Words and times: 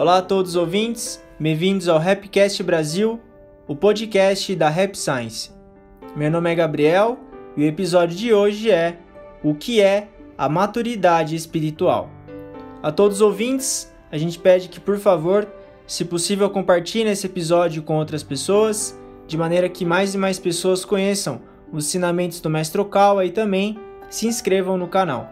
Olá 0.00 0.16
a 0.16 0.22
todos 0.22 0.52
os 0.52 0.56
ouvintes, 0.56 1.22
bem-vindos 1.38 1.86
ao 1.86 1.98
Rapcast 1.98 2.62
Brasil, 2.62 3.20
o 3.68 3.76
podcast 3.76 4.56
da 4.56 4.70
Rap 4.70 4.94
Science. 4.96 5.50
Meu 6.16 6.30
nome 6.30 6.50
é 6.50 6.54
Gabriel 6.54 7.18
e 7.54 7.64
o 7.64 7.66
episódio 7.66 8.16
de 8.16 8.32
hoje 8.32 8.70
é 8.70 8.96
O 9.44 9.54
que 9.54 9.78
é 9.82 10.08
a 10.38 10.48
maturidade 10.48 11.36
espiritual. 11.36 12.08
A 12.82 12.90
todos 12.90 13.18
os 13.18 13.20
ouvintes, 13.20 13.94
a 14.10 14.16
gente 14.16 14.38
pede 14.38 14.70
que, 14.70 14.80
por 14.80 14.98
favor, 14.98 15.46
se 15.86 16.06
possível, 16.06 16.48
compartilhem 16.48 17.12
esse 17.12 17.26
episódio 17.26 17.82
com 17.82 17.98
outras 17.98 18.22
pessoas, 18.22 18.98
de 19.26 19.36
maneira 19.36 19.68
que 19.68 19.84
mais 19.84 20.14
e 20.14 20.18
mais 20.18 20.38
pessoas 20.38 20.82
conheçam 20.82 21.42
os 21.70 21.84
ensinamentos 21.84 22.40
do 22.40 22.48
Mestre 22.48 22.80
Okawa 22.80 23.26
e 23.26 23.30
também 23.30 23.78
se 24.08 24.26
inscrevam 24.26 24.78
no 24.78 24.88
canal. 24.88 25.30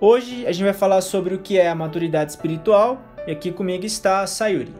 Hoje 0.00 0.44
a 0.48 0.50
gente 0.50 0.64
vai 0.64 0.74
falar 0.74 1.00
sobre 1.00 1.32
o 1.32 1.38
que 1.38 1.56
é 1.56 1.68
a 1.68 1.76
maturidade 1.76 2.32
espiritual 2.32 3.00
e 3.26 3.32
aqui 3.32 3.50
comigo 3.50 3.84
está 3.84 4.20
a 4.20 4.26
Sayuri. 4.26 4.72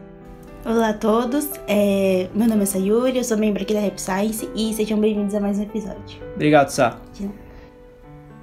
Olá 0.63 0.89
a 0.89 0.93
todos, 0.93 1.49
é... 1.67 2.27
meu 2.33 2.47
nome 2.47 2.63
é 2.63 2.65
Sayuri, 2.65 3.17
eu 3.17 3.23
sou 3.23 3.37
membro 3.37 3.63
aqui 3.63 3.73
da 3.73 3.79
Rap 3.79 3.99
Science 3.99 4.49
e 4.55 4.73
sejam 4.73 4.99
bem-vindos 4.99 5.33
a 5.35 5.39
mais 5.39 5.59
um 5.59 5.63
episódio. 5.63 6.21
Obrigado, 6.35 6.69
Sá. 6.69 6.97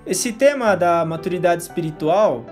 Esse 0.07 0.33
tema 0.33 0.75
da 0.75 1.05
maturidade 1.05 1.63
espiritual, 1.63 2.45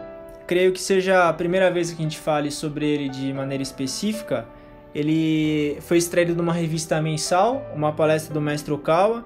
creio 0.46 0.72
que 0.72 0.80
seja 0.80 1.28
a 1.28 1.32
primeira 1.32 1.70
vez 1.70 1.92
que 1.92 2.00
a 2.00 2.02
gente 2.02 2.18
fale 2.18 2.50
sobre 2.50 2.86
ele 2.86 3.08
de 3.08 3.32
maneira 3.32 3.62
específica. 3.62 4.46
Ele 4.94 5.78
foi 5.82 5.98
extraído 5.98 6.34
de 6.34 6.40
uma 6.40 6.52
revista 6.52 7.00
mensal, 7.00 7.62
uma 7.74 7.92
palestra 7.92 8.32
do 8.34 8.40
mestre 8.40 8.72
Okawa. 8.72 9.24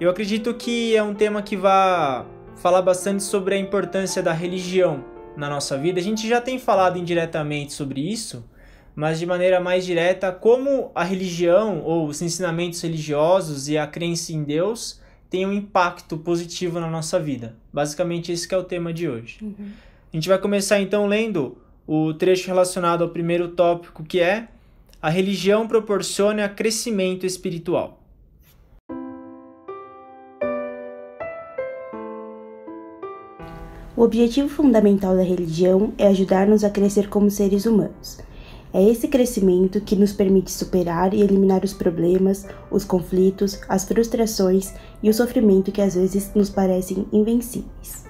Eu 0.00 0.10
acredito 0.10 0.54
que 0.54 0.96
é 0.96 1.02
um 1.02 1.14
tema 1.14 1.40
que 1.42 1.56
vai 1.56 2.24
falar 2.56 2.82
bastante 2.82 3.22
sobre 3.22 3.54
a 3.54 3.58
importância 3.58 4.22
da 4.22 4.32
religião 4.32 5.13
na 5.36 5.48
nossa 5.48 5.76
vida. 5.76 6.00
A 6.00 6.02
gente 6.02 6.28
já 6.28 6.40
tem 6.40 6.58
falado 6.58 6.98
indiretamente 6.98 7.72
sobre 7.72 8.00
isso, 8.00 8.44
mas 8.94 9.18
de 9.18 9.26
maneira 9.26 9.60
mais 9.60 9.84
direta, 9.84 10.30
como 10.30 10.90
a 10.94 11.02
religião 11.02 11.80
ou 11.82 12.06
os 12.06 12.22
ensinamentos 12.22 12.80
religiosos 12.80 13.68
e 13.68 13.76
a 13.76 13.86
crença 13.86 14.32
em 14.32 14.44
Deus 14.44 15.00
tem 15.28 15.44
um 15.44 15.52
impacto 15.52 16.16
positivo 16.16 16.78
na 16.78 16.88
nossa 16.88 17.18
vida. 17.18 17.56
Basicamente, 17.72 18.30
esse 18.30 18.52
é 18.54 18.56
o 18.56 18.62
tema 18.62 18.92
de 18.92 19.08
hoje. 19.08 19.38
Uhum. 19.42 19.70
A 20.12 20.16
gente 20.16 20.28
vai 20.28 20.38
começar 20.38 20.80
então 20.80 21.06
lendo 21.06 21.58
o 21.86 22.14
trecho 22.14 22.46
relacionado 22.46 23.02
ao 23.02 23.10
primeiro 23.10 23.48
tópico, 23.48 24.04
que 24.04 24.20
é 24.20 24.46
a 25.02 25.10
religião 25.10 25.66
proporciona 25.66 26.48
crescimento 26.48 27.26
espiritual. 27.26 28.03
O 33.96 34.02
objetivo 34.02 34.48
fundamental 34.48 35.14
da 35.14 35.22
religião 35.22 35.92
é 35.96 36.08
ajudar-nos 36.08 36.64
a 36.64 36.70
crescer 36.70 37.08
como 37.08 37.30
seres 37.30 37.64
humanos. 37.64 38.18
É 38.72 38.82
esse 38.82 39.06
crescimento 39.06 39.80
que 39.80 39.94
nos 39.94 40.12
permite 40.12 40.50
superar 40.50 41.14
e 41.14 41.22
eliminar 41.22 41.62
os 41.62 41.72
problemas, 41.72 42.44
os 42.72 42.84
conflitos, 42.84 43.60
as 43.68 43.84
frustrações 43.84 44.74
e 45.00 45.08
o 45.08 45.14
sofrimento 45.14 45.70
que 45.70 45.80
às 45.80 45.94
vezes 45.94 46.32
nos 46.34 46.50
parecem 46.50 47.06
invencíveis. 47.12 48.04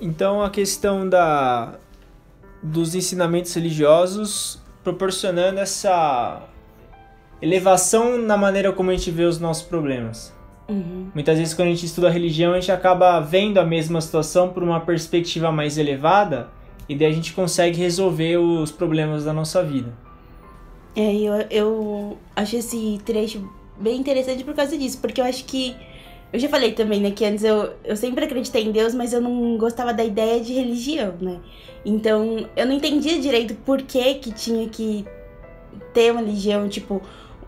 Então 0.00 0.40
a 0.40 0.48
questão 0.48 1.08
da 1.08 1.74
dos 2.62 2.94
ensinamentos 2.94 3.52
religiosos 3.52 4.60
proporcionando 4.84 5.58
essa 5.58 6.48
elevação 7.40 8.16
na 8.16 8.36
maneira 8.36 8.72
como 8.72 8.90
a 8.90 8.94
gente 8.94 9.10
vê 9.10 9.24
os 9.24 9.40
nossos 9.40 9.64
problemas. 9.64 10.32
Uhum. 10.72 11.08
Muitas 11.14 11.38
vezes, 11.38 11.52
quando 11.52 11.68
a 11.68 11.70
gente 11.72 11.84
estuda 11.84 12.08
a 12.08 12.10
religião, 12.10 12.52
a 12.52 12.60
gente 12.60 12.72
acaba 12.72 13.20
vendo 13.20 13.58
a 13.58 13.64
mesma 13.64 14.00
situação 14.00 14.48
por 14.48 14.62
uma 14.62 14.80
perspectiva 14.80 15.52
mais 15.52 15.76
elevada 15.76 16.48
e 16.88 16.96
daí 16.96 17.08
a 17.08 17.14
gente 17.14 17.34
consegue 17.34 17.78
resolver 17.78 18.38
os 18.38 18.72
problemas 18.72 19.24
da 19.24 19.32
nossa 19.32 19.62
vida. 19.62 19.92
É, 20.96 21.14
eu, 21.14 21.34
eu 21.50 22.18
acho 22.34 22.56
esse 22.56 22.98
trecho 23.04 23.46
bem 23.78 23.98
interessante 23.98 24.42
por 24.44 24.54
causa 24.54 24.76
disso, 24.76 24.98
porque 24.98 25.20
eu 25.20 25.24
acho 25.24 25.44
que. 25.44 25.76
Eu 26.32 26.38
já 26.38 26.48
falei 26.48 26.72
também, 26.72 26.98
né, 26.98 27.10
que 27.10 27.26
antes 27.26 27.44
eu, 27.44 27.74
eu 27.84 27.94
sempre 27.94 28.24
acreditei 28.24 28.64
em 28.64 28.72
Deus, 28.72 28.94
mas 28.94 29.12
eu 29.12 29.20
não 29.20 29.58
gostava 29.58 29.92
da 29.92 30.02
ideia 30.02 30.40
de 30.40 30.54
religião, 30.54 31.12
né? 31.20 31.38
Então 31.84 32.48
eu 32.56 32.66
não 32.66 32.72
entendia 32.72 33.20
direito 33.20 33.54
por 33.56 33.82
que, 33.82 34.14
que 34.14 34.32
tinha 34.32 34.66
que 34.66 35.04
ter 35.92 36.10
uma 36.10 36.22
religião, 36.22 36.70
tipo, 36.70 37.02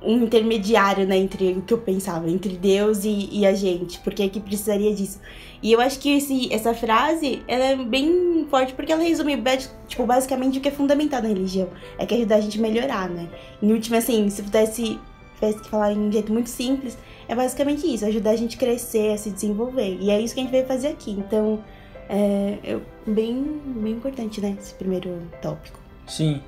um 0.05 0.25
intermediário, 0.25 1.07
né, 1.07 1.17
entre 1.17 1.53
o 1.53 1.63
que 1.63 1.73
eu 1.73 1.79
pensava, 1.79 2.31
entre 2.31 2.57
Deus 2.57 3.05
e, 3.05 3.29
e 3.33 3.47
a 3.47 3.55
gente, 3.55 3.99
porque 4.01 4.23
é 4.23 4.29
que 4.29 4.41
precisaria 4.41 4.95
disso. 4.95 5.21
E 5.63 5.73
eu 5.73 5.81
acho 5.81 5.99
que 5.99 6.17
esse, 6.17 6.53
essa 6.53 6.75
frase, 6.75 7.43
ela 7.49 7.65
é 7.65 7.77
bem 7.77 8.47
forte 8.51 8.75
porque 8.75 8.93
ela 8.93 9.03
resume, 9.03 9.43
tipo, 9.89 10.05
basicamente 10.05 10.59
o 10.59 10.61
que 10.61 10.69
é 10.69 10.73
fundamental 10.73 11.23
na 11.23 11.29
religião, 11.29 11.69
é 11.99 12.05
que 12.05 12.15
ajudar 12.15 12.37
a 12.37 12.41
gente 12.41 12.59
a 12.59 12.63
melhorar, 12.63 13.09
né. 13.09 13.29
Em 13.63 13.73
última, 13.73 13.99
assim, 13.99 14.29
se 14.29 14.43
pudesse, 14.43 15.01
tivesse 15.35 15.63
que 15.63 15.69
falar 15.69 15.93
em 15.93 15.99
um 15.99 16.13
jeito 16.13 16.33
muito 16.33 16.51
simples, 16.51 16.99
é 17.27 17.35
basicamente 17.35 17.87
isso, 17.93 18.05
ajudar 18.05 18.31
a 18.31 18.37
gente 18.37 18.57
a 18.57 18.59
crescer, 18.59 19.13
a 19.13 19.19
se 19.19 19.31
desenvolver. 19.31 19.97
E 20.01 20.11
é 20.11 20.21
isso 20.21 20.35
que 20.35 20.41
a 20.41 20.43
gente 20.43 20.53
veio 20.53 20.67
fazer 20.67 20.89
aqui, 20.89 21.13
então, 21.13 21.65
é, 22.09 22.79
bem, 23.07 23.61
bem 23.65 23.93
importante, 23.93 24.41
né, 24.41 24.57
esse 24.61 24.75
primeiro 24.75 25.23
tópico. 25.41 25.79
Sim. 26.07 26.43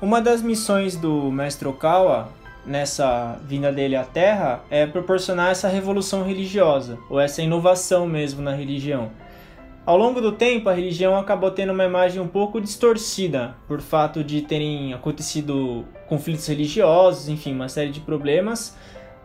Uma 0.00 0.20
das 0.20 0.42
missões 0.42 0.96
do 0.96 1.30
mestre 1.30 1.68
Okawa 1.68 2.32
nessa 2.66 3.38
vinda 3.44 3.72
dele 3.72 3.96
à 3.96 4.04
Terra 4.04 4.62
é 4.70 4.86
proporcionar 4.86 5.50
essa 5.50 5.68
revolução 5.68 6.24
religiosa, 6.24 6.98
ou 7.08 7.20
essa 7.20 7.42
inovação 7.42 8.06
mesmo 8.06 8.42
na 8.42 8.52
religião. 8.52 9.10
Ao 9.86 9.98
longo 9.98 10.18
do 10.18 10.32
tempo, 10.32 10.70
a 10.70 10.72
religião 10.72 11.14
acabou 11.14 11.50
tendo 11.50 11.72
uma 11.72 11.84
imagem 11.84 12.20
um 12.20 12.26
pouco 12.26 12.58
distorcida 12.58 13.54
por 13.68 13.82
fato 13.82 14.24
de 14.24 14.40
terem 14.40 14.94
acontecido 14.94 15.84
conflitos 16.08 16.46
religiosos, 16.46 17.28
enfim, 17.28 17.54
uma 17.54 17.68
série 17.68 17.90
de 17.90 18.00
problemas. 18.00 18.74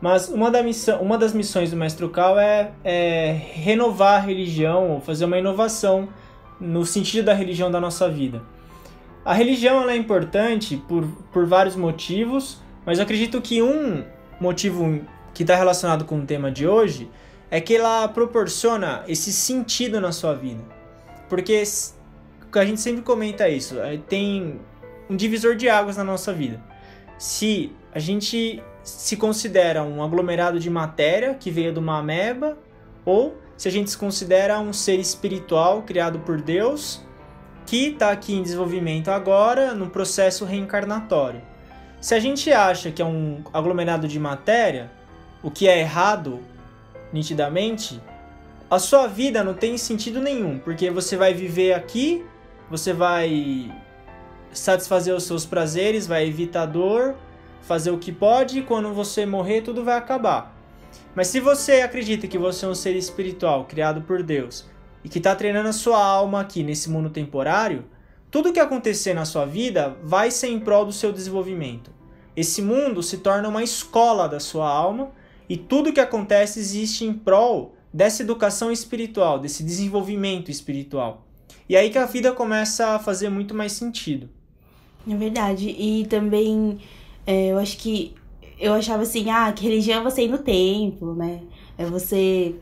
Mas 0.02 0.28
uma, 0.28 0.52
da 0.52 0.62
missão, 0.62 1.02
uma 1.02 1.18
das 1.18 1.34
missões 1.34 1.72
do 1.72 1.78
Mestre 1.78 2.08
Cal 2.10 2.38
é, 2.38 2.72
é 2.84 3.32
renovar 3.54 4.16
a 4.16 4.26
religião, 4.26 4.92
ou 4.92 5.00
fazer 5.00 5.24
uma 5.24 5.38
inovação 5.38 6.10
no 6.60 6.86
sentido 6.86 7.26
da 7.26 7.34
religião 7.34 7.72
da 7.72 7.80
nossa 7.80 8.10
vida. 8.10 8.42
A 9.24 9.34
religião 9.34 9.90
é 9.90 9.96
importante 9.96 10.76
por, 10.76 11.06
por 11.32 11.46
vários 11.46 11.76
motivos, 11.76 12.62
mas 12.86 12.98
eu 12.98 13.04
acredito 13.04 13.42
que 13.42 13.62
um 13.62 14.04
motivo 14.40 15.02
que 15.34 15.44
está 15.44 15.56
relacionado 15.56 16.06
com 16.06 16.20
o 16.20 16.26
tema 16.26 16.52
de 16.52 16.68
hoje 16.68 17.10
é 17.52 17.60
que 17.60 17.76
ela 17.76 18.08
proporciona 18.08 19.04
esse 19.08 19.32
sentido 19.32 20.00
na 20.00 20.12
sua 20.12 20.34
vida. 20.34 20.64
Porque 21.28 21.64
a 22.54 22.66
gente 22.66 22.82
sempre 22.82 23.02
comenta 23.02 23.48
isso, 23.48 23.80
é, 23.80 23.98
tem 23.98 24.60
um 25.10 25.16
divisor 25.16 25.56
de 25.56 25.70
águas 25.70 25.98
na 25.98 26.04
nossa 26.04 26.34
vida. 26.34 26.62
Se 27.18 27.72
a 27.94 28.00
gente 28.00 28.62
se 28.84 29.18
considera 29.18 29.84
um 29.84 30.04
aglomerado 30.04 30.60
de 30.60 30.70
matéria 30.70 31.34
que 31.34 31.52
veio 31.52 31.74
de 31.74 31.80
uma 31.80 32.00
ameba, 32.00 32.58
ou 33.06 33.38
se 33.58 33.68
a 33.68 33.72
gente 33.72 33.90
se 33.90 33.98
considera 33.98 34.60
um 34.60 34.72
ser 34.72 35.00
espiritual 35.00 35.84
criado 35.84 36.20
por 36.20 36.42
Deus 36.42 37.02
que 37.66 37.90
está 37.90 38.10
aqui 38.10 38.34
em 38.34 38.42
desenvolvimento 38.42 39.10
agora, 39.10 39.76
no 39.76 39.90
processo 39.90 40.44
reencarnatório. 40.44 41.42
Se 42.02 42.16
a 42.16 42.20
gente 42.20 42.52
acha 42.52 42.92
que 42.92 43.02
é 43.02 43.06
um 43.06 43.44
aglomerado 43.54 44.08
de 44.08 44.18
matéria, 44.20 44.90
o 45.44 45.52
que 45.52 45.68
é 45.68 45.80
errado, 45.80 46.40
nitidamente, 47.12 48.02
a 48.70 48.80
sua 48.80 49.06
vida 49.06 49.44
não 49.44 49.54
tem 49.54 49.78
sentido 49.78 50.22
nenhum, 50.22 50.60
porque 50.60 50.90
você 50.90 51.18
vai 51.18 51.34
viver 51.34 51.74
aqui, 51.74 52.24
você 52.70 52.94
vai 52.94 53.74
satisfazer 54.54 55.14
os 55.14 55.24
seus 55.24 55.46
prazeres, 55.46 56.08
vai 56.08 56.26
evitar 56.26 56.66
dor, 56.68 57.16
fazer 57.62 57.92
o 57.92 57.98
que 57.98 58.14
pode, 58.14 58.60
e 58.60 58.64
quando 58.64 58.94
você 58.94 59.26
morrer, 59.26 59.62
tudo 59.62 59.84
vai 59.84 59.98
acabar. 59.98 60.56
Mas 61.14 61.28
se 61.28 61.42
você 61.42 61.82
acredita 61.82 62.28
que 62.28 62.38
você 62.38 62.66
é 62.66 62.70
um 62.70 62.76
ser 62.76 62.96
espiritual 62.96 63.66
criado 63.66 64.02
por 64.02 64.24
Deus 64.24 64.66
e 65.04 65.10
que 65.10 65.18
está 65.18 65.36
treinando 65.36 65.68
a 65.68 65.74
sua 65.74 66.02
alma 66.02 66.40
aqui 66.40 66.64
nesse 66.64 66.90
mundo 66.90 67.10
temporário, 67.10 67.84
tudo 68.32 68.54
que 68.54 68.60
acontecer 68.60 69.14
na 69.14 69.26
sua 69.26 69.46
vida 69.46 69.98
vai 70.04 70.30
ser 70.30 70.48
em 70.50 70.60
prol 70.60 70.86
do 70.86 70.92
seu 70.92 71.12
desenvolvimento. 71.12 71.92
Esse 72.36 72.62
mundo 72.62 73.02
se 73.02 73.18
torna 73.18 73.50
uma 73.50 73.64
escola 73.64 74.28
da 74.28 74.40
sua 74.40 74.70
alma 74.70 75.12
e 75.48 75.58
tudo 75.58 75.92
que 75.92 76.00
acontece 76.00 76.60
existe 76.60 77.04
em 77.06 77.14
prol 77.14 77.76
dessa 77.92 78.22
educação 78.22 78.72
espiritual, 78.72 79.40
desse 79.40 79.64
desenvolvimento 79.64 80.52
espiritual. 80.52 81.26
E 81.68 81.76
aí 81.76 81.90
que 81.90 81.98
a 81.98 82.06
vida 82.06 82.32
começa 82.32 82.90
a 82.90 83.00
fazer 83.00 83.30
muito 83.30 83.54
mais 83.54 83.72
sentido. 83.72 84.30
É 85.10 85.16
verdade. 85.16 85.70
E 85.70 86.06
também 86.08 86.80
é, 87.26 87.48
eu 87.48 87.58
acho 87.58 87.78
que 87.78 88.14
eu 88.60 88.74
achava 88.74 89.04
assim, 89.04 89.30
ah, 89.30 89.52
que 89.52 89.64
religião 89.64 90.02
é 90.02 90.04
você 90.04 90.24
ir 90.24 90.30
no 90.30 90.38
templo, 90.38 91.16
né? 91.16 91.42
É 91.78 91.86
você, 91.86 92.56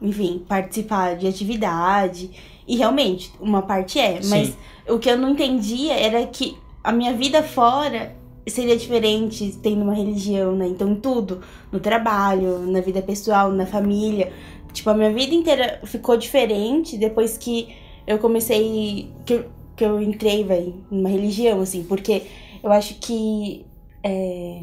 enfim, 0.00 0.44
participar 0.48 1.16
de 1.16 1.26
atividade. 1.26 2.30
E 2.66 2.76
realmente, 2.76 3.32
uma 3.40 3.62
parte 3.62 3.98
é. 3.98 4.20
Sim. 4.22 4.30
Mas 4.30 4.56
o 4.88 4.98
que 4.98 5.08
eu 5.08 5.16
não 5.18 5.30
entendia 5.30 5.94
era 5.94 6.26
que 6.26 6.56
a 6.82 6.92
minha 6.92 7.12
vida 7.12 7.42
fora 7.42 8.14
seria 8.46 8.76
diferente 8.76 9.58
tendo 9.62 9.82
uma 9.82 9.94
religião, 9.94 10.54
né? 10.54 10.66
Então, 10.66 10.94
tudo, 10.94 11.40
no 11.72 11.80
trabalho, 11.80 12.58
na 12.60 12.80
vida 12.80 13.00
pessoal, 13.02 13.50
na 13.50 13.66
família. 13.66 14.32
Tipo, 14.72 14.90
a 14.90 14.94
minha 14.94 15.12
vida 15.12 15.34
inteira 15.34 15.80
ficou 15.84 16.16
diferente 16.16 16.96
depois 16.96 17.38
que 17.38 17.74
eu 18.06 18.18
comecei. 18.18 19.10
Que 19.24 19.44
que 19.76 19.84
eu 19.84 20.00
entrei, 20.00 20.44
velho, 20.44 20.74
numa 20.90 21.08
religião, 21.08 21.60
assim, 21.60 21.84
porque 21.84 22.22
eu 22.62 22.72
acho 22.72 22.94
que. 22.96 23.64
É, 24.02 24.60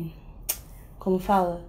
como 0.99 1.19
fala? 1.19 1.65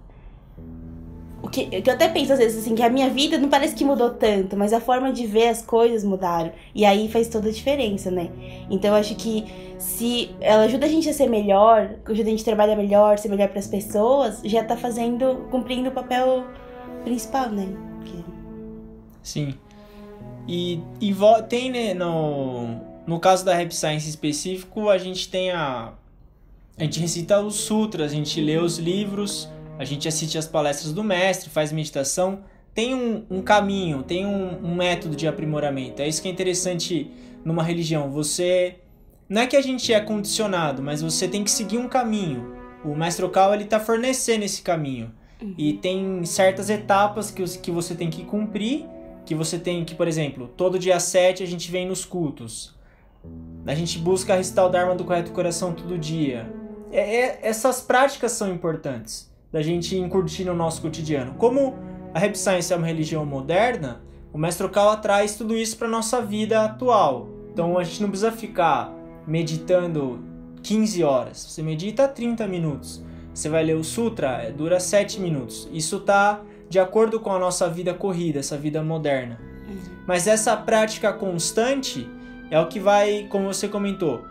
O 1.43 1.49
que, 1.49 1.65
que 1.81 1.89
eu 1.89 1.93
até 1.93 2.07
penso 2.07 2.31
às 2.31 2.39
vezes 2.39 2.63
assim, 2.63 2.73
que 2.73 2.81
a 2.81 2.89
minha 2.89 3.09
vida 3.09 3.37
não 3.37 3.49
parece 3.49 3.75
que 3.75 3.83
mudou 3.83 4.11
tanto, 4.11 4.55
mas 4.55 4.71
a 4.71 4.79
forma 4.79 5.11
de 5.11 5.27
ver 5.27 5.49
as 5.49 5.61
coisas 5.61 6.03
mudaram. 6.03 6.53
E 6.73 6.85
aí 6.85 7.09
faz 7.09 7.27
toda 7.27 7.49
a 7.49 7.51
diferença, 7.51 8.09
né? 8.09 8.29
Então 8.71 8.91
eu 8.91 8.95
acho 8.95 9.13
que 9.15 9.43
se 9.77 10.33
ela 10.39 10.63
ajuda 10.63 10.85
a 10.85 10.89
gente 10.89 11.09
a 11.09 11.13
ser 11.13 11.27
melhor, 11.27 11.95
ajuda 12.05 12.29
a 12.29 12.31
gente 12.31 12.41
a 12.41 12.45
trabalhar 12.45 12.77
melhor, 12.77 13.19
ser 13.19 13.27
melhor 13.27 13.49
para 13.49 13.59
as 13.59 13.67
pessoas, 13.67 14.41
já 14.45 14.63
tá 14.63 14.77
fazendo, 14.77 15.45
cumprindo 15.51 15.89
o 15.89 15.91
papel 15.91 16.45
principal, 17.03 17.49
né? 17.49 17.67
Porque... 17.99 18.17
Sim. 19.21 19.53
E, 20.47 20.79
e 21.01 21.13
tem, 21.49 21.69
né, 21.69 21.93
no, 21.93 22.79
no 23.05 23.19
caso 23.19 23.43
da 23.43 23.53
Rap 23.53 23.73
Science 23.73 24.07
específico, 24.07 24.89
a 24.89 24.97
gente 24.97 25.29
tem 25.29 25.51
a. 25.51 25.93
A 26.77 26.83
gente 26.83 26.99
recita 26.99 27.39
os 27.39 27.55
sutras, 27.55 28.11
a 28.11 28.15
gente 28.15 28.41
lê 28.41 28.57
os 28.57 28.79
livros, 28.79 29.47
a 29.77 29.85
gente 29.85 30.07
assiste 30.07 30.37
as 30.37 30.47
palestras 30.47 30.93
do 30.93 31.03
mestre, 31.03 31.49
faz 31.49 31.71
meditação. 31.71 32.43
Tem 32.73 32.93
um, 32.93 33.25
um 33.29 33.41
caminho, 33.41 34.03
tem 34.03 34.25
um, 34.25 34.65
um 34.65 34.75
método 34.75 35.15
de 35.15 35.27
aprimoramento. 35.27 36.01
É 36.01 36.07
isso 36.07 36.21
que 36.21 36.27
é 36.27 36.31
interessante 36.31 37.11
numa 37.43 37.63
religião. 37.63 38.09
Você. 38.11 38.77
Não 39.29 39.41
é 39.41 39.47
que 39.47 39.55
a 39.55 39.61
gente 39.61 39.91
é 39.93 39.99
condicionado, 39.99 40.81
mas 40.81 41.01
você 41.01 41.27
tem 41.27 41.43
que 41.43 41.51
seguir 41.51 41.77
um 41.77 41.87
caminho. 41.87 42.55
O 42.83 42.95
mestre 42.95 43.25
Okawa 43.25 43.55
ele 43.55 43.63
está 43.63 43.79
fornecendo 43.79 44.43
esse 44.43 44.61
caminho. 44.61 45.11
Uhum. 45.41 45.55
E 45.57 45.73
tem 45.73 46.23
certas 46.25 46.69
etapas 46.69 47.31
que, 47.31 47.43
que 47.59 47.71
você 47.71 47.95
tem 47.95 48.09
que 48.09 48.23
cumprir 48.25 48.85
que 49.25 49.33
você 49.33 49.57
tem 49.57 49.85
que, 49.85 49.95
por 49.95 50.07
exemplo, 50.07 50.49
todo 50.49 50.77
dia 50.77 50.99
7 50.99 51.43
a 51.43 51.45
gente 51.45 51.71
vem 51.71 51.87
nos 51.87 52.05
cultos. 52.05 52.75
A 53.65 53.73
gente 53.73 53.97
busca 53.97 54.35
recitar 54.35 54.65
o 54.65 54.69
Dharma 54.69 54.95
do 54.95 55.05
correto 55.05 55.31
coração 55.31 55.73
todo 55.73 55.97
dia. 55.97 56.51
É, 56.91 57.15
é, 57.15 57.39
essas 57.41 57.81
práticas 57.81 58.33
são 58.33 58.53
importantes 58.53 59.32
da 59.53 59.61
gente 59.61 59.95
incurtir 59.95 60.47
no 60.47 60.55
nosso 60.55 60.81
cotidiano. 60.81 61.35
Como 61.35 61.75
a 62.11 62.17
Rap 62.17 62.35
Science 62.35 62.73
é 62.73 62.75
uma 62.75 62.87
religião 62.87 63.23
moderna, 63.23 64.01
o 64.33 64.37
Mestre 64.37 64.65
Okawa 64.65 64.97
traz 64.97 65.35
tudo 65.35 65.55
isso 65.55 65.77
para 65.77 65.87
nossa 65.87 66.19
vida 66.19 66.65
atual. 66.65 67.29
Então 67.53 67.77
a 67.77 67.83
gente 67.83 68.01
não 68.01 68.09
precisa 68.09 68.31
ficar 68.31 68.91
meditando 69.27 70.19
15 70.63 71.03
horas. 71.03 71.37
Você 71.37 71.61
medita 71.61 72.07
30 72.07 72.47
minutos. 72.47 73.05
Você 73.31 73.47
vai 73.47 73.63
ler 73.63 73.75
o 73.75 73.83
Sutra, 73.83 74.51
dura 74.51 74.79
7 74.79 75.19
minutos. 75.19 75.69
Isso 75.71 75.97
está 75.97 76.41
de 76.67 76.79
acordo 76.79 77.19
com 77.19 77.31
a 77.31 77.37
nossa 77.37 77.69
vida 77.69 77.93
corrida, 77.93 78.39
essa 78.39 78.57
vida 78.57 78.81
moderna. 78.81 79.39
Uhum. 79.67 79.77
Mas 80.07 80.25
essa 80.25 80.57
prática 80.57 81.13
constante 81.13 82.09
é 82.49 82.59
o 82.59 82.67
que 82.67 82.79
vai, 82.79 83.27
como 83.29 83.53
você 83.53 83.67
comentou, 83.67 84.25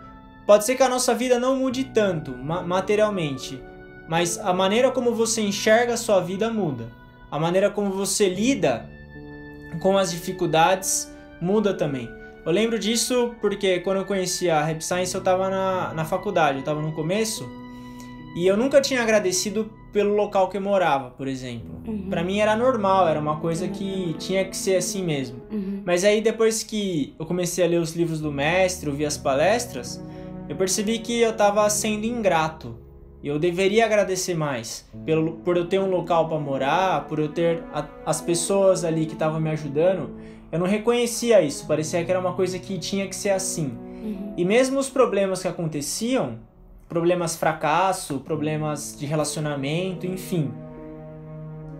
pode 0.46 0.64
ser 0.64 0.74
que 0.74 0.82
a 0.82 0.88
nossa 0.88 1.14
vida 1.14 1.38
não 1.38 1.56
mude 1.56 1.84
tanto 1.84 2.32
materialmente, 2.32 3.62
mas 4.08 4.38
a 4.38 4.52
maneira 4.52 4.90
como 4.90 5.14
você 5.14 5.40
enxerga 5.40 5.94
a 5.94 5.96
sua 5.96 6.20
vida 6.20 6.50
muda. 6.50 6.88
A 7.30 7.38
maneira 7.38 7.70
como 7.70 7.90
você 7.90 8.28
lida 8.28 8.88
com 9.80 9.96
as 9.96 10.10
dificuldades 10.10 11.10
muda 11.40 11.74
também. 11.74 12.08
Eu 12.44 12.52
lembro 12.52 12.78
disso 12.78 13.34
porque 13.40 13.80
quando 13.80 13.98
eu 13.98 14.04
conheci 14.04 14.50
a 14.50 14.62
Rap 14.62 14.82
Science 14.82 15.14
eu 15.14 15.20
estava 15.20 15.48
na, 15.48 15.94
na 15.94 16.04
faculdade, 16.04 16.58
eu 16.58 16.60
estava 16.60 16.82
no 16.82 16.92
começo 16.92 17.48
e 18.34 18.46
eu 18.46 18.56
nunca 18.56 18.80
tinha 18.80 19.00
agradecido 19.00 19.70
pelo 19.92 20.14
local 20.14 20.48
que 20.48 20.56
eu 20.56 20.60
morava, 20.60 21.10
por 21.10 21.28
exemplo. 21.28 21.70
Uhum. 21.86 22.08
Para 22.08 22.24
mim 22.24 22.38
era 22.38 22.56
normal, 22.56 23.06
era 23.06 23.20
uma 23.20 23.36
coisa 23.36 23.68
que 23.68 24.14
tinha 24.18 24.44
que 24.44 24.56
ser 24.56 24.76
assim 24.76 25.04
mesmo. 25.04 25.40
Uhum. 25.52 25.82
Mas 25.84 26.02
aí 26.02 26.20
depois 26.20 26.62
que 26.62 27.14
eu 27.18 27.26
comecei 27.26 27.62
a 27.62 27.68
ler 27.68 27.78
os 27.78 27.94
livros 27.94 28.20
do 28.20 28.32
mestre, 28.32 28.88
ouvir 28.88 29.04
as 29.04 29.18
palestras, 29.18 30.02
eu 30.48 30.56
percebi 30.56 30.98
que 30.98 31.20
eu 31.20 31.30
estava 31.30 31.68
sendo 31.68 32.06
ingrato. 32.06 32.76
E 33.22 33.28
eu 33.28 33.38
deveria 33.38 33.84
agradecer 33.84 34.34
mais 34.34 34.88
pelo, 35.06 35.34
por 35.38 35.56
eu 35.56 35.66
ter 35.66 35.78
um 35.78 35.88
local 35.88 36.28
para 36.28 36.38
morar, 36.38 37.06
por 37.06 37.20
eu 37.20 37.28
ter 37.28 37.62
a, 37.72 37.86
as 38.04 38.20
pessoas 38.20 38.84
ali 38.84 39.06
que 39.06 39.12
estavam 39.12 39.40
me 39.40 39.50
ajudando. 39.50 40.10
Eu 40.50 40.58
não 40.58 40.66
reconhecia 40.66 41.40
isso, 41.40 41.66
parecia 41.66 42.04
que 42.04 42.10
era 42.10 42.18
uma 42.18 42.32
coisa 42.32 42.58
que 42.58 42.78
tinha 42.78 43.06
que 43.06 43.14
ser 43.14 43.30
assim. 43.30 43.78
Uhum. 44.02 44.34
E 44.36 44.44
mesmo 44.44 44.78
os 44.78 44.90
problemas 44.90 45.40
que 45.40 45.48
aconteciam, 45.48 46.40
problemas 46.88 47.36
fracasso, 47.36 48.18
problemas 48.18 48.96
de 48.98 49.06
relacionamento, 49.06 50.04
enfim. 50.04 50.52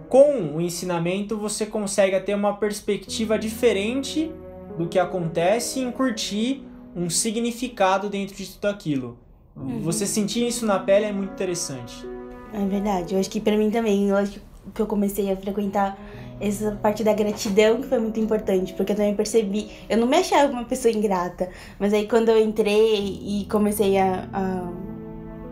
Com 0.08 0.54
o 0.54 0.60
ensinamento 0.60 1.36
você 1.36 1.66
consegue 1.66 2.18
ter 2.20 2.34
uma 2.34 2.56
perspectiva 2.56 3.36
diferente 3.36 4.30
do 4.78 4.86
que 4.86 4.98
acontece 4.98 5.84
e 5.84 5.90
curtir 5.92 6.64
um 6.94 7.10
significado 7.10 8.08
dentro 8.08 8.36
de 8.36 8.48
tudo 8.48 8.68
aquilo. 8.68 9.18
Uhum. 9.56 9.80
Você 9.80 10.06
sentir 10.06 10.46
isso 10.46 10.64
na 10.66 10.78
pele 10.78 11.06
é 11.06 11.12
muito 11.12 11.32
interessante. 11.32 12.06
É 12.52 12.64
verdade. 12.66 13.14
Eu 13.14 13.20
acho 13.20 13.30
que 13.30 13.40
para 13.40 13.56
mim 13.56 13.70
também, 13.70 14.08
eu 14.08 14.16
acho 14.16 14.40
que 14.74 14.80
eu 14.80 14.86
comecei 14.86 15.30
a 15.30 15.36
frequentar 15.36 15.98
essa 16.40 16.72
parte 16.72 17.04
da 17.04 17.12
gratidão 17.12 17.80
que 17.80 17.86
foi 17.86 17.98
muito 17.98 18.18
importante, 18.18 18.72
porque 18.74 18.92
eu 18.92 18.96
também 18.96 19.14
percebi, 19.14 19.70
eu 19.88 19.96
não 19.96 20.06
me 20.06 20.16
achava 20.16 20.52
uma 20.52 20.64
pessoa 20.64 20.92
ingrata, 20.92 21.48
mas 21.78 21.92
aí 21.92 22.08
quando 22.08 22.30
eu 22.30 22.38
entrei 22.38 23.20
e 23.22 23.46
comecei 23.48 23.96
a, 23.98 24.28
a 24.32 24.72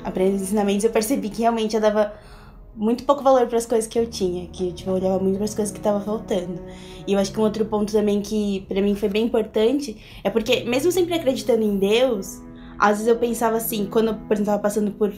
aprendendo 0.04 0.36
os 0.36 0.42
ensinamentos, 0.42 0.84
eu 0.84 0.90
percebi 0.90 1.28
que 1.28 1.42
realmente 1.42 1.74
eu 1.74 1.80
dava 1.80 2.12
muito 2.74 3.04
pouco 3.04 3.22
valor 3.22 3.46
para 3.46 3.58
as 3.58 3.66
coisas 3.66 3.86
que 3.86 3.98
eu 3.98 4.06
tinha, 4.06 4.46
que 4.48 4.72
tipo, 4.72 4.90
eu 4.90 4.94
olhava 4.94 5.18
muito 5.18 5.36
para 5.36 5.44
as 5.44 5.54
coisas 5.54 5.72
que 5.72 5.78
estavam 5.78 6.00
faltando. 6.00 6.60
E 7.06 7.12
eu 7.12 7.18
acho 7.18 7.32
que 7.32 7.38
um 7.38 7.42
outro 7.42 7.64
ponto 7.64 7.92
também 7.92 8.20
que 8.20 8.64
para 8.68 8.80
mim 8.80 8.94
foi 8.94 9.08
bem 9.08 9.24
importante 9.24 9.96
é 10.24 10.30
porque 10.30 10.64
mesmo 10.64 10.90
sempre 10.90 11.14
acreditando 11.14 11.62
em 11.62 11.76
Deus, 11.76 12.40
às 12.80 12.98
vezes 12.98 13.06
eu 13.06 13.16
pensava 13.16 13.58
assim, 13.58 13.86
quando 13.86 14.08
eu, 14.08 14.14
por 14.14 14.32
exemplo, 14.32 14.42
estava 14.42 14.58
passando 14.58 14.90
por 14.92 15.12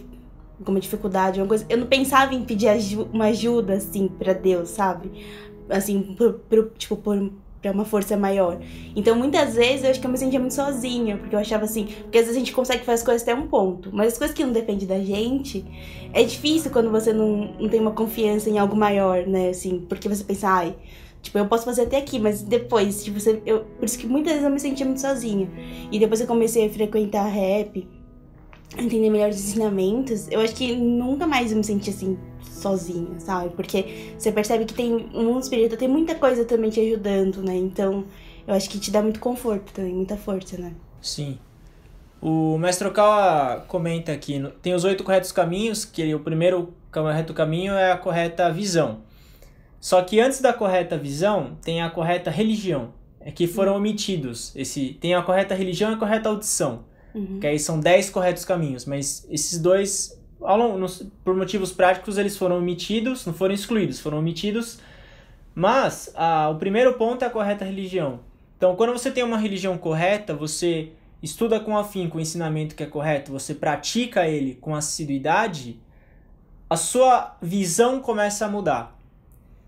alguma 0.59 0.81
dificuldade, 0.81 1.41
alguma 1.41 1.49
coisa, 1.49 1.65
eu 1.69 1.79
não 1.79 1.87
pensava 1.87 2.35
em 2.35 2.45
pedir 2.45 2.69
uma 3.13 3.27
ajuda 3.27 3.75
assim 3.75 4.09
para 4.09 4.33
Deus, 4.33 4.71
sabe? 4.71 5.11
Assim, 5.71 6.15
por, 6.17 6.35
por, 6.35 6.73
tipo, 6.77 6.97
por 6.97 7.33
para 7.63 7.71
uma 7.71 7.85
força 7.85 8.17
maior. 8.17 8.59
Então, 8.97 9.15
muitas 9.15 9.55
vezes 9.55 9.85
eu 9.85 9.91
acho 9.91 10.01
que 10.01 10.07
eu 10.07 10.11
me 10.11 10.19
sentia 10.19 10.41
muito 10.41 10.53
sozinha, 10.55 11.17
porque 11.17 11.35
eu 11.35 11.39
achava 11.39 11.65
assim, 11.65 11.87
porque 12.03 12.19
às 12.19 12.25
vezes 12.25 12.37
a 12.37 12.39
gente 12.41 12.53
consegue 12.53 12.81
fazer 12.81 12.95
as 12.95 13.03
coisas 13.05 13.23
até 13.23 13.33
um 13.33 13.47
ponto, 13.47 13.91
mas 13.93 14.15
as 14.15 14.19
coisas 14.19 14.37
que 14.37 14.45
não 14.45 14.53
dependem 14.53 14.87
da 14.87 14.99
gente, 14.99 15.65
é 16.13 16.25
difícil 16.25 16.73
quando 16.73 16.91
você 16.91 17.13
não, 17.13 17.55
não 17.61 17.69
tem 17.69 17.81
uma 17.81 17.93
confiança 17.93 18.51
em 18.51 18.59
algo 18.59 18.75
maior, 18.75 19.25
né, 19.29 19.51
assim, 19.51 19.79
porque 19.89 20.09
você 20.09 20.25
pensa, 20.25 20.49
ai, 20.49 20.75
tipo, 21.23 21.39
eu 21.39 21.47
posso 21.47 21.65
fazer 21.65 21.83
até 21.83 21.97
aqui, 21.97 22.19
mas 22.19 22.43
depois, 22.43 23.05
tipo, 23.05 23.19
você, 23.19 23.41
eu, 23.47 23.65
por 23.65 23.85
isso 23.85 23.99
que 23.99 24.07
muitas 24.07 24.33
vezes 24.33 24.45
eu 24.45 24.51
me 24.51 24.61
sentia 24.61 24.85
muito 24.85 25.01
sozinha. 25.01 25.49
E 25.91 25.99
depois 25.99 26.21
eu 26.21 26.27
comecei 26.27 26.67
a 26.67 26.71
frequentar 26.71 27.27
rap, 27.27 27.89
entender 28.77 29.09
melhor 29.11 29.31
os 29.31 29.37
ensinamentos, 29.37 30.29
eu 30.31 30.41
acho 30.41 30.55
que 30.55 30.75
nunca 30.75 31.27
mais 31.27 31.53
eu 31.53 31.59
me 31.59 31.65
senti 31.65 31.91
assim 31.91 32.19
sozinha, 32.41 33.19
sabe? 33.19 33.51
Porque 33.55 34.15
você 34.19 34.33
percebe 34.33 34.65
que 34.65 34.75
tem 34.75 34.95
um 35.15 35.25
mundo 35.25 35.43
espiritual, 35.43 35.79
tem 35.79 35.89
muita 35.89 36.15
coisa 36.15 36.45
também 36.45 36.71
te 36.71 36.81
ajudando, 36.81 37.43
né? 37.43 37.57
Então, 37.57 38.05
eu 38.47 38.55
acho 38.55 38.69
que 38.69 38.79
te 38.79 38.91
dá 38.91 39.03
muito 39.03 39.21
conforto 39.21 39.73
também, 39.73 39.95
muita 39.95 40.17
força, 40.17 40.57
né? 40.59 40.73
Sim. 41.01 41.39
O 42.21 42.57
mestre 42.57 42.87
Okawa 42.87 43.65
comenta 43.67 44.13
aqui, 44.13 44.41
tem 44.63 44.75
os 44.75 44.85
oito 44.85 45.03
corretos 45.03 45.33
caminhos, 45.33 45.85
que 45.85 46.15
o 46.15 46.21
primeiro 46.21 46.73
correto 46.93 47.35
caminho 47.35 47.73
é 47.75 47.91
a 47.91 47.97
correta 47.97 48.51
visão. 48.51 49.01
Só 49.83 50.01
que 50.01 50.21
antes 50.21 50.41
da 50.41 50.53
correta 50.53 50.97
visão, 50.97 51.59
tem 51.61 51.83
a 51.83 51.91
correta 51.91 52.31
religião, 52.31 52.93
é 53.21 53.33
que 53.33 53.49
foram 53.49 53.75
omitidos. 53.75 54.55
Esse, 54.55 54.97
tem 55.01 55.13
a 55.13 55.23
correta 55.23 55.57
religião 55.57 55.91
e 55.91 55.95
a 55.95 55.97
correta 55.97 56.29
audição. 56.29 56.85
Uhum. 57.13 57.41
Que 57.41 57.49
aí 57.49 57.59
são 57.59 57.81
dez 57.81 58.09
corretos 58.09 58.45
caminhos, 58.45 58.85
mas 58.85 59.27
esses 59.29 59.59
dois 59.59 60.17
longo, 60.41 60.89
por 61.25 61.35
motivos 61.35 61.73
práticos, 61.73 62.17
eles 62.17 62.37
foram 62.37 62.59
omitidos, 62.59 63.27
não 63.27 63.35
foram 63.35 63.53
excluídos, 63.53 63.99
foram 63.99 64.21
omitidos. 64.21 64.79
Mas 65.53 66.13
a, 66.15 66.49
o 66.49 66.55
primeiro 66.55 66.95
ponto 66.95 67.25
é 67.25 67.27
a 67.27 67.31
correta 67.31 67.65
religião. 67.65 68.21
Então, 68.57 68.77
quando 68.77 68.93
você 68.93 69.11
tem 69.11 69.25
uma 69.25 69.37
religião 69.37 69.77
correta, 69.77 70.33
você 70.33 70.93
estuda 71.21 71.59
com 71.59 71.77
afinco 71.77 72.19
o 72.19 72.21
ensinamento 72.21 72.77
que 72.77 72.85
é 72.85 72.87
correto, 72.87 73.33
você 73.33 73.53
pratica 73.53 74.29
ele 74.29 74.55
com 74.55 74.77
assiduidade, 74.77 75.81
a 76.71 76.77
sua 76.77 77.37
visão 77.43 77.99
começa 77.99 78.47
a 78.47 78.49
mudar. 78.49 79.02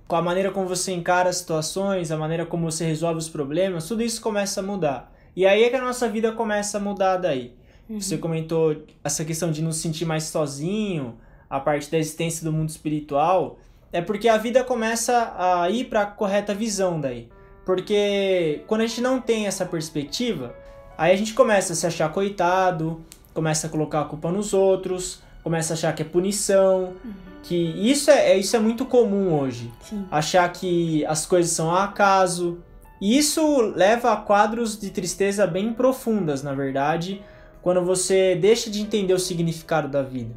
Com 0.06 0.16
a 0.16 0.22
maneira 0.22 0.50
como 0.50 0.68
você 0.68 0.92
encara 0.92 1.30
as 1.30 1.36
situações, 1.36 2.10
a 2.10 2.16
maneira 2.16 2.44
como 2.44 2.70
você 2.70 2.84
resolve 2.84 3.18
os 3.18 3.28
problemas, 3.28 3.88
tudo 3.88 4.02
isso 4.02 4.20
começa 4.20 4.60
a 4.60 4.62
mudar. 4.62 5.12
E 5.34 5.46
aí 5.46 5.64
é 5.64 5.70
que 5.70 5.76
a 5.76 5.82
nossa 5.82 6.08
vida 6.08 6.30
começa 6.32 6.76
a 6.78 6.80
mudar 6.80 7.16
daí. 7.16 7.54
Uhum. 7.88 8.00
Você 8.00 8.18
comentou 8.18 8.84
essa 9.02 9.24
questão 9.24 9.50
de 9.50 9.62
nos 9.62 9.76
sentir 9.76 10.04
mais 10.04 10.24
sozinho, 10.24 11.18
a 11.48 11.58
parte 11.58 11.90
da 11.90 11.98
existência 11.98 12.44
do 12.44 12.52
mundo 12.52 12.68
espiritual, 12.68 13.58
é 13.92 14.00
porque 14.00 14.28
a 14.28 14.36
vida 14.36 14.64
começa 14.64 15.34
a 15.38 15.70
ir 15.70 15.84
para 15.84 16.02
a 16.02 16.06
correta 16.06 16.52
visão 16.54 17.00
daí. 17.00 17.28
Porque 17.64 18.62
quando 18.66 18.82
a 18.82 18.86
gente 18.86 19.00
não 19.00 19.20
tem 19.20 19.46
essa 19.46 19.64
perspectiva, 19.64 20.54
aí 20.98 21.12
a 21.12 21.16
gente 21.16 21.32
começa 21.32 21.72
a 21.72 21.76
se 21.76 21.86
achar 21.86 22.10
coitado, 22.12 23.04
começa 23.32 23.66
a 23.66 23.70
colocar 23.70 24.02
a 24.02 24.04
culpa 24.04 24.30
nos 24.30 24.52
outros, 24.52 25.22
começa 25.44 25.72
a 25.72 25.76
achar 25.76 25.94
que 25.94 26.02
é 26.02 26.04
punição, 26.04 26.94
uhum. 27.04 27.12
que 27.42 27.54
isso 27.54 28.10
é, 28.10 28.32
é, 28.32 28.38
isso 28.38 28.56
é 28.56 28.58
muito 28.58 28.86
comum 28.86 29.38
hoje. 29.38 29.70
Sim. 29.82 30.06
Achar 30.10 30.50
que 30.50 31.04
as 31.04 31.26
coisas 31.26 31.52
são 31.52 31.70
a 31.70 31.84
acaso, 31.84 32.58
E 33.00 33.18
isso 33.18 33.60
leva 33.60 34.12
a 34.12 34.16
quadros 34.16 34.78
de 34.78 34.88
tristeza 34.88 35.46
bem 35.46 35.74
profundas, 35.74 36.42
na 36.42 36.54
verdade, 36.54 37.20
quando 37.60 37.84
você 37.84 38.34
deixa 38.34 38.70
de 38.70 38.80
entender 38.80 39.12
o 39.12 39.18
significado 39.18 39.88
da 39.88 40.02
vida. 40.02 40.34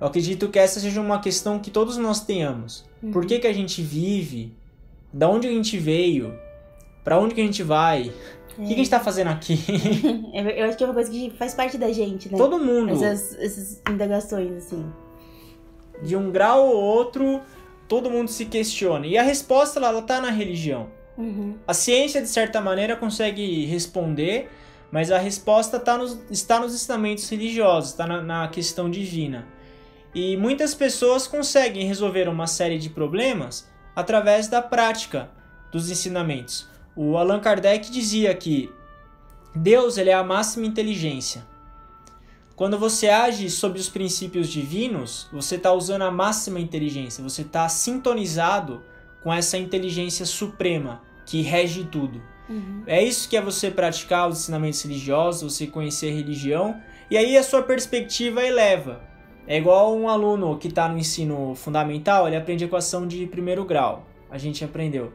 Eu 0.00 0.06
acredito 0.06 0.48
que 0.48 0.58
essa 0.58 0.78
seja 0.78 1.00
uma 1.00 1.18
questão 1.18 1.58
que 1.58 1.70
todos 1.70 1.96
nós 1.96 2.20
tenhamos. 2.20 2.84
Uhum. 3.02 3.10
Por 3.10 3.26
que, 3.26 3.40
que 3.40 3.46
a 3.46 3.52
gente 3.52 3.82
vive? 3.82 4.52
Da 5.12 5.28
onde 5.28 5.48
a 5.48 5.50
gente 5.50 5.76
veio? 5.78 6.38
Para 7.02 7.18
onde 7.18 7.34
que 7.34 7.40
a 7.40 7.44
gente 7.44 7.62
vai? 7.62 8.12
O 8.58 8.62
que, 8.62 8.68
que, 8.68 8.74
a 8.74 8.76
gente 8.76 8.90
tá 8.90 9.00
fazendo 9.00 9.28
aqui? 9.28 9.58
eu 10.32 10.66
acho 10.66 10.76
que 10.76 10.84
é 10.84 10.86
uma 10.86 10.94
coisa 10.94 11.10
que 11.10 11.30
faz 11.30 11.54
parte 11.54 11.76
da 11.76 11.92
gente, 11.92 12.30
né? 12.30 12.38
Todo 12.38 12.58
mundo. 12.58 12.92
Essas, 12.92 13.38
essas 13.38 13.82
indagações, 13.90 14.52
assim. 14.52 14.84
De 16.02 16.16
um 16.16 16.30
grau 16.30 16.68
ou 16.68 16.76
outro, 16.76 17.40
todo 17.88 18.10
mundo 18.10 18.28
se 18.28 18.44
questiona. 18.46 19.06
E 19.06 19.18
a 19.18 19.22
resposta, 19.22 19.78
ela, 19.78 19.88
ela 19.88 20.02
tá 20.02 20.20
na 20.20 20.30
religião. 20.30 20.88
Uhum. 21.16 21.56
A 21.66 21.74
ciência, 21.74 22.20
de 22.20 22.28
certa 22.28 22.60
maneira, 22.60 22.96
consegue 22.96 23.64
responder, 23.66 24.50
mas 24.90 25.10
a 25.10 25.18
resposta 25.18 25.78
tá 25.78 25.96
nos, 25.96 26.18
está 26.30 26.60
nos 26.60 26.74
ensinamentos 26.74 27.28
religiosos, 27.28 27.90
está 27.90 28.06
na, 28.06 28.22
na 28.22 28.48
questão 28.48 28.90
divina. 28.90 29.46
E 30.14 30.36
muitas 30.36 30.74
pessoas 30.74 31.26
conseguem 31.26 31.86
resolver 31.86 32.28
uma 32.28 32.46
série 32.46 32.78
de 32.78 32.88
problemas 32.88 33.68
através 33.96 34.48
da 34.48 34.62
prática 34.62 35.28
dos 35.72 35.90
ensinamentos. 35.90 36.68
O 36.96 37.16
Allan 37.16 37.40
Kardec 37.40 37.90
dizia 37.90 38.32
que 38.34 38.70
Deus 39.54 39.98
ele 39.98 40.10
é 40.10 40.14
a 40.14 40.22
máxima 40.22 40.66
inteligência. 40.66 41.44
Quando 42.54 42.78
você 42.78 43.08
age 43.08 43.50
sob 43.50 43.80
os 43.80 43.88
princípios 43.88 44.48
divinos, 44.48 45.28
você 45.32 45.56
está 45.56 45.72
usando 45.72 46.02
a 46.02 46.10
máxima 46.10 46.60
inteligência, 46.60 47.22
você 47.22 47.42
está 47.42 47.68
sintonizado 47.68 48.82
com 49.24 49.32
essa 49.32 49.58
inteligência 49.58 50.24
suprema 50.24 51.02
que 51.26 51.42
rege 51.42 51.84
tudo. 51.84 52.22
Uhum. 52.48 52.84
É 52.86 53.02
isso 53.02 53.28
que 53.28 53.36
é 53.36 53.40
você 53.40 53.70
praticar 53.70 54.28
os 54.28 54.38
ensinamentos 54.38 54.80
religiosos, 54.82 55.52
você 55.52 55.66
conhecer 55.66 56.12
a 56.12 56.14
religião, 56.14 56.80
e 57.10 57.16
aí 57.16 57.36
a 57.36 57.42
sua 57.42 57.62
perspectiva 57.62 58.42
eleva. 58.42 59.02
É 59.46 59.58
igual 59.58 59.96
um 59.96 60.08
aluno 60.08 60.56
que 60.56 60.68
está 60.68 60.88
no 60.88 60.96
ensino 60.96 61.54
fundamental, 61.56 62.26
ele 62.26 62.36
aprende 62.36 62.64
equação 62.64 63.06
de 63.06 63.26
primeiro 63.26 63.64
grau. 63.64 64.06
A 64.30 64.38
gente 64.38 64.64
aprendeu. 64.64 65.12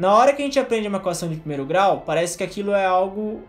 Na 0.00 0.14
hora 0.14 0.32
que 0.32 0.40
a 0.40 0.44
gente 0.46 0.58
aprende 0.58 0.88
uma 0.88 0.96
equação 0.96 1.28
de 1.28 1.36
primeiro 1.36 1.66
grau, 1.66 2.04
parece 2.06 2.38
que 2.38 2.42
aquilo 2.42 2.72
é 2.72 2.86
algo 2.86 3.42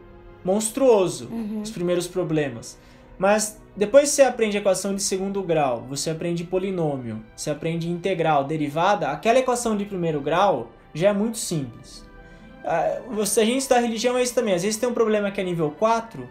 monstruoso, 0.44 1.30
uhum. 1.32 1.62
os 1.62 1.72
primeiros 1.72 2.10
problemas. 2.10 2.78
Mas 3.18 3.58
depois 3.74 4.10
que 4.10 4.16
você 4.16 4.24
aprende 4.24 4.58
equação 4.58 4.94
de 4.94 5.02
segundo 5.02 5.42
grau, 5.42 5.86
você 5.88 6.10
aprende 6.10 6.44
polinômio, 6.44 7.24
você 7.34 7.50
aprende 7.50 7.90
integral, 7.90 8.44
derivada, 8.44 9.08
aquela 9.12 9.40
equação 9.40 9.78
de 9.78 9.86
primeiro 9.86 10.20
grau 10.20 10.70
já 10.94 11.08
é 11.08 11.14
muito 11.14 11.38
simples. 11.38 12.06
Ah, 12.66 13.00
a 13.10 13.46
gente 13.46 13.60
está 13.60 13.80
religião 13.80 14.18
é 14.18 14.22
isso 14.22 14.36
também. 14.36 14.54
Às 14.54 14.64
vezes 14.64 14.78
tem 14.78 14.90
um 14.90 14.94
problema 14.94 15.32
que 15.32 15.40
é 15.40 15.46
nível 15.46 15.72
4, 15.80 16.28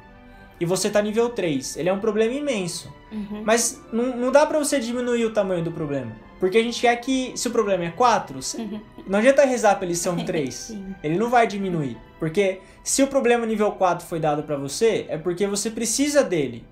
e 0.61 0.67
você 0.67 0.89
está 0.89 1.01
nível 1.01 1.31
3. 1.31 1.79
Ele 1.79 1.89
é 1.89 1.93
um 1.95 1.99
problema 1.99 2.35
imenso. 2.35 2.93
Uhum. 3.11 3.43
Mas 3.45 3.83
não, 3.93 4.17
não 4.17 4.33
dá 4.33 4.47
para 4.47 4.59
você 4.59 4.79
diminuir 4.79 5.25
o 5.25 5.33
tamanho 5.33 5.65
do 5.65 5.73
problema. 5.73 6.13
Porque 6.39 6.57
a 6.57 6.63
gente 6.63 6.81
quer 6.81 6.97
que, 6.97 7.33
se 7.37 7.49
o 7.49 7.51
problema 7.51 7.85
é 7.85 7.91
4, 7.91 8.41
uhum. 8.59 8.81
não 9.07 9.19
adianta 9.19 9.45
rezar 9.45 9.77
para 9.77 9.85
ele 9.85 9.95
ser 9.95 10.09
um 10.09 10.25
3. 10.25 10.77
ele 11.03 11.19
não 11.19 11.29
vai 11.29 11.47
diminuir. 11.47 11.99
Porque 12.19 12.61
se 12.83 13.03
o 13.03 13.07
problema 13.07 13.45
nível 13.45 13.71
4 13.73 14.07
foi 14.07 14.19
dado 14.19 14.43
para 14.43 14.57
você, 14.57 15.07
é 15.09 15.19
porque 15.19 15.47
você 15.47 15.71
precisa 15.71 16.23
dele. 16.23 16.65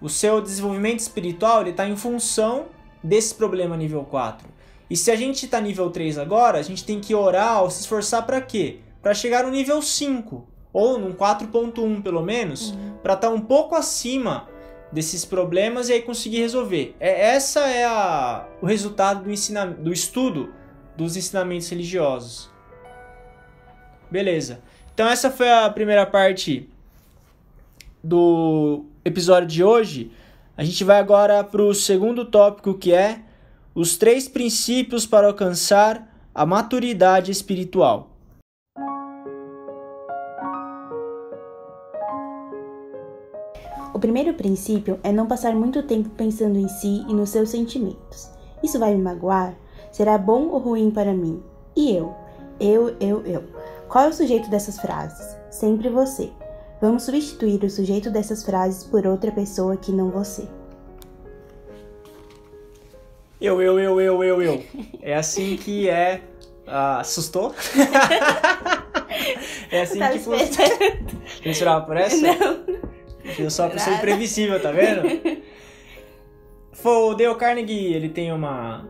O 0.00 0.08
seu 0.08 0.40
desenvolvimento 0.40 1.00
espiritual 1.00 1.66
está 1.66 1.88
em 1.88 1.96
função 1.96 2.66
desse 3.02 3.34
problema 3.34 3.76
nível 3.76 4.04
4. 4.04 4.48
E 4.88 4.96
se 4.96 5.10
a 5.10 5.16
gente 5.16 5.44
está 5.44 5.60
nível 5.60 5.90
3 5.90 6.18
agora, 6.18 6.58
a 6.58 6.62
gente 6.62 6.84
tem 6.84 7.00
que 7.00 7.14
orar 7.14 7.62
ou 7.62 7.70
se 7.70 7.80
esforçar 7.80 8.24
para 8.24 8.40
quê? 8.40 8.78
Para 9.02 9.14
chegar 9.14 9.44
no 9.44 9.50
nível 9.50 9.80
5 9.82 10.46
ou 10.72 10.98
num 10.98 11.12
4.1 11.12 12.02
pelo 12.02 12.22
menos, 12.22 12.70
uhum. 12.70 12.94
para 13.02 13.14
estar 13.14 13.28
tá 13.28 13.34
um 13.34 13.40
pouco 13.40 13.74
acima 13.74 14.48
desses 14.92 15.24
problemas 15.24 15.88
e 15.88 15.92
aí 15.92 16.02
conseguir 16.02 16.38
resolver. 16.38 16.96
É, 16.98 17.30
essa 17.30 17.60
é 17.60 17.84
a, 17.84 18.46
o 18.60 18.66
resultado 18.66 19.24
do, 19.24 19.30
ensina, 19.30 19.66
do 19.66 19.92
estudo 19.92 20.52
dos 20.96 21.16
ensinamentos 21.16 21.68
religiosos. 21.68 22.50
Beleza. 24.10 24.60
Então 24.92 25.08
essa 25.08 25.30
foi 25.30 25.50
a 25.50 25.70
primeira 25.70 26.04
parte 26.04 26.68
do 28.02 28.84
episódio 29.04 29.48
de 29.48 29.62
hoje. 29.62 30.10
A 30.56 30.64
gente 30.64 30.82
vai 30.84 30.98
agora 30.98 31.42
para 31.44 31.62
o 31.62 31.72
segundo 31.72 32.24
tópico 32.24 32.74
que 32.74 32.92
é 32.92 33.20
os 33.74 33.96
três 33.96 34.28
princípios 34.28 35.06
para 35.06 35.28
alcançar 35.28 36.06
a 36.34 36.44
maturidade 36.44 37.30
espiritual. 37.30 38.09
O 44.00 44.08
primeiro 44.10 44.32
princípio 44.32 44.98
é 45.04 45.12
não 45.12 45.26
passar 45.26 45.54
muito 45.54 45.82
tempo 45.82 46.08
pensando 46.16 46.58
em 46.58 46.66
si 46.68 47.04
e 47.06 47.12
nos 47.12 47.28
seus 47.28 47.50
sentimentos. 47.50 48.30
Isso 48.62 48.78
vai 48.78 48.94
me 48.94 49.02
magoar? 49.02 49.54
Será 49.92 50.16
bom 50.16 50.48
ou 50.48 50.58
ruim 50.58 50.90
para 50.90 51.12
mim? 51.12 51.42
E 51.76 51.94
eu? 51.94 52.14
Eu, 52.58 52.96
eu, 52.98 53.20
eu. 53.26 53.44
Qual 53.90 54.06
é 54.06 54.08
o 54.08 54.12
sujeito 54.14 54.48
dessas 54.48 54.78
frases? 54.78 55.36
Sempre 55.50 55.90
você. 55.90 56.30
Vamos 56.80 57.02
substituir 57.02 57.62
o 57.62 57.68
sujeito 57.68 58.10
dessas 58.10 58.42
frases 58.42 58.84
por 58.84 59.06
outra 59.06 59.30
pessoa 59.30 59.76
que 59.76 59.92
não 59.92 60.08
você. 60.08 60.48
Eu, 63.38 63.60
eu, 63.60 63.78
eu, 63.78 64.00
eu, 64.00 64.24
eu, 64.24 64.42
eu. 64.42 64.64
É 65.02 65.14
assim 65.14 65.58
que 65.58 65.90
é. 65.90 66.22
Uh, 66.66 67.00
assustou? 67.00 67.54
é 69.70 69.82
assim 69.82 69.98
que 69.98 70.18
funciona. 70.20 70.74
Você 71.42 71.50
esperava 71.50 71.84
por 71.84 71.98
essa? 71.98 72.16
Não. 72.16 72.80
Eu 73.38 73.50
sou 73.50 73.64
uma 73.66 73.70
pessoa 73.72 73.96
imprevisível, 73.96 74.60
tá 74.60 74.70
vendo? 74.72 75.42
o 76.84 77.14
Dale 77.14 77.34
Carnegie, 77.36 77.92
ele 77.92 78.08
tem 78.08 78.32
uma... 78.32 78.88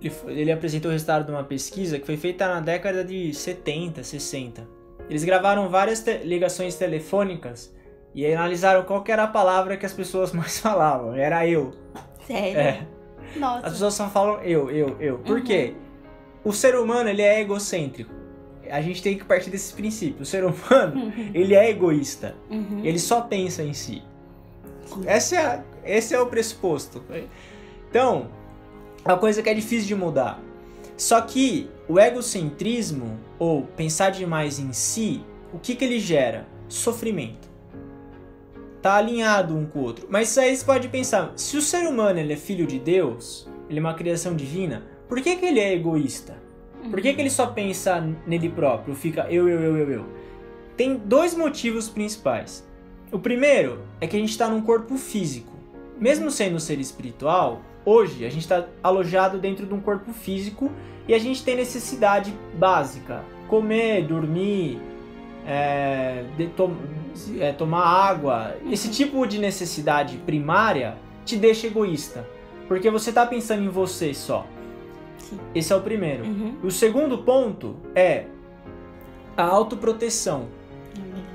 Ele, 0.00 0.12
ele 0.26 0.52
apresentou 0.52 0.88
o 0.90 0.92
resultado 0.92 1.24
de 1.24 1.30
uma 1.30 1.44
pesquisa 1.44 1.98
que 1.98 2.04
foi 2.06 2.16
feita 2.16 2.46
na 2.48 2.60
década 2.60 3.04
de 3.04 3.32
70, 3.32 4.02
60. 4.02 4.66
Eles 5.08 5.22
gravaram 5.22 5.68
várias 5.68 6.00
te 6.00 6.18
ligações 6.18 6.74
telefônicas 6.74 7.72
e 8.14 8.26
analisaram 8.26 8.82
qual 8.82 9.04
era 9.06 9.22
a 9.24 9.28
palavra 9.28 9.76
que 9.76 9.86
as 9.86 9.92
pessoas 9.92 10.32
mais 10.34 10.58
falavam. 10.58 11.14
Era 11.14 11.46
eu. 11.46 11.72
Sério? 12.26 12.58
É. 12.58 12.86
Nossa. 13.36 13.66
As 13.66 13.72
pessoas 13.74 13.94
só 13.94 14.08
falam 14.08 14.40
eu, 14.42 14.70
eu, 14.70 14.96
eu. 15.00 15.18
Por 15.20 15.38
Uhum. 15.38 15.44
quê? 15.44 15.74
O 16.44 16.52
ser 16.52 16.74
humano, 16.74 17.08
ele 17.08 17.22
é 17.22 17.40
egocêntrico. 17.40 18.12
A 18.72 18.80
gente 18.80 19.02
tem 19.02 19.18
que 19.18 19.24
partir 19.24 19.50
desse 19.50 19.74
princípio. 19.74 20.22
O 20.22 20.26
ser 20.26 20.44
humano, 20.44 21.12
ele 21.34 21.54
é 21.54 21.68
egoísta. 21.68 22.34
Uhum. 22.50 22.80
Ele 22.82 22.98
só 22.98 23.20
pensa 23.20 23.62
em 23.62 23.74
si. 23.74 24.02
Esse 25.06 25.36
é, 25.36 25.62
esse 25.84 26.14
é 26.14 26.20
o 26.20 26.26
pressuposto. 26.26 27.04
Então, 27.90 28.30
é 29.04 29.08
uma 29.10 29.18
coisa 29.18 29.42
que 29.42 29.50
é 29.50 29.54
difícil 29.54 29.86
de 29.86 29.94
mudar. 29.94 30.40
Só 30.96 31.20
que 31.20 31.68
o 31.86 32.00
egocentrismo, 32.00 33.18
ou 33.38 33.64
pensar 33.76 34.10
demais 34.10 34.58
em 34.58 34.72
si, 34.72 35.22
o 35.52 35.58
que, 35.58 35.74
que 35.74 35.84
ele 35.84 36.00
gera? 36.00 36.46
Sofrimento. 36.66 37.50
Tá 38.80 38.94
alinhado 38.94 39.54
um 39.54 39.66
com 39.66 39.80
o 39.80 39.82
outro. 39.82 40.06
Mas 40.08 40.36
aí 40.38 40.56
você 40.56 40.64
pode 40.64 40.88
pensar, 40.88 41.32
se 41.36 41.58
o 41.58 41.62
ser 41.62 41.86
humano 41.86 42.18
ele 42.18 42.32
é 42.32 42.36
filho 42.36 42.66
de 42.66 42.78
Deus, 42.78 43.46
ele 43.68 43.78
é 43.78 43.82
uma 43.82 43.94
criação 43.94 44.34
divina, 44.34 44.82
por 45.08 45.20
que, 45.20 45.36
que 45.36 45.44
ele 45.44 45.60
é 45.60 45.74
egoísta? 45.74 46.40
Por 46.90 47.00
que, 47.00 47.12
que 47.14 47.20
ele 47.20 47.30
só 47.30 47.46
pensa 47.46 48.00
nele 48.26 48.48
próprio? 48.48 48.94
Fica 48.94 49.26
eu, 49.30 49.48
eu, 49.48 49.60
eu, 49.60 49.76
eu, 49.76 49.90
eu. 49.90 50.06
Tem 50.76 50.96
dois 50.96 51.34
motivos 51.34 51.88
principais. 51.88 52.66
O 53.10 53.18
primeiro 53.18 53.80
é 54.00 54.06
que 54.06 54.16
a 54.16 54.18
gente 54.18 54.30
está 54.30 54.48
num 54.48 54.62
corpo 54.62 54.96
físico. 54.96 55.52
Mesmo 55.98 56.30
sendo 56.30 56.56
um 56.56 56.58
ser 56.58 56.80
espiritual, 56.80 57.60
hoje 57.84 58.24
a 58.24 58.30
gente 58.30 58.42
está 58.42 58.66
alojado 58.82 59.38
dentro 59.38 59.66
de 59.66 59.74
um 59.74 59.80
corpo 59.80 60.12
físico 60.12 60.72
e 61.06 61.14
a 61.14 61.18
gente 61.18 61.44
tem 61.44 61.56
necessidade 61.56 62.34
básica: 62.58 63.22
comer, 63.48 64.06
dormir, 64.06 64.80
é, 65.46 66.24
to 66.56 66.72
é, 67.38 67.52
tomar 67.52 67.84
água. 67.84 68.56
Esse 68.70 68.90
tipo 68.90 69.26
de 69.26 69.38
necessidade 69.38 70.16
primária 70.18 70.96
te 71.24 71.36
deixa 71.36 71.66
egoísta, 71.66 72.26
porque 72.66 72.90
você 72.90 73.10
está 73.10 73.26
pensando 73.26 73.62
em 73.62 73.68
você 73.68 74.14
só. 74.14 74.46
Sim. 75.32 75.40
Esse 75.54 75.72
é 75.72 75.76
o 75.76 75.80
primeiro. 75.80 76.24
Uhum. 76.24 76.54
O 76.62 76.70
segundo 76.70 77.18
ponto 77.18 77.76
é 77.94 78.24
a 79.36 79.44
autoproteção, 79.44 80.46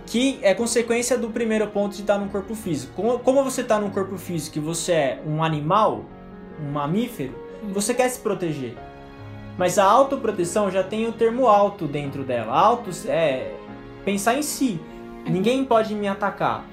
que 0.06 0.40
é 0.42 0.54
consequência 0.54 1.18
do 1.18 1.30
primeiro 1.30 1.68
ponto 1.68 1.96
de 1.96 2.02
estar 2.02 2.18
num 2.18 2.28
corpo 2.30 2.56
físico. 2.56 2.94
Como, 2.96 3.20
como 3.20 3.44
você 3.44 3.62
está 3.62 3.80
num 3.80 3.90
corpo 3.90 4.18
físico 4.18 4.58
e 4.58 4.62
você 4.62 4.92
é 4.92 5.22
um 5.26 5.44
animal, 5.44 6.06
um 6.62 6.72
mamífero, 6.72 7.34
Uhum. 7.64 7.74
você 7.74 7.92
quer 7.94 8.08
se 8.10 8.20
proteger. 8.20 8.76
Mas 9.58 9.80
a 9.80 9.84
autoproteção 9.84 10.70
já 10.70 10.84
tem 10.84 11.08
o 11.08 11.12
termo 11.12 11.48
auto 11.48 11.88
dentro 11.88 12.24
dela. 12.24 12.54
Auto 12.54 12.92
é 13.08 13.52
pensar 14.06 14.38
em 14.38 14.44
si. 14.44 14.80
Ninguém 15.28 15.66
pode 15.66 15.96
me 15.96 16.08
atacar. 16.08 16.64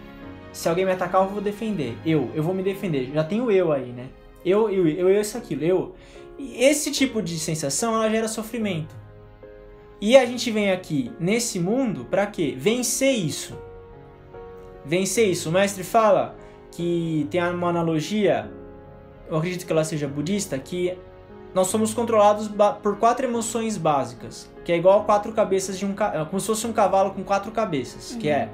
Se 0.53 0.69
alguém 0.69 0.85
me 0.85 0.93
atacar, 0.93 1.23
eu 1.23 1.29
vou 1.29 1.41
defender. 1.41 1.97
Eu, 2.05 2.31
eu 2.35 2.43
vou 2.43 2.55
me 2.55 2.63
defender. 2.63 3.11
Já 3.15 3.25
tem 3.25 3.41
o 3.41 3.51
eu 3.51 3.73
aí, 3.73 3.91
né? 3.93 4.09
Eu, 4.45 4.69
eu, 4.69 4.87
eu, 4.87 5.09
eu, 5.09 5.21
isso, 5.21 5.39
aquilo. 5.39 5.65
Eu. 5.65 5.95
Esse 6.39 6.91
tipo 6.91 7.23
de 7.23 7.39
sensação, 7.39 7.95
ela 7.95 8.11
gera 8.11 8.29
sofrimento. 8.29 8.95
E 10.01 10.17
a 10.17 10.27
gente 10.27 10.51
vem 10.51 10.71
aqui 10.71 11.13
nesse 11.19 11.59
mundo 11.59 12.05
para 12.05 12.27
quê? 12.27 12.55
Vencer 12.59 13.13
isso. 13.13 13.57
Vencer 14.85 15.29
isso. 15.29 15.49
O 15.49 15.53
mestre 15.53 15.83
fala 15.83 16.37
que 16.71 17.27
tem 17.31 17.41
uma 17.43 17.69
analogia, 17.69 18.51
eu 19.29 19.37
acredito 19.37 19.65
que 19.65 19.73
ela 19.73 19.85
seja 19.85 20.09
budista, 20.09 20.59
que 20.59 20.99
nós 21.55 21.69
somos 21.69 21.95
controlados 21.95 22.51
por 22.83 22.99
quatro 22.99 23.27
emoções 23.27 23.79
básicas, 23.79 24.51
que 24.65 24.73
é 24.73 24.77
igual 24.77 25.01
a 25.01 25.05
quatro 25.05 25.33
cabeças 25.33 25.79
de 25.79 25.87
um 25.87 25.93
é 25.93 26.25
como 26.25 26.41
se 26.41 26.49
fosse 26.49 26.67
um 26.67 26.73
cavalo 26.73 27.13
com 27.13 27.23
quatro 27.23 27.53
cabeças, 27.53 28.11
uhum. 28.11 28.19
que 28.19 28.29
é 28.29 28.51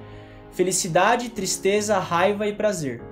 felicidade, 0.53 1.31
tristeza, 1.31 1.99
raiva 1.99 2.47
e 2.47 2.53
prazer. 2.53 3.03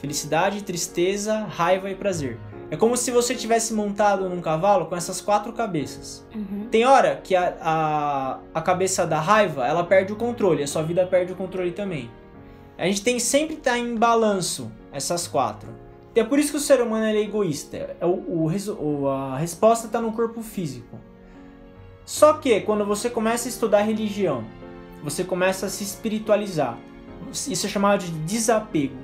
Felicidade, 0.00 0.62
tristeza, 0.62 1.44
raiva 1.44 1.90
e 1.90 1.94
prazer. 1.94 2.38
É 2.70 2.76
como 2.76 2.96
se 2.96 3.10
você 3.10 3.34
tivesse 3.34 3.72
montado 3.72 4.28
num 4.28 4.40
cavalo 4.40 4.86
com 4.86 4.96
essas 4.96 5.20
quatro 5.20 5.52
cabeças. 5.52 6.26
Uhum. 6.34 6.66
Tem 6.70 6.84
hora 6.84 7.20
que 7.22 7.36
a, 7.36 7.56
a, 7.60 8.38
a 8.52 8.60
cabeça 8.60 9.06
da 9.06 9.20
raiva 9.20 9.66
ela 9.66 9.84
perde 9.84 10.12
o 10.12 10.16
controle, 10.16 10.62
a 10.62 10.66
sua 10.66 10.82
vida 10.82 11.06
perde 11.06 11.32
o 11.32 11.36
controle 11.36 11.70
também. 11.70 12.10
A 12.76 12.86
gente 12.86 13.02
tem 13.02 13.18
sempre 13.18 13.54
estar 13.54 13.72
tá 13.72 13.78
em 13.78 13.94
balanço 13.94 14.70
essas 14.92 15.28
quatro. 15.28 15.68
É 16.14 16.24
por 16.24 16.38
isso 16.38 16.50
que 16.50 16.56
o 16.56 16.60
ser 16.60 16.80
humano 16.80 17.04
é 17.04 17.16
egoísta. 17.16 17.96
É 18.00 18.06
o, 18.06 18.50
o, 18.80 19.08
a 19.08 19.36
resposta 19.36 19.86
está 19.86 20.00
no 20.00 20.12
corpo 20.12 20.42
físico. 20.42 20.98
Só 22.04 22.34
que 22.34 22.60
quando 22.60 22.84
você 22.84 23.10
começa 23.10 23.48
a 23.48 23.50
estudar 23.50 23.82
religião, 23.82 24.44
você 25.02 25.22
começa 25.22 25.66
a 25.66 25.68
se 25.68 25.84
espiritualizar. 25.84 26.78
Isso 27.30 27.66
é 27.66 27.68
chamado 27.68 28.00
de 28.04 28.10
desapego. 28.10 28.96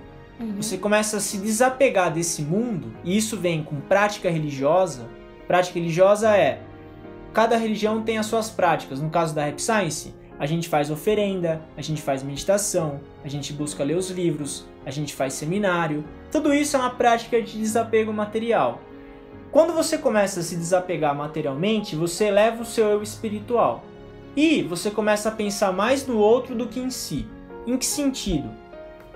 Uhum. 0.43 0.57
Você 0.57 0.77
começa 0.77 1.19
a 1.19 1.21
se 1.21 1.39
desapegar 1.39 2.13
desse 2.13 2.43
mundo, 2.43 2.93
e 3.05 3.17
isso 3.17 3.37
vem 3.37 3.63
com 3.63 3.81
prática 3.81 4.29
religiosa. 4.29 5.09
Prática 5.47 5.79
religiosa 5.79 6.37
é 6.37 6.61
cada 7.33 7.57
religião 7.57 8.03
tem 8.03 8.19
as 8.19 8.27
suas 8.27 8.51
práticas. 8.51 9.01
No 9.01 9.09
caso 9.09 9.35
da 9.35 9.45
Rap 9.45 9.61
Science, 9.61 10.15
a 10.39 10.47
gente 10.47 10.69
faz 10.69 10.91
oferenda, 10.91 11.63
a 11.77 11.83
gente 11.83 12.03
faz 12.03 12.23
meditação, 12.23 13.01
a 13.25 13.29
gente 13.29 13.53
busca 13.53 13.85
ler 13.85 13.97
os 13.97 14.11
livros, 14.11 14.67
a 14.85 14.91
gente 14.91 15.15
faz 15.15 15.35
seminário. 15.35 16.05
Tudo 16.31 16.53
isso 16.53 16.77
é 16.77 16.81
uma 16.81 16.91
prática 16.91 17.41
de 17.41 17.57
desapego 17.57 18.13
material. 18.13 18.81
Quando 19.53 19.73
você 19.73 19.99
começa 19.99 20.41
a 20.41 20.43
se 20.43 20.57
desapegar 20.57 21.15
materialmente, 21.15 21.95
você 21.95 22.25
eleva 22.25 22.63
o 22.63 22.67
seu 22.67 22.87
eu 22.87 23.03
espiritual. 23.03 23.85
E 24.35 24.63
você 24.63 24.91
começa 24.91 25.29
a 25.29 25.33
pensar 25.33 25.73
mais 25.73 26.07
no 26.07 26.17
outro 26.17 26.55
do 26.55 26.67
que 26.67 26.81
em 26.81 26.91
si. 26.91 27.27
Em 27.67 27.77
que 27.77 27.85
sentido? 27.85 28.51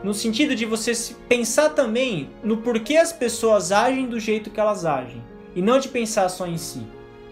No 0.02 0.12
sentido 0.14 0.54
de 0.54 0.64
você 0.64 0.92
pensar 1.28 1.70
também 1.70 2.30
no 2.42 2.58
porquê 2.58 2.96
as 2.96 3.12
pessoas 3.12 3.72
agem 3.72 4.06
do 4.06 4.20
jeito 4.20 4.50
que 4.50 4.60
elas 4.60 4.84
agem 4.84 5.22
e 5.54 5.62
não 5.62 5.78
de 5.78 5.88
pensar 5.88 6.28
só 6.28 6.46
em 6.46 6.58
si. 6.58 6.86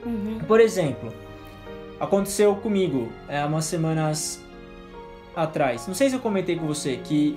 Uhum. 0.05 0.41
Por 0.47 0.61
exemplo, 0.61 1.13
aconteceu 2.01 2.55
comigo 2.57 3.11
é, 3.29 3.45
umas 3.45 3.65
semanas 3.65 4.43
atrás. 5.37 5.87
Não 5.87 5.95
sei 5.95 6.09
se 6.09 6.17
eu 6.17 6.21
comentei 6.21 6.57
com 6.57 6.67
você 6.67 6.97
que 6.97 7.37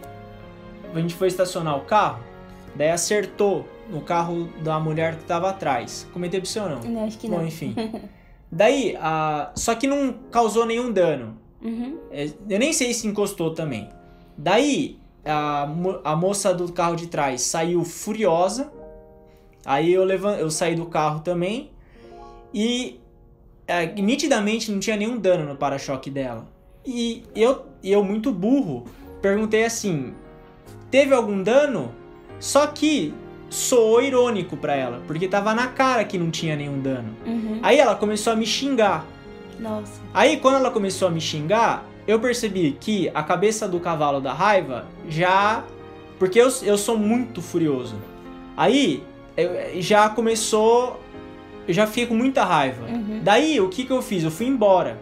a 0.93 0.99
gente 0.99 1.15
foi 1.15 1.27
estacionar 1.27 1.77
o 1.77 1.81
carro, 1.81 2.23
daí 2.75 2.89
acertou 2.89 3.67
no 3.89 4.01
carro 4.01 4.49
da 4.63 4.79
mulher 4.79 5.15
que 5.15 5.21
estava 5.21 5.49
atrás. 5.49 6.07
Comentei 6.13 6.39
pra 6.39 6.49
você 6.49 6.59
ou 6.59 6.69
não? 6.69 6.79
Não, 6.81 7.05
acho 7.05 7.17
que 7.17 7.27
não. 7.27 7.39
Bom, 7.39 7.45
enfim. 7.45 7.75
daí, 8.51 8.95
a... 8.99 9.51
só 9.55 9.75
que 9.75 9.87
não 9.87 10.13
causou 10.31 10.65
nenhum 10.65 10.91
dano. 10.91 11.37
Uhum. 11.61 11.97
É, 12.11 12.29
eu 12.49 12.59
nem 12.59 12.71
sei 12.73 12.93
se 12.93 13.07
encostou 13.07 13.53
também. 13.53 13.89
Daí, 14.37 14.99
a, 15.27 15.69
a 16.03 16.15
moça 16.15 16.53
do 16.53 16.71
carro 16.71 16.95
de 16.95 17.07
trás 17.07 17.41
saiu 17.41 17.83
furiosa. 17.83 18.71
Aí 19.65 19.93
eu, 19.93 20.03
levant, 20.03 20.39
eu 20.39 20.49
saí 20.49 20.75
do 20.75 20.85
carro 20.85 21.19
também. 21.19 21.71
E 22.53 22.99
é, 23.67 23.85
nitidamente 23.85 24.71
não 24.71 24.79
tinha 24.79 24.95
nenhum 24.95 25.17
dano 25.17 25.45
no 25.45 25.55
para-choque 25.55 26.09
dela. 26.09 26.47
E 26.85 27.23
eu, 27.35 27.65
eu, 27.83 28.03
muito 28.03 28.31
burro, 28.31 28.85
perguntei 29.21 29.65
assim: 29.65 30.13
teve 30.89 31.13
algum 31.13 31.43
dano? 31.43 31.91
Só 32.39 32.67
que 32.67 33.13
soou 33.49 34.01
irônico 34.01 34.55
para 34.55 34.75
ela, 34.75 35.01
porque 35.07 35.27
tava 35.27 35.53
na 35.53 35.67
cara 35.67 36.05
que 36.05 36.17
não 36.17 36.31
tinha 36.31 36.55
nenhum 36.55 36.79
dano. 36.79 37.15
Uhum. 37.25 37.59
Aí 37.61 37.77
ela 37.77 37.95
começou 37.95 38.33
a 38.33 38.35
me 38.35 38.45
xingar. 38.45 39.05
Nossa. 39.59 40.01
Aí 40.13 40.37
quando 40.37 40.55
ela 40.55 40.71
começou 40.71 41.07
a 41.07 41.11
me 41.11 41.19
xingar, 41.19 41.85
eu 42.07 42.19
percebi 42.19 42.77
que 42.79 43.11
a 43.13 43.21
cabeça 43.21 43.67
do 43.67 43.79
cavalo 43.79 44.21
da 44.21 44.33
raiva 44.33 44.85
já. 45.09 45.63
Porque 46.17 46.39
eu, 46.39 46.47
eu 46.63 46.77
sou 46.77 46.97
muito 46.97 47.41
furioso. 47.41 47.95
Aí 48.55 49.03
eu, 49.35 49.81
já 49.81 50.09
começou. 50.09 50.99
Eu 51.67 51.73
já 51.73 51.85
fiquei 51.85 52.07
com 52.07 52.15
muita 52.15 52.43
raiva. 52.43 52.87
Uhum. 52.87 53.21
Daí 53.23 53.59
o 53.59 53.67
que, 53.67 53.85
que 53.85 53.91
eu 53.91 54.01
fiz? 54.01 54.23
Eu 54.23 54.31
fui 54.31 54.47
embora. 54.47 54.97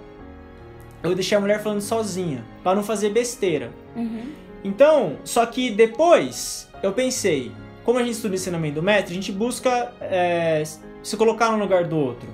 Eu 1.03 1.13
deixei 1.13 1.37
a 1.37 1.41
mulher 1.41 1.61
falando 1.61 1.81
sozinha, 1.81 2.43
para 2.63 2.75
não 2.75 2.83
fazer 2.83 3.11
besteira. 3.11 3.71
Uhum. 3.95 4.23
Então, 4.63 5.17
só 5.23 5.45
que 5.45 5.69
depois 5.69 6.67
eu 6.81 6.91
pensei, 6.91 7.51
como 7.83 7.99
a 7.99 8.03
gente 8.03 8.15
estuda 8.15 8.33
ensinamento 8.33 8.75
do 8.75 8.83
mestre, 8.83 9.11
a 9.11 9.15
gente 9.15 9.31
busca 9.31 9.93
é, 10.01 10.63
se 11.03 11.15
colocar 11.15 11.51
no 11.51 11.59
lugar 11.59 11.83
do 11.83 11.95
outro. 11.95 12.27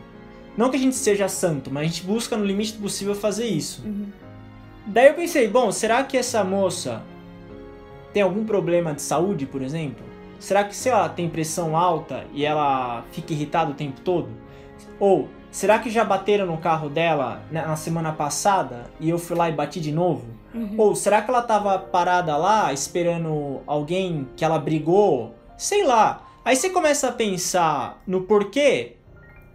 Não 0.55 0.69
que 0.69 0.77
a 0.77 0.79
gente 0.79 0.95
seja 0.95 1.27
santo, 1.27 1.69
mas 1.69 1.83
a 1.83 1.87
gente 1.87 2.03
busca 2.03 2.37
no 2.37 2.45
limite 2.45 2.73
do 2.73 2.83
possível 2.83 3.13
fazer 3.13 3.45
isso. 3.45 3.83
Uhum. 3.85 4.07
Daí 4.85 5.07
eu 5.07 5.13
pensei, 5.13 5.47
bom, 5.47 5.71
será 5.71 6.03
que 6.03 6.17
essa 6.17 6.43
moça 6.43 7.03
tem 8.13 8.21
algum 8.21 8.45
problema 8.45 8.93
de 8.93 9.01
saúde, 9.01 9.45
por 9.45 9.61
exemplo? 9.61 10.03
Será 10.39 10.63
que, 10.63 10.75
sei 10.75 10.91
lá, 10.91 11.07
tem 11.07 11.29
pressão 11.29 11.77
alta 11.77 12.25
e 12.33 12.45
ela 12.45 13.05
fica 13.11 13.31
irritada 13.31 13.71
o 13.71 13.75
tempo 13.75 14.01
todo? 14.01 14.29
Ou 14.99 15.29
será 15.51 15.77
que 15.79 15.89
já 15.89 16.03
bateram 16.03 16.47
no 16.47 16.57
carro 16.57 16.89
dela 16.89 17.43
na 17.51 17.75
semana 17.75 18.11
passada 18.11 18.85
e 18.99 19.09
eu 19.09 19.19
fui 19.19 19.37
lá 19.37 19.49
e 19.49 19.53
bati 19.53 19.79
de 19.79 19.91
novo? 19.91 20.25
Uhum. 20.53 20.75
Ou 20.77 20.95
será 20.95 21.21
que 21.21 21.29
ela 21.29 21.43
tava 21.43 21.77
parada 21.77 22.35
lá 22.35 22.73
esperando 22.73 23.61
alguém 23.67 24.27
que 24.35 24.43
ela 24.43 24.57
brigou? 24.57 25.35
Sei 25.57 25.83
lá. 25.85 26.27
Aí 26.43 26.55
você 26.55 26.71
começa 26.71 27.09
a 27.09 27.11
pensar 27.11 28.01
no 28.07 28.21
porquê 28.21 28.95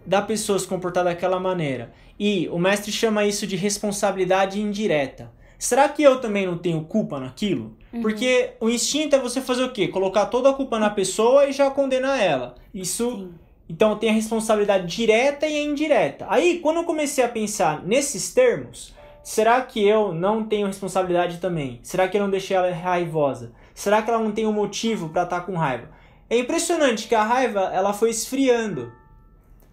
da 0.07 0.23
pessoa 0.23 0.57
se 0.59 0.69
comportar 0.69 1.05
daquela 1.05 1.41
maneira. 1.41 1.93
E 2.19 2.49
o 2.49 2.59
mestre 2.59 2.91
chama 2.91 3.25
isso 3.25 3.47
de 3.47 3.57
responsabilidade 3.57 4.61
indireta. 4.61 5.31
Será 5.59 5.89
que 5.89 6.03
eu 6.03 6.21
também 6.21 6.47
não 6.47 6.59
tenho 6.59 6.85
culpa 6.85 7.19
naquilo? 7.19 7.77
Uhum. 7.93 8.03
Porque 8.03 8.51
o 8.61 8.69
instinto 8.69 9.17
é 9.17 9.19
você 9.19 9.41
fazer 9.41 9.65
o 9.65 9.73
quê? 9.73 9.89
Colocar 9.89 10.27
toda 10.27 10.51
a 10.51 10.55
culpa 10.55 10.79
na 10.79 10.91
pessoa 10.91 11.47
e 11.47 11.53
já 11.53 11.71
condenar 11.71 12.21
ela. 12.21 12.55
Isso. 12.75 13.11
Sim. 13.11 13.35
Então 13.69 13.97
tem 13.97 14.11
a 14.11 14.13
responsabilidade 14.13 14.87
direta 14.87 15.47
e 15.47 15.57
a 15.57 15.65
indireta. 15.65 16.27
Aí, 16.29 16.61
quando 16.61 16.77
eu 16.77 16.85
comecei 16.85 17.25
a 17.25 17.29
pensar 17.29 17.83
nesses 17.85 18.33
termos, 18.33 18.95
será 19.25 19.61
que 19.63 19.85
eu 19.85 20.13
não 20.13 20.45
tenho 20.45 20.69
responsabilidade 20.69 21.39
também? 21.39 21.81
Será 21.83 22.07
que 22.07 22.17
eu 22.17 22.23
não 22.23 22.31
deixei 22.31 22.57
ela 22.57 22.71
raivosa? 22.73 23.53
Será 23.75 24.03
que 24.03 24.11
ela 24.11 24.23
não 24.23 24.31
tem 24.31 24.47
um 24.47 24.53
motivo 24.53 25.09
para 25.09 25.25
estar 25.25 25.41
tá 25.41 25.47
com 25.47 25.57
raiva? 25.57 25.91
É 26.31 26.39
impressionante 26.39 27.09
que 27.09 27.15
a 27.15 27.25
raiva 27.25 27.71
ela 27.73 27.93
foi 27.93 28.11
esfriando. 28.11 28.93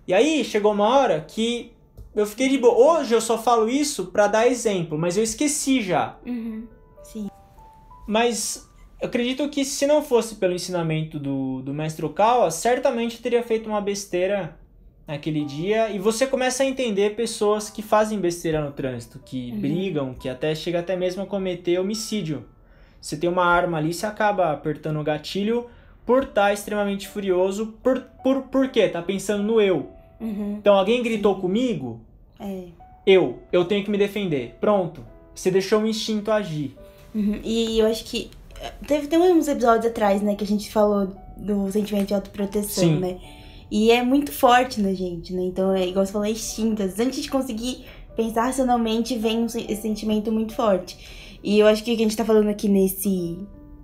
E 0.08 0.14
aí 0.14 0.44
chegou 0.44 0.74
uma 0.74 0.88
hora 0.88 1.22
que 1.22 1.73
eu 2.16 2.26
fiquei 2.26 2.50
de 2.50 2.58
boa. 2.58 3.00
Hoje 3.00 3.14
eu 3.14 3.22
só 3.22 3.38
falo 3.38 3.70
isso 3.70 4.08
para 4.08 4.28
dar 4.28 4.48
exemplo, 4.48 4.98
mas 4.98 5.18
eu 5.18 5.24
esqueci 5.24 5.82
já. 5.82 6.18
Uhum. 6.26 6.68
Sim. 7.04 7.30
Mas 8.08 8.70
eu 9.02 9.08
acredito 9.08 9.48
que 9.50 9.66
se 9.66 9.86
não 9.86 10.02
fosse 10.02 10.36
pelo 10.36 10.54
ensinamento 10.54 11.20
do, 11.20 11.62
do 11.62 11.74
mestre 11.74 12.06
Okawa, 12.06 12.50
certamente 12.52 13.22
teria 13.22 13.44
feito 13.44 13.68
uma 13.70 13.82
besteira 13.82 14.58
naquele 15.08 15.44
dia. 15.44 15.90
E 15.90 16.00
você 16.00 16.28
começa 16.28 16.64
a 16.64 16.66
entender 16.66 17.16
pessoas 17.16 17.70
que 17.70 17.82
fazem 17.82 18.20
besteira 18.20 18.64
no 18.64 18.72
trânsito, 18.72 19.20
que 19.24 19.52
uhum. 19.52 19.60
brigam, 19.60 20.14
que 20.14 20.30
até 20.30 20.54
chega 20.56 20.80
até 20.80 20.96
mesmo 20.96 21.24
a 21.24 21.26
cometer 21.26 21.80
homicídio. 21.80 22.46
Você 23.02 23.18
tem 23.18 23.30
uma 23.30 23.46
arma 23.46 23.78
ali, 23.78 23.94
você 23.94 24.06
acaba 24.06 24.52
apertando 24.54 25.00
o 25.00 25.04
gatilho 25.04 25.68
por 26.06 26.24
estar 26.24 26.44
tá 26.44 26.54
extremamente 26.54 27.08
furioso. 27.08 27.74
Por, 27.84 28.00
por, 28.24 28.44
por 28.44 28.70
quê? 28.70 28.88
Tá 28.88 29.02
pensando 29.02 29.44
no 29.44 29.60
eu. 29.60 29.92
Uhum. 30.24 30.56
Então 30.60 30.74
alguém 30.76 31.04
gritou 31.04 31.36
Sim. 31.36 31.42
comigo, 31.42 32.00
é. 32.40 32.64
eu, 33.06 33.40
eu 33.52 33.66
tenho 33.66 33.84
que 33.84 33.92
me 33.92 33.98
defender. 33.98 34.56
Pronto. 34.60 35.06
Você 35.36 35.52
deixou 35.52 35.82
o 35.82 35.88
instinto 35.88 36.32
agir. 36.32 36.76
Uhum. 37.14 37.40
E 37.44 37.80
eu 37.80 37.88
acho 37.88 38.06
que. 38.06 38.32
Eh, 38.60 38.72
teve, 38.88 39.08
tem 39.08 39.20
uns 39.20 39.48
episódios 39.48 39.86
atrás, 39.86 40.22
né, 40.22 40.36
que 40.36 40.44
a 40.44 40.48
gente 40.48 40.72
falou 40.72 41.12
do 41.36 41.72
sentimento 41.72 42.08
de 42.08 42.14
autoproteção, 42.14 42.84
Sim. 42.84 43.00
né? 43.00 43.20
E 43.70 43.92
é 43.92 44.04
muito 44.04 44.32
forte 44.32 44.80
na 44.80 44.94
gente, 44.94 45.34
né? 45.34 45.44
Então, 45.44 45.74
é 45.74 45.88
igual 45.88 46.06
você 46.06 46.12
falou, 46.12 46.28
é 46.28 46.32
instinto. 46.32 46.84
Antes 46.84 47.24
de 47.24 47.30
conseguir 47.30 47.86
pensar 48.16 48.46
racionalmente, 48.46 49.18
vem 49.18 49.46
esse 49.46 49.82
sentimento 49.82 50.32
muito 50.32 50.54
forte. 50.54 50.98
E 51.44 51.60
eu 51.60 51.68
acho 51.68 51.84
que 51.84 51.92
o 51.92 51.96
que 51.96 52.02
a 52.02 52.06
gente 52.06 52.16
tá 52.16 52.24
falando 52.24 52.50
aqui 52.50 52.70
nesse 52.70 53.40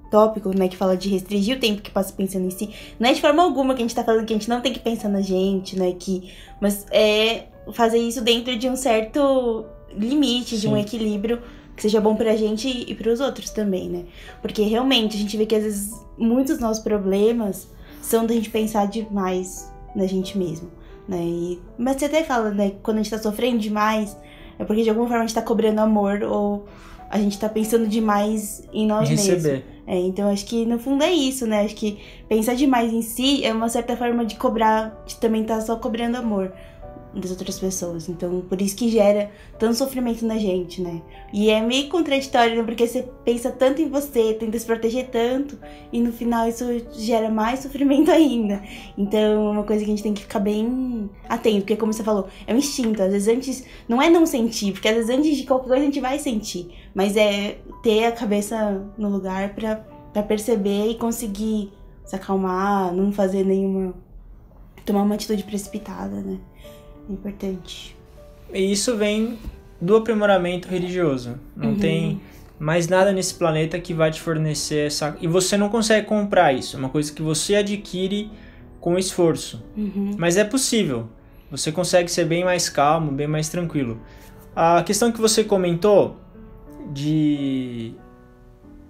tópico, 0.10 0.58
né, 0.58 0.68
que 0.68 0.78
fala 0.78 0.98
de 0.98 1.10
restringir 1.10 1.58
o 1.58 1.60
tempo 1.60 1.82
que 1.82 1.92
passa 1.92 2.14
pensando 2.14 2.46
em 2.46 2.50
si, 2.50 2.70
não 3.00 3.10
é 3.10 3.14
de 3.14 3.22
forma 3.22 3.44
alguma 3.44 3.74
que 3.74 3.82
a 3.82 3.84
gente 3.84 3.96
tá 3.96 4.04
falando 4.04 4.26
que 4.26 4.34
a 4.34 4.38
gente 4.38 4.50
não 4.50 4.62
tem 4.62 4.74
que 4.74 4.80
pensar 4.80 5.10
na 5.10 5.22
gente, 5.22 5.78
né, 5.78 5.94
que, 5.98 6.32
mas 6.60 6.86
é 6.92 7.46
fazer 7.74 8.00
isso 8.00 8.22
dentro 8.22 8.56
de 8.58 8.68
um 8.68 8.76
certo 8.76 9.66
limite, 9.92 10.56
Sim. 10.56 10.62
de 10.62 10.68
um 10.68 10.78
equilíbrio 10.78 11.42
que 11.76 11.84
seja 11.84 12.02
bom 12.02 12.16
pra 12.16 12.36
gente 12.36 12.68
e 12.68 12.94
pros 12.94 13.22
outros 13.22 13.52
também, 13.52 13.88
né? 13.90 14.04
Porque 14.42 14.62
realmente 14.64 15.16
a 15.16 15.20
gente 15.20 15.38
vê 15.38 15.46
que 15.46 15.56
às 15.56 15.64
vezes 15.64 16.06
muitos 16.18 16.56
dos 16.56 16.62
nossos 16.62 16.84
problemas 16.84 17.70
são 18.02 18.26
da 18.26 18.34
gente 18.34 18.50
pensar 18.50 18.86
demais 18.88 19.72
na 19.96 20.06
gente 20.06 20.38
mesmo. 20.38 20.70
né? 21.08 21.24
E, 21.24 21.62
mas 21.78 21.96
você 21.98 22.06
até 22.06 22.24
fala, 22.24 22.52
né, 22.52 22.74
quando 22.84 22.98
a 22.98 23.02
gente 23.02 23.12
tá 23.12 23.18
sofrendo 23.18 23.60
demais, 23.60 24.16
é 24.58 24.66
porque 24.66 24.84
de 24.84 24.90
alguma 24.90 25.08
forma 25.08 25.24
a 25.24 25.28
gente 25.28 25.36
tá 25.36 25.42
cobrando 25.42 25.80
amor 25.80 26.22
ou 26.24 26.66
a 27.10 27.18
gente 27.20 27.40
tá 27.40 27.50
pensando 27.50 27.88
demais 27.88 28.64
em 28.72 28.86
nós 28.86 29.10
mesmos. 29.10 29.46
É, 29.88 29.98
então 29.98 30.30
acho 30.30 30.46
que 30.46 30.66
no 30.66 30.78
fundo 30.78 31.04
é 31.04 31.12
isso, 31.12 31.48
né? 31.48 31.66
Acho 31.66 31.76
que 31.76 31.98
pensar 32.28 32.54
demais 32.54 32.94
em 32.94 33.02
si 33.02 33.44
é 33.44 33.52
uma 33.52 33.68
certa 33.68 33.98
forma 33.98 34.24
de 34.24 34.36
cobrar, 34.36 35.04
de 35.08 35.16
também 35.16 35.42
estar 35.42 35.56
tá 35.56 35.62
só 35.62 35.76
cobrando 35.76 36.16
amor 36.18 36.54
das 37.14 37.32
outras 37.32 37.58
pessoas. 37.58 38.08
Então, 38.08 38.42
por 38.42 38.62
isso 38.62 38.76
que 38.76 38.90
gera 38.90 39.32
tanto 39.58 39.76
sofrimento 39.76 40.26
na 40.26 40.38
gente, 40.38 40.82
né? 40.82 41.02
E 41.34 41.50
é 41.50 41.62
meio 41.62 41.90
contraditório, 41.90 42.56
né? 42.58 42.64
Porque 42.64 42.88
você 42.88 43.08
pensa 43.26 43.52
tanto 43.52 43.82
em 43.82 43.90
você, 43.90 44.34
tenta 44.34 44.58
se 44.58 44.66
proteger 44.66 45.08
tanto, 45.08 45.58
e 45.92 46.00
no 46.00 46.12
final 46.12 46.48
isso 46.48 46.66
gera 46.94 47.30
mais 47.30 47.60
sofrimento 47.64 48.12
ainda. 48.12 48.62
Então, 48.98 49.20
é 49.20 49.52
uma 49.52 49.64
coisa 49.64 49.84
que 49.84 49.92
a 49.92 49.94
gente 49.94 50.04
tem 50.04 50.14
que 50.14 50.22
ficar 50.22 50.40
bem 50.40 51.10
atento, 51.28 51.62
porque 51.62 51.76
como 51.76 51.92
você 51.94 52.04
falou, 52.04 52.28
é 52.46 52.54
um 52.54 52.58
instinto. 52.58 53.02
Às 53.02 53.12
vezes 53.12 53.28
antes, 53.28 53.64
não 53.88 54.02
é 54.02 54.10
não 54.10 54.26
sentir, 54.26 54.72
porque 54.72 54.88
às 54.88 54.96
vezes 54.96 55.10
antes 55.10 55.38
de 55.38 55.44
qualquer 55.44 55.68
coisa 55.68 55.82
a 55.82 55.86
gente 55.86 56.00
vai 56.00 56.20
sentir, 56.20 56.70
mas 56.94 57.16
é 57.16 57.58
ter 57.82 58.06
a 58.06 58.12
cabeça 58.12 58.86
no 58.98 59.10
lugar 59.10 59.54
pra 59.56 60.24
perceber 60.24 60.90
e 60.90 60.96
conseguir 60.96 61.72
se 62.06 62.16
acalmar, 62.16 62.94
não 62.94 63.12
fazer 63.12 63.46
nenhuma. 63.46 63.94
tomar 64.86 65.04
uma 65.04 65.16
atitude 65.16 65.44
precipitada, 65.44 66.22
né? 66.22 66.40
Importante. 67.14 67.96
E 68.54 68.72
isso 68.72 68.96
vem 68.98 69.38
do 69.80 69.96
aprimoramento 69.96 70.68
religioso. 70.68 71.40
Não 71.56 71.70
uhum. 71.70 71.78
tem 71.78 72.22
mais 72.60 72.88
nada 72.88 73.12
nesse 73.12 73.34
planeta 73.36 73.80
que 73.80 73.94
vai 73.94 74.12
te 74.12 74.20
fornecer 74.20 74.88
essa. 74.88 75.18
E 75.22 75.28
você 75.28 75.58
não 75.58 75.70
consegue 75.70 76.06
comprar 76.06 76.54
isso. 76.54 76.76
É 76.76 76.80
uma 76.80 76.90
coisa 76.90 77.12
que 77.12 77.22
você 77.22 77.56
adquire 77.56 78.30
com 78.80 78.98
esforço. 78.98 79.64
Uhum. 79.78 80.16
Mas 80.18 80.38
é 80.38 80.44
possível. 80.44 81.08
Você 81.50 81.72
consegue 81.72 82.12
ser 82.12 82.26
bem 82.26 82.44
mais 82.44 82.70
calmo, 82.70 83.12
bem 83.12 83.28
mais 83.28 83.50
tranquilo. 83.50 84.00
A 84.56 84.84
questão 84.84 85.12
que 85.12 85.22
você 85.22 85.44
comentou 85.44 86.18
de. 86.92 87.94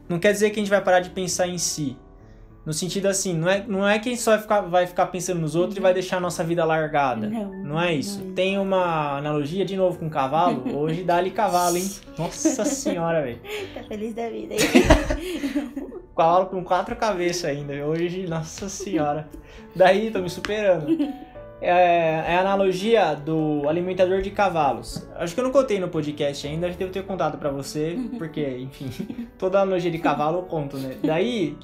Não 0.08 0.20
quer 0.20 0.32
dizer 0.32 0.50
que 0.50 0.60
a 0.60 0.64
gente 0.64 0.70
vai 0.70 0.82
parar 0.82 1.00
de 1.00 1.12
pensar 1.12 1.48
em 1.48 1.58
si. 1.58 1.96
No 2.70 2.74
sentido 2.74 3.08
assim, 3.08 3.34
não 3.34 3.50
é, 3.50 3.66
não 3.68 3.90
é 3.90 3.98
que 3.98 4.10
a 4.10 4.12
gente 4.12 4.22
só 4.22 4.30
vai 4.30 4.42
ficar, 4.42 4.62
vai 4.62 4.86
ficar 4.86 5.08
pensando 5.08 5.40
nos 5.40 5.56
outros 5.56 5.74
uhum. 5.74 5.82
e 5.82 5.84
vai 5.86 5.92
deixar 5.92 6.18
a 6.18 6.20
nossa 6.20 6.44
vida 6.44 6.64
largada. 6.64 7.28
Não, 7.28 7.52
não 7.64 7.82
é 7.82 7.96
isso. 7.96 8.24
Não 8.24 8.30
é. 8.30 8.34
Tem 8.36 8.60
uma 8.60 9.18
analogia, 9.18 9.66
de 9.66 9.76
novo, 9.76 9.98
com 9.98 10.08
cavalo. 10.08 10.62
Hoje 10.78 11.02
dá-lhe 11.02 11.32
cavalo, 11.32 11.78
hein? 11.78 11.90
Nossa 12.16 12.64
senhora, 12.66 13.24
velho. 13.24 13.40
Tá 13.74 13.82
feliz 13.86 14.14
da 14.14 14.30
vida 14.30 14.54
aí. 14.54 14.60
cavalo 16.16 16.46
com 16.46 16.64
quatro 16.64 16.96
cabeças 16.96 17.46
ainda. 17.46 17.74
Hoje, 17.88 18.28
nossa 18.28 18.70
senhora. 18.70 19.28
Daí, 19.76 20.12
tô 20.12 20.20
me 20.20 20.30
superando. 20.30 20.96
É, 21.60 21.72
é, 21.72 22.36
a 22.36 22.42
analogia 22.42 23.16
do 23.16 23.68
alimentador 23.68 24.22
de 24.22 24.30
cavalos. 24.30 25.08
Acho 25.16 25.34
que 25.34 25.40
eu 25.40 25.44
não 25.44 25.52
contei 25.52 25.80
no 25.80 25.88
podcast 25.88 26.46
ainda, 26.46 26.68
acho 26.68 26.78
que 26.78 26.84
devo 26.84 26.94
ter 26.94 27.04
contado 27.04 27.40
para 27.40 27.50
você, 27.50 27.98
porque, 28.20 28.48
enfim, 28.60 29.28
toda 29.40 29.60
analogia 29.60 29.90
de 29.90 29.98
cavalo 29.98 30.38
eu 30.38 30.44
conto, 30.44 30.78
né? 30.78 30.98
Daí, 31.04 31.58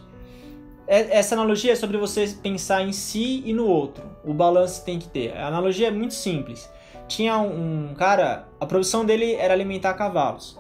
essa 0.88 1.34
analogia 1.34 1.72
é 1.72 1.76
sobre 1.76 1.98
você 1.98 2.28
pensar 2.42 2.84
em 2.84 2.92
si 2.92 3.42
e 3.46 3.54
no 3.54 3.66
outro. 3.66 4.04
O 4.24 4.34
balanço 4.34 4.86
tem 4.86 5.00
que 5.00 5.08
ter. 5.08 5.36
A 5.36 5.48
analogia 5.48 5.88
é 5.88 5.92
muito 5.92 6.14
simples. 6.14 6.70
Tinha 7.08 7.38
um, 7.38 7.94
cara, 7.96 8.48
a 8.60 8.66
profissão 8.66 9.04
dele 9.04 9.34
era 9.36 9.54
alimentar 9.54 9.94
cavalos. 9.96 10.60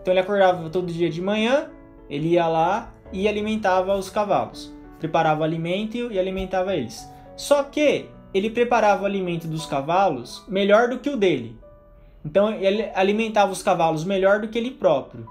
Então 0.00 0.12
ele 0.12 0.20
acordava 0.20 0.68
todo 0.70 0.92
dia 0.92 1.10
de 1.10 1.20
manhã, 1.20 1.68
ele 2.08 2.28
ia 2.28 2.46
lá 2.46 2.92
e 3.12 3.28
alimentava 3.28 3.94
os 3.96 4.08
cavalos. 4.08 4.72
Preparava 4.98 5.40
o 5.40 5.44
alimento 5.44 6.10
e 6.10 6.18
alimentava 6.18 6.74
eles. 6.74 7.06
Só 7.36 7.62
que 7.62 8.08
ele 8.32 8.50
preparava 8.50 9.02
o 9.02 9.06
alimento 9.06 9.46
dos 9.46 9.66
cavalos 9.66 10.42
melhor 10.48 10.88
do 10.88 10.98
que 10.98 11.10
o 11.10 11.16
dele. 11.16 11.58
Então 12.24 12.52
ele 12.52 12.90
alimentava 12.94 13.52
os 13.52 13.62
cavalos 13.62 14.04
melhor 14.04 14.40
do 14.40 14.48
que 14.48 14.58
ele 14.58 14.70
próprio 14.70 15.26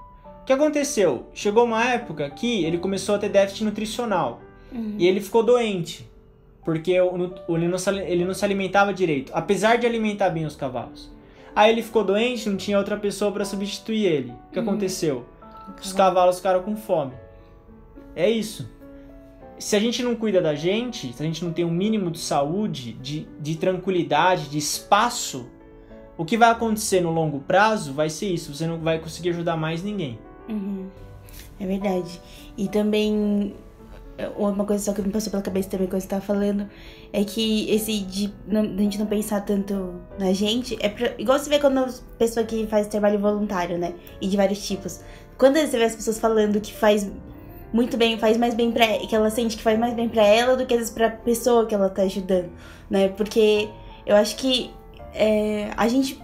que 0.50 0.54
aconteceu? 0.54 1.28
Chegou 1.32 1.64
uma 1.64 1.86
época 1.86 2.28
que 2.32 2.66
ele 2.66 2.80
começou 2.80 3.14
a 3.14 3.20
ter 3.20 3.30
déficit 3.30 3.64
nutricional. 3.64 4.42
Uhum. 4.72 4.96
E 4.98 5.08
ele 5.08 5.22
ficou 5.22 5.44
doente. 5.44 6.10
Porque 6.66 6.94
ele 6.94 7.68
não, 7.68 7.78
se, 7.78 7.90
ele 7.92 8.26
não 8.26 8.34
se 8.34 8.44
alimentava 8.44 8.92
direito. 8.92 9.32
Apesar 9.36 9.78
de 9.78 9.86
alimentar 9.86 10.32
bem 10.32 10.46
os 10.46 10.56
cavalos. 10.56 11.12
Aí 11.56 11.72
ele 11.72 11.84
ficou 11.84 12.04
doente, 12.04 12.50
não 12.50 12.58
tinha 12.58 12.80
outra 12.80 12.98
pessoa 12.98 13.32
para 13.32 13.46
substituir 13.46 14.06
ele. 14.06 14.32
O 14.32 14.52
que 14.52 14.58
uhum. 14.60 14.66
aconteceu? 14.66 15.26
Os 15.80 15.94
cavalos 15.94 16.38
ficaram 16.38 16.64
com 16.64 16.76
fome. 16.76 17.14
É 18.16 18.28
isso. 18.28 18.68
Se 19.60 19.76
a 19.76 19.80
gente 19.80 20.02
não 20.02 20.16
cuida 20.16 20.42
da 20.42 20.56
gente, 20.56 21.14
se 21.14 21.22
a 21.22 21.26
gente 21.28 21.46
não 21.46 21.54
tem 21.54 21.64
um 21.64 21.72
mínimo 21.72 22.10
de 22.10 22.20
saúde, 22.20 22.94
de, 22.94 23.28
de 23.40 23.56
tranquilidade, 23.56 24.50
de 24.50 24.58
espaço, 24.58 25.48
o 26.18 26.26
que 26.26 26.36
vai 26.36 26.50
acontecer 26.50 27.02
no 27.02 27.12
longo 27.12 27.40
prazo 27.40 27.94
vai 27.94 28.10
ser 28.10 28.30
isso. 28.30 28.52
Você 28.52 28.66
não 28.66 28.80
vai 28.80 28.98
conseguir 28.98 29.30
ajudar 29.30 29.56
mais 29.56 29.84
ninguém. 29.84 30.18
Uhum. 30.50 30.88
É 31.60 31.66
verdade. 31.66 32.20
E 32.58 32.68
também, 32.68 33.56
uma 34.38 34.66
coisa 34.66 34.84
só 34.84 34.94
que 34.94 35.02
me 35.02 35.10
passou 35.10 35.30
pela 35.32 35.44
cabeça 35.44 35.70
também 35.70 35.88
quando 35.88 36.02
você 36.02 36.08
tava 36.08 36.22
falando, 36.22 36.68
é 37.14 37.24
que 37.24 37.70
esse 37.70 38.00
de 38.00 38.34
não, 38.48 38.62
a 38.62 38.82
gente 38.82 38.98
não 38.98 39.06
pensar 39.06 39.42
tanto 39.42 39.94
na 40.18 40.34
gente, 40.34 40.78
é 40.82 40.90
pra, 40.90 41.14
igual 41.18 41.38
você 41.38 41.50
vê 41.50 41.60
quando 41.60 41.80
a 41.80 41.90
pessoa 42.18 42.46
que 42.46 42.68
faz 42.68 42.88
trabalho 42.88 43.20
voluntário, 43.20 43.78
né? 43.78 43.94
E 44.20 44.28
de 44.28 44.36
vários 44.36 44.66
tipos. 44.66 45.02
Quando 45.38 45.58
você 45.58 45.78
vê 45.78 45.84
as 45.84 45.96
pessoas 45.96 46.20
falando 46.20 46.60
que 46.60 46.74
faz 46.74 47.10
muito 47.72 47.98
bem, 47.98 48.18
faz 48.18 48.36
mais 48.36 48.54
bem 48.54 48.72
pra 48.72 48.86
que 49.00 49.16
ela 49.16 49.30
sente 49.30 49.56
que 49.56 49.64
faz 49.64 49.78
mais 49.78 49.94
bem 49.94 50.10
para 50.10 50.26
ela 50.26 50.58
do 50.58 50.66
que 50.66 50.74
às 50.74 50.90
vezes 50.90 50.96
pessoa 51.24 51.66
que 51.66 51.76
ela 51.76 51.90
tá 51.90 52.02
ajudando, 52.02 52.50
né? 52.90 53.10
Porque 53.10 53.70
eu 54.06 54.16
acho 54.16 54.36
que 54.36 54.72
é, 55.14 55.72
a 55.78 55.88
gente 55.88 56.20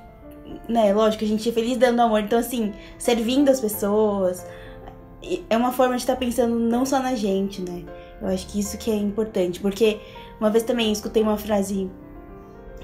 né, 0.68 0.94
lógico, 0.94 1.24
a 1.24 1.28
gente 1.28 1.48
é 1.50 1.52
feliz 1.52 1.78
dando 1.78 2.02
amor. 2.02 2.22
Então, 2.22 2.40
assim, 2.40 2.74
servindo 2.98 3.50
as 3.50 3.60
pessoas 3.60 4.46
é 5.50 5.58
uma 5.58 5.72
forma 5.72 5.96
de 5.96 6.02
estar 6.02 6.14
tá 6.14 6.20
pensando 6.20 6.60
não 6.60 6.86
só 6.86 7.00
na 7.00 7.16
gente, 7.16 7.62
né? 7.62 7.84
Eu 8.22 8.28
acho 8.28 8.48
que 8.48 8.60
isso 8.60 8.78
que 8.78 8.92
é 8.92 8.96
importante. 8.96 9.60
Porque 9.60 10.00
uma 10.40 10.50
vez 10.50 10.64
também 10.64 10.92
escutei 10.92 11.24
uma 11.24 11.38
frase. 11.38 11.90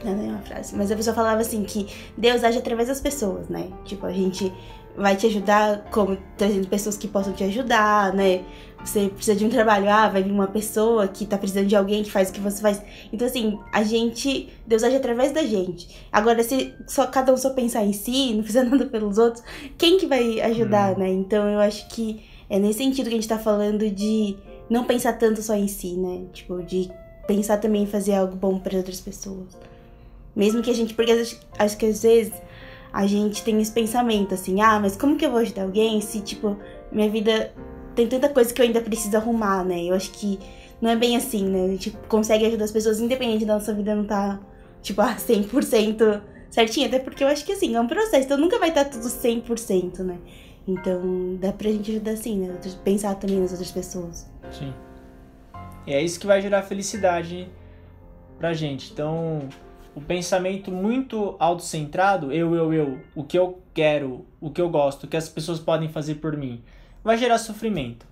Não, 0.04 0.15
não 0.15 0.26
é 0.26 0.28
uma 0.30 0.41
frase, 0.41 0.76
mas 0.76 0.91
a 0.91 0.95
pessoa 0.95 1.15
falava 1.15 1.41
assim 1.41 1.63
que 1.63 1.88
Deus 2.17 2.43
age 2.43 2.58
através 2.58 2.88
das 2.88 3.00
pessoas, 3.00 3.47
né? 3.50 3.67
Tipo, 3.86 4.08
a 4.08 4.12
gente 4.12 4.52
vai 4.97 5.15
te 5.15 5.28
ajudar 5.28 5.86
como 5.91 6.17
trazendo 6.38 6.67
pessoas 6.67 6.97
que 6.97 7.08
possam 7.08 7.34
te 7.34 7.43
ajudar, 7.43 8.13
né? 8.13 8.43
Você 8.84 9.10
precisa 9.10 9.38
de 9.38 9.46
um 9.46 9.50
trabalho, 9.50 9.89
ah, 9.89 10.10
vai 10.10 10.24
vir 10.24 10.32
uma 10.32 10.48
pessoa 10.48 11.08
que 11.08 11.26
tá 11.26 11.38
precisando 11.38 11.67
de 11.67 11.76
alguém 11.76 12.04
que 12.04 12.12
faz 12.12 12.30
o 12.30 12.34
que 12.34 12.39
você 12.39 12.62
faz. 12.62 12.82
Então, 13.13 13.28
assim, 13.28 13.60
a 13.72 13.84
gente, 13.84 14.50
Deus 14.65 14.84
age 14.84 14.96
através 14.96 15.32
da 15.32 15.44
gente. 15.44 15.88
Agora, 16.12 16.44
se 16.44 16.74
só 16.88 17.06
cada 17.06 17.32
um 17.32 17.38
só 17.38 17.52
pensar 17.52 17.86
em 17.86 17.94
si, 17.94 18.34
não 18.34 18.44
fizer 18.44 18.63
nada 18.67 18.86
pelos 18.88 19.17
outros, 19.17 19.44
quem 19.78 19.98
que 19.98 20.08
vai 20.08 20.41
ajudar, 20.41 20.96
hum. 20.96 21.00
né? 21.00 21.10
Então, 21.10 21.48
eu 21.48 21.60
acho 21.60 21.88
que 21.89 22.22
é 22.50 22.58
nesse 22.58 22.80
sentido 22.80 23.06
que 23.06 23.13
a 23.13 23.17
gente 23.17 23.28
tá 23.28 23.38
falando 23.38 23.89
de 23.89 24.36
não 24.70 24.84
pensar 24.84 25.13
tanto 25.13 25.41
só 25.41 25.54
em 25.54 25.67
si, 25.67 25.94
né? 25.94 26.24
Tipo, 26.34 26.63
de 26.63 26.91
pensar 27.28 27.58
também 27.58 27.84
em 27.84 27.88
fazer 27.88 28.15
algo 28.15 28.36
bom 28.36 28.60
para 28.60 28.78
outras 28.78 29.00
pessoas. 29.00 29.58
Mesmo 30.36 30.62
que 30.62 30.70
a 30.70 30.74
gente, 30.74 30.94
porque 30.94 31.12
acho 31.58 31.78
que 31.78 31.86
às 31.86 32.02
vezes 32.02 32.34
a 32.91 33.06
gente 33.06 33.44
tem 33.44 33.62
esse 33.62 33.72
pensamento 33.72 34.34
assim, 34.34 34.62
ah, 34.62 34.80
mas 34.80 34.98
como 34.98 35.15
que 35.15 35.26
eu 35.26 35.32
vou 35.32 35.39
ajudar 35.39 35.63
alguém 35.63 36.02
se, 36.02 36.20
tipo, 36.20 36.58
minha 36.91 37.10
vida 37.10 37.54
tem 37.95 38.08
tanta 38.08 38.30
coisa 38.30 38.54
que 38.54 38.62
eu 38.62 38.65
ainda 38.65 38.82
preciso 38.82 39.15
arrumar, 39.17 39.63
né? 39.63 39.84
Eu 39.84 39.95
acho 39.95 40.12
que 40.12 40.39
não 40.82 40.89
é 40.89 40.95
bem 40.95 41.15
assim, 41.15 41.45
né? 41.47 41.65
A 41.65 41.67
gente 41.67 41.91
consegue 42.08 42.45
ajudar 42.45 42.65
as 42.65 42.71
pessoas 42.71 42.99
independente 42.99 43.45
da 43.45 43.54
nossa 43.54 43.73
vida 43.73 43.93
não 43.95 44.06
tá, 44.06 44.39
tipo, 44.82 45.01
a 45.01 45.15
100% 45.15 46.21
certinho. 46.49 46.88
Até 46.88 46.99
porque 46.99 47.23
eu 47.23 47.27
acho 47.27 47.45
que, 47.45 47.51
assim, 47.51 47.75
é 47.75 47.82
um 47.82 47.88
processo, 47.88 48.25
então 48.25 48.38
nunca 48.38 48.60
vai 48.60 48.69
estar 48.69 48.86
tá 48.86 48.91
tudo 48.91 49.06
100%, 49.06 49.99
né? 49.99 50.17
Então, 50.67 51.38
dá 51.39 51.51
pra 51.51 51.71
gente 51.71 51.91
ajudar 51.91 52.12
assim, 52.12 52.39
né? 52.39 52.58
Pensar 52.84 53.15
também 53.15 53.39
nas 53.39 53.51
outras 53.51 53.71
pessoas. 53.71 54.30
Sim. 54.51 54.73
E 55.86 55.93
é 55.93 56.01
isso 56.01 56.19
que 56.19 56.27
vai 56.27 56.41
gerar 56.41 56.62
felicidade 56.62 57.49
pra 58.38 58.54
gente. 58.54 58.91
Então, 58.91 59.49
o 59.95 60.01
pensamento 60.01 60.71
muito 60.71 61.36
autocentrado, 61.39 62.32
eu, 62.32 62.56
eu, 62.56 62.73
eu, 62.73 62.99
o 63.15 63.23
que 63.23 63.38
eu 63.38 63.60
quero, 63.73 64.25
o 64.39 64.49
que 64.49 64.62
eu 64.62 64.69
gosto, 64.69 65.04
o 65.04 65.08
que 65.08 65.17
as 65.17 65.27
pessoas 65.27 65.60
podem 65.60 65.89
fazer 65.89 66.15
por 66.15 66.38
mim, 66.38 66.63
vai 67.04 67.18
gerar 67.18 67.38
sofrimento. 67.38 68.06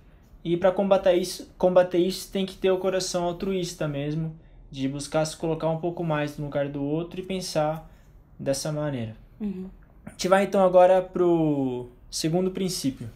E 0.44 0.56
para 0.56 0.72
combater 0.72 1.14
isso, 1.14 1.52
combater 1.58 1.98
isso 1.98 2.30
tem 2.30 2.46
que 2.46 2.56
ter 2.56 2.70
o 2.70 2.78
coração 2.78 3.24
altruísta 3.24 3.86
mesmo, 3.86 4.34
de 4.70 4.88
buscar 4.88 5.24
se 5.24 5.36
colocar 5.36 5.68
um 5.68 5.78
pouco 5.78 6.02
mais 6.02 6.38
no 6.38 6.46
lugar 6.46 6.68
do 6.68 6.82
outro 6.82 7.20
e 7.20 7.22
pensar 7.22 7.90
dessa 8.38 8.72
maneira. 8.72 9.14
Uhum. 9.40 9.68
A 10.06 10.10
gente 10.10 10.28
vai 10.28 10.44
então 10.44 10.64
agora 10.64 11.02
pro 11.02 11.88
segundo 12.10 12.50
princípio. 12.50 13.10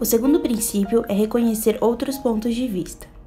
O 0.00 0.04
segundo 0.04 0.38
princípio 0.38 1.04
é 1.08 1.12
reconhecer 1.12 1.76
outros 1.80 2.16
pontos 2.18 2.54
de 2.54 2.68
vista. 2.68 3.17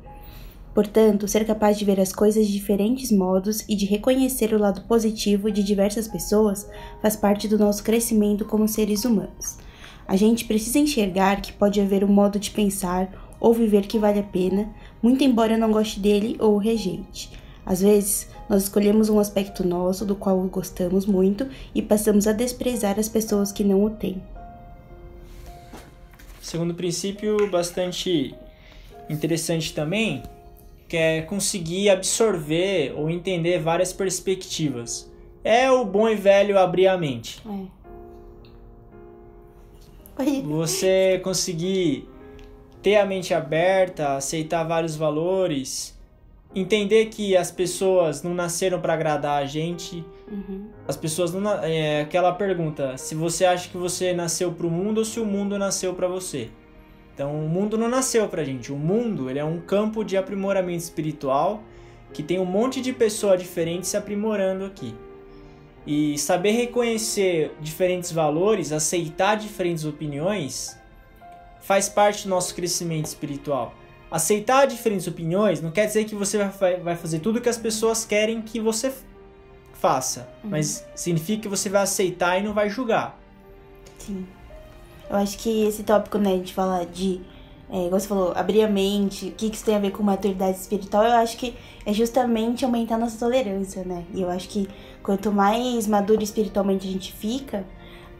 Portanto, 0.74 1.28
ser 1.28 1.46
capaz 1.46 1.78
de 1.78 1.84
ver 1.84 2.00
as 2.00 2.14
coisas 2.14 2.48
de 2.48 2.54
diferentes 2.54 3.12
modos 3.12 3.66
e 3.68 3.76
de 3.76 3.86
reconhecer 3.86 4.54
o 4.54 4.60
lado 4.60 4.82
positivo 4.84 5.52
de 5.52 5.62
diversas 5.62 6.08
pessoas 6.08 6.68
faz 7.02 7.16
parte 7.16 7.48
do 7.48 7.58
nosso 7.58 7.84
crescimento 7.84 8.46
como 8.46 8.68
seres 8.68 9.04
humanos. 9.04 9.58
A 10.08 10.16
gente 10.16 10.46
precisa 10.46 10.80
enxergar 10.80 11.42
que 11.42 11.54
pode 11.54 11.82
haver 11.82 12.04
um 12.04 12.12
modo 12.12 12.40
de 12.40 12.52
pensar 12.52 13.10
ou 13.40 13.54
viver 13.54 13.88
que 13.88 14.00
vale 14.00 14.20
a 14.20 14.24
pena, 14.24 14.70
muito 15.02 15.24
embora 15.24 15.58
não 15.58 15.72
goste 15.72 16.00
dele 16.00 16.38
ou 16.40 16.56
o 16.56 16.58
rejeite. 16.58 17.32
Às 17.66 17.82
vezes, 17.82 18.30
nós 18.50 18.64
escolhemos 18.64 19.10
um 19.10 19.20
aspecto 19.20 19.66
nosso 19.68 20.06
do 20.06 20.16
qual 20.16 20.38
gostamos 20.44 21.06
muito 21.06 21.48
e 21.76 21.82
passamos 21.82 22.28
a 22.28 22.32
desprezar 22.32 23.00
as 23.00 23.10
pessoas 23.10 23.52
que 23.52 23.64
não 23.64 23.84
o 23.84 23.90
têm. 23.90 24.22
Segundo 26.42 26.74
princípio, 26.74 27.50
bastante 27.50 28.36
interessante 29.10 29.74
também, 29.74 30.24
que 30.92 30.98
é 30.98 31.22
conseguir 31.22 31.90
absorver 31.90 32.94
ou 32.98 33.10
entender 33.10 33.60
várias 33.60 33.94
perspectivas. 33.94 35.10
É 35.42 35.72
o 35.72 35.86
bom 35.86 36.10
e 36.10 36.16
velho 36.16 36.60
abrir 36.60 36.88
a 36.88 36.98
mente. 36.98 37.42
É. 40.20 40.42
Você 40.42 41.22
conseguir 41.24 42.10
ter 42.82 42.98
a 42.98 43.06
mente 43.06 43.34
aberta, 43.34 44.18
aceitar 44.18 44.66
vários 44.66 44.98
valores, 44.98 45.98
entender 46.54 47.06
que 47.06 47.38
as 47.38 47.52
pessoas 47.52 48.22
não 48.22 48.34
nasceram 48.34 48.82
para 48.82 48.94
agradar 48.94 49.42
a 49.42 49.46
gente. 49.46 50.04
Uhum. 50.30 50.68
As 50.86 50.98
pessoas 50.98 51.34
não 51.34 51.50
é 51.64 52.02
aquela 52.02 52.34
pergunta, 52.34 52.98
se 52.98 53.16
você 53.16 53.46
acha 53.46 53.70
que 53.70 53.78
você 53.78 54.12
nasceu 54.12 54.52
para 54.52 54.68
o 54.68 54.70
mundo 54.70 54.98
ou 54.98 55.06
se 55.06 55.22
o 55.22 55.26
mundo 55.26 55.58
nasceu 55.58 55.94
para 55.94 56.10
você. 56.10 56.50
Então, 57.22 57.36
o 57.36 57.48
mundo 57.48 57.78
não 57.78 57.88
nasceu 57.88 58.28
pra 58.28 58.44
gente. 58.44 58.72
O 58.72 58.76
mundo, 58.76 59.30
ele 59.30 59.38
é 59.38 59.46
um 59.46 59.62
campo 59.62 60.04
de 60.04 60.18
aprimoramento 60.18 60.82
espiritual 60.84 61.62
que 62.12 62.24
tem 62.24 62.40
um 62.40 62.46
monte 62.46 62.82
de 62.82 62.92
pessoa 62.92 63.38
diferente 63.38 63.86
se 63.86 63.96
aprimorando 63.96 64.66
aqui. 64.66 64.96
E 65.86 66.18
saber 66.18 66.54
reconhecer 66.54 67.52
diferentes 67.62 68.12
valores, 68.12 68.72
aceitar 68.72 69.36
diferentes 69.36 69.86
opiniões, 69.86 70.76
faz 71.62 71.88
parte 71.88 72.24
do 72.24 72.32
nosso 72.32 72.56
crescimento 72.56 73.06
espiritual. 73.06 73.76
Aceitar 74.10 74.66
diferentes 74.66 75.06
opiniões 75.06 75.62
não 75.62 75.70
quer 75.70 75.86
dizer 75.86 76.06
que 76.06 76.16
você 76.16 76.40
vai 76.84 76.96
fazer 76.96 77.20
tudo 77.20 77.40
que 77.40 77.50
as 77.50 77.58
pessoas 77.58 78.04
querem 78.04 78.42
que 78.42 78.60
você 78.60 78.92
faça, 79.76 80.28
mas 80.44 80.84
significa 80.96 81.44
que 81.44 81.48
você 81.48 81.70
vai 81.70 81.84
aceitar 81.84 82.40
e 82.40 82.44
não 82.44 82.52
vai 82.56 82.68
julgar. 82.68 83.16
Sim. 84.00 84.26
Eu 85.12 85.18
acho 85.18 85.38
que 85.38 85.66
esse 85.66 85.84
tópico, 85.84 86.18
né, 86.18 86.38
de 86.38 86.54
falar 86.54 86.86
de, 86.86 87.20
é, 87.70 87.86
igual 87.86 88.00
você 88.00 88.08
falou, 88.08 88.32
abrir 88.34 88.64
a 88.64 88.70
mente, 88.70 89.26
o 89.28 89.32
que 89.34 89.50
que 89.50 89.58
isso 89.58 89.66
tem 89.66 89.76
a 89.76 89.80
ver 89.80 89.92
com 89.92 90.02
maturidade 90.02 90.58
espiritual, 90.58 91.04
eu 91.04 91.12
acho 91.12 91.36
que 91.36 91.54
é 91.86 91.92
justamente 91.92 92.64
aumentar 92.64 92.98
nossa 92.98 93.20
tolerância, 93.20 93.84
né? 93.84 94.06
E 94.14 94.22
eu 94.22 94.30
acho 94.32 94.48
que 94.48 94.70
quanto 95.04 95.30
mais 95.30 95.86
maduro 95.86 96.24
espiritualmente 96.24 96.88
a 96.88 96.92
gente 96.92 97.12
fica, 97.12 97.66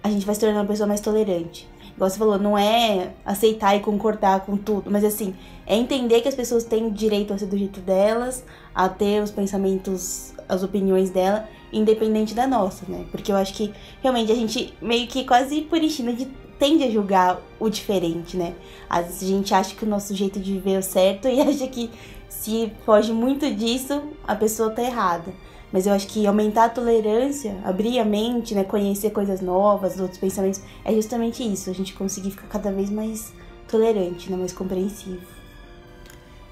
a 0.04 0.10
gente 0.10 0.26
vai 0.26 0.36
se 0.36 0.42
tornando 0.42 0.64
uma 0.64 0.68
pessoa 0.68 0.86
mais 0.86 1.00
tolerante. 1.00 1.66
Igual 1.96 2.10
você 2.10 2.18
falou, 2.18 2.38
não 2.38 2.58
é 2.58 3.14
aceitar 3.24 3.74
e 3.74 3.80
concordar 3.80 4.42
com 4.42 4.58
tudo, 4.58 4.92
mas 4.92 5.06
assim, 5.06 5.34
é 5.66 5.78
entender 5.78 6.20
que 6.20 6.28
as 6.28 6.36
pessoas 6.36 6.66
têm 6.66 6.90
direito 6.90 7.34
a 7.34 7.38
ser 7.38 7.46
do 7.46 7.58
jeito 7.58 7.80
delas, 7.80 8.44
a 8.76 8.90
ter 8.90 9.24
os 9.24 9.32
pensamentos, 9.32 10.34
as 10.50 10.62
opiniões 10.62 11.10
dela, 11.10 11.48
independente 11.72 12.34
da 12.34 12.46
nossa, 12.46 12.84
né? 12.86 13.06
Porque 13.12 13.32
eu 13.32 13.38
acho 13.38 13.54
que 13.54 13.74
realmente 14.02 14.30
a 14.30 14.36
gente 14.36 14.74
meio 14.82 15.08
que 15.08 15.24
quase 15.24 15.62
por 15.62 15.82
instinto 15.82 16.30
tende 16.62 16.84
a 16.84 16.92
julgar 16.92 17.42
o 17.60 17.70
diferente, 17.70 18.38
né? 18.38 18.54
A 18.88 19.02
gente 19.02 19.52
acha 19.52 19.74
que 19.74 19.84
o 19.84 19.88
nosso 19.88 20.14
jeito 20.14 20.40
de 20.40 20.60
ver 20.60 20.74
é 20.74 20.78
o 20.78 20.84
certo 20.84 21.26
e 21.28 21.42
acha 21.42 21.66
que 21.68 21.90
se 22.30 22.72
foge 22.86 23.12
muito 23.12 23.52
disso, 23.56 24.04
a 24.28 24.36
pessoa 24.36 24.70
tá 24.70 24.84
errada. 24.84 25.34
Mas 25.74 25.88
eu 25.88 25.94
acho 25.94 26.06
que 26.06 26.28
aumentar 26.28 26.66
a 26.66 26.70
tolerância, 26.70 27.58
abrir 27.64 27.98
a 27.98 28.06
mente, 28.06 28.54
né, 28.54 28.64
conhecer 28.64 29.10
coisas 29.10 29.42
novas, 29.42 30.00
outros 30.00 30.20
pensamentos, 30.20 30.62
é 30.86 30.94
justamente 30.94 31.42
isso, 31.42 31.68
a 31.68 31.74
gente 31.74 31.94
conseguir 31.94 32.30
ficar 32.30 32.48
cada 32.48 32.72
vez 32.72 32.92
mais 32.92 33.34
tolerante, 33.68 34.30
né, 34.30 34.38
mais 34.38 34.54
compreensivo. 34.54 35.26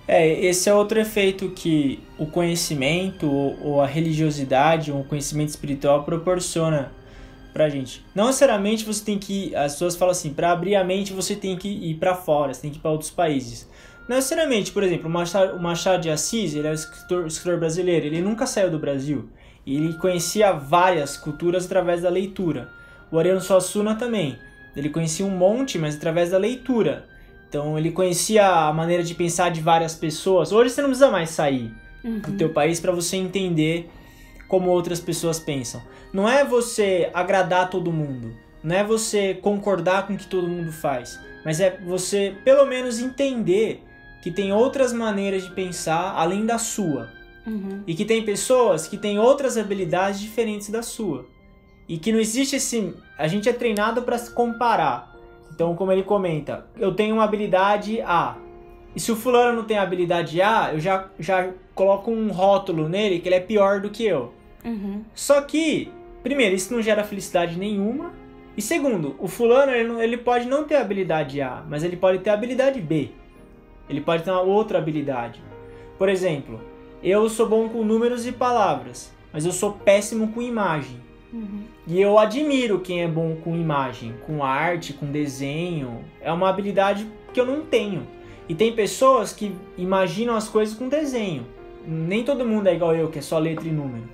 É, 0.07 0.27
esse 0.43 0.67
é 0.67 0.73
outro 0.73 0.99
efeito 0.99 1.49
que 1.49 1.99
o 2.17 2.25
conhecimento 2.25 3.29
ou 3.29 3.79
a 3.79 3.85
religiosidade 3.85 4.91
ou 4.91 5.01
o 5.01 5.03
conhecimento 5.03 5.49
espiritual 5.49 6.03
proporciona 6.03 6.91
pra 7.53 7.69
gente. 7.69 8.05
Não 8.13 8.27
necessariamente 8.27 8.85
você 8.85 9.03
tem 9.03 9.17
que, 9.17 9.55
as 9.55 9.73
pessoas 9.73 9.95
falam 9.95 10.11
assim, 10.11 10.33
para 10.33 10.51
abrir 10.51 10.75
a 10.75 10.83
mente 10.83 11.13
você 11.13 11.35
tem 11.35 11.57
que 11.57 11.67
ir 11.67 11.95
para 11.95 12.15
fora, 12.15 12.53
você 12.53 12.61
tem 12.61 12.71
que 12.71 12.77
ir 12.77 12.81
para 12.81 12.91
outros 12.91 13.11
países. 13.11 13.69
Não 14.07 14.15
necessariamente, 14.15 14.71
por 14.71 14.83
exemplo, 14.83 15.07
o 15.07 15.11
Machado, 15.11 15.55
o 15.55 15.61
Machado 15.61 16.01
de 16.01 16.09
Assis, 16.09 16.55
ele 16.55 16.67
é 16.67 16.71
um 16.71 16.73
escritor, 16.73 17.27
escritor 17.27 17.59
brasileiro, 17.59 18.07
ele 18.07 18.21
nunca 18.21 18.47
saiu 18.47 18.71
do 18.71 18.79
Brasil. 18.79 19.29
E 19.65 19.75
ele 19.75 19.93
conhecia 19.93 20.51
várias 20.51 21.15
culturas 21.15 21.65
através 21.65 22.01
da 22.01 22.09
leitura. 22.09 22.69
O 23.11 23.19
Ariano 23.19 23.41
Suassuna 23.41 23.95
também. 23.95 24.37
Ele 24.75 24.89
conhecia 24.89 25.25
um 25.25 25.29
monte, 25.29 25.77
mas 25.77 25.95
através 25.95 26.31
da 26.31 26.37
leitura. 26.37 27.05
Então 27.47 27.77
ele 27.77 27.91
conhecia 27.91 28.47
a 28.47 28.73
maneira 28.73 29.03
de 29.03 29.13
pensar 29.13 29.49
de 29.49 29.61
várias 29.61 29.95
pessoas. 29.95 30.51
Hoje 30.51 30.71
você 30.71 30.81
não 30.81 30.89
precisa 30.89 31.11
mais 31.11 31.29
sair 31.31 31.71
do 32.03 32.31
teu 32.37 32.49
país 32.49 32.79
para 32.79 32.91
você 32.91 33.17
entender 33.17 33.91
como 34.49 34.69
outras 34.69 34.99
pessoas 34.99 35.39
pensam. 35.39 35.81
Não 36.11 36.27
é 36.27 36.43
você 36.43 37.09
agradar 37.13 37.69
todo 37.69 37.93
mundo, 37.93 38.35
não 38.61 38.75
é 38.75 38.83
você 38.83 39.35
concordar 39.35 40.05
com 40.05 40.13
o 40.13 40.17
que 40.17 40.27
todo 40.27 40.49
mundo 40.49 40.73
faz, 40.73 41.17
mas 41.45 41.61
é 41.61 41.79
você 41.85 42.35
pelo 42.43 42.65
menos 42.65 42.99
entender 42.99 43.81
que 44.21 44.29
tem 44.29 44.51
outras 44.51 44.91
maneiras 44.91 45.43
de 45.43 45.51
pensar 45.51 46.13
além 46.17 46.45
da 46.45 46.57
sua. 46.57 47.09
Uhum. 47.47 47.83
E 47.87 47.95
que 47.95 48.03
tem 48.03 48.23
pessoas 48.23 48.87
que 48.87 48.97
têm 48.97 49.17
outras 49.17 49.57
habilidades 49.57 50.19
diferentes 50.19 50.69
da 50.69 50.83
sua. 50.83 51.25
E 51.87 51.97
que 51.97 52.11
não 52.11 52.19
existe 52.19 52.57
esse. 52.57 52.93
A 53.17 53.27
gente 53.27 53.47
é 53.47 53.53
treinado 53.53 54.01
para 54.01 54.17
se 54.17 54.31
comparar. 54.31 55.15
Então, 55.53 55.75
como 55.75 55.91
ele 55.91 56.03
comenta, 56.03 56.67
eu 56.77 56.93
tenho 56.93 57.15
uma 57.15 57.23
habilidade 57.23 58.01
A. 58.01 58.37
E 58.95 58.99
se 58.99 59.11
o 59.11 59.15
fulano 59.15 59.57
não 59.57 59.63
tem 59.63 59.77
a 59.77 59.83
habilidade 59.83 60.41
A, 60.41 60.71
eu 60.73 60.79
já, 60.79 61.09
já 61.17 61.49
coloco 61.73 62.11
um 62.11 62.29
rótulo 62.31 62.89
nele 62.89 63.19
que 63.19 63.29
ele 63.29 63.35
é 63.35 63.39
pior 63.39 63.79
do 63.79 63.89
que 63.89 64.05
eu. 64.05 64.33
Uhum. 64.63 65.03
Só 65.13 65.41
que, 65.41 65.91
primeiro, 66.23 66.55
isso 66.55 66.73
não 66.73 66.81
gera 66.81 67.03
felicidade 67.03 67.57
nenhuma. 67.57 68.13
E 68.57 68.61
segundo, 68.61 69.15
o 69.19 69.27
fulano 69.27 69.71
ele, 69.71 69.87
não- 69.87 70.01
ele 70.01 70.17
pode 70.17 70.47
não 70.47 70.63
ter 70.63 70.75
habilidade 70.75 71.41
A, 71.41 71.63
mas 71.69 71.83
ele 71.83 71.95
pode 71.95 72.19
ter 72.19 72.29
habilidade 72.29 72.81
B. 72.81 73.09
Ele 73.89 74.01
pode 74.01 74.23
ter 74.23 74.31
uma 74.31 74.41
outra 74.41 74.77
habilidade. 74.77 75.41
Por 75.97 76.09
exemplo, 76.09 76.59
eu 77.01 77.29
sou 77.29 77.47
bom 77.47 77.69
com 77.69 77.83
números 77.83 78.27
e 78.27 78.31
palavras, 78.31 79.13
mas 79.31 79.45
eu 79.45 79.51
sou 79.51 79.71
péssimo 79.73 80.29
com 80.29 80.41
imagem. 80.41 80.97
Uhum. 81.31 81.61
E 81.87 82.01
eu 82.01 82.17
admiro 82.19 82.79
quem 82.79 83.03
é 83.03 83.07
bom 83.07 83.35
com 83.43 83.55
imagem, 83.55 84.13
com 84.25 84.43
arte, 84.43 84.93
com 84.93 85.05
desenho. 85.05 86.03
É 86.21 86.31
uma 86.31 86.49
habilidade 86.49 87.07
que 87.33 87.39
eu 87.39 87.45
não 87.45 87.61
tenho. 87.61 88.05
E 88.47 88.55
tem 88.55 88.73
pessoas 88.73 89.31
que 89.31 89.55
imaginam 89.77 90.35
as 90.35 90.49
coisas 90.49 90.75
com 90.75 90.89
desenho. 90.89 91.45
Nem 91.87 92.23
todo 92.23 92.45
mundo 92.45 92.67
é 92.67 92.75
igual 92.75 92.95
eu, 92.95 93.09
que 93.09 93.19
é 93.19 93.21
só 93.21 93.37
letra 93.39 93.67
e 93.67 93.71
número. 93.71 94.09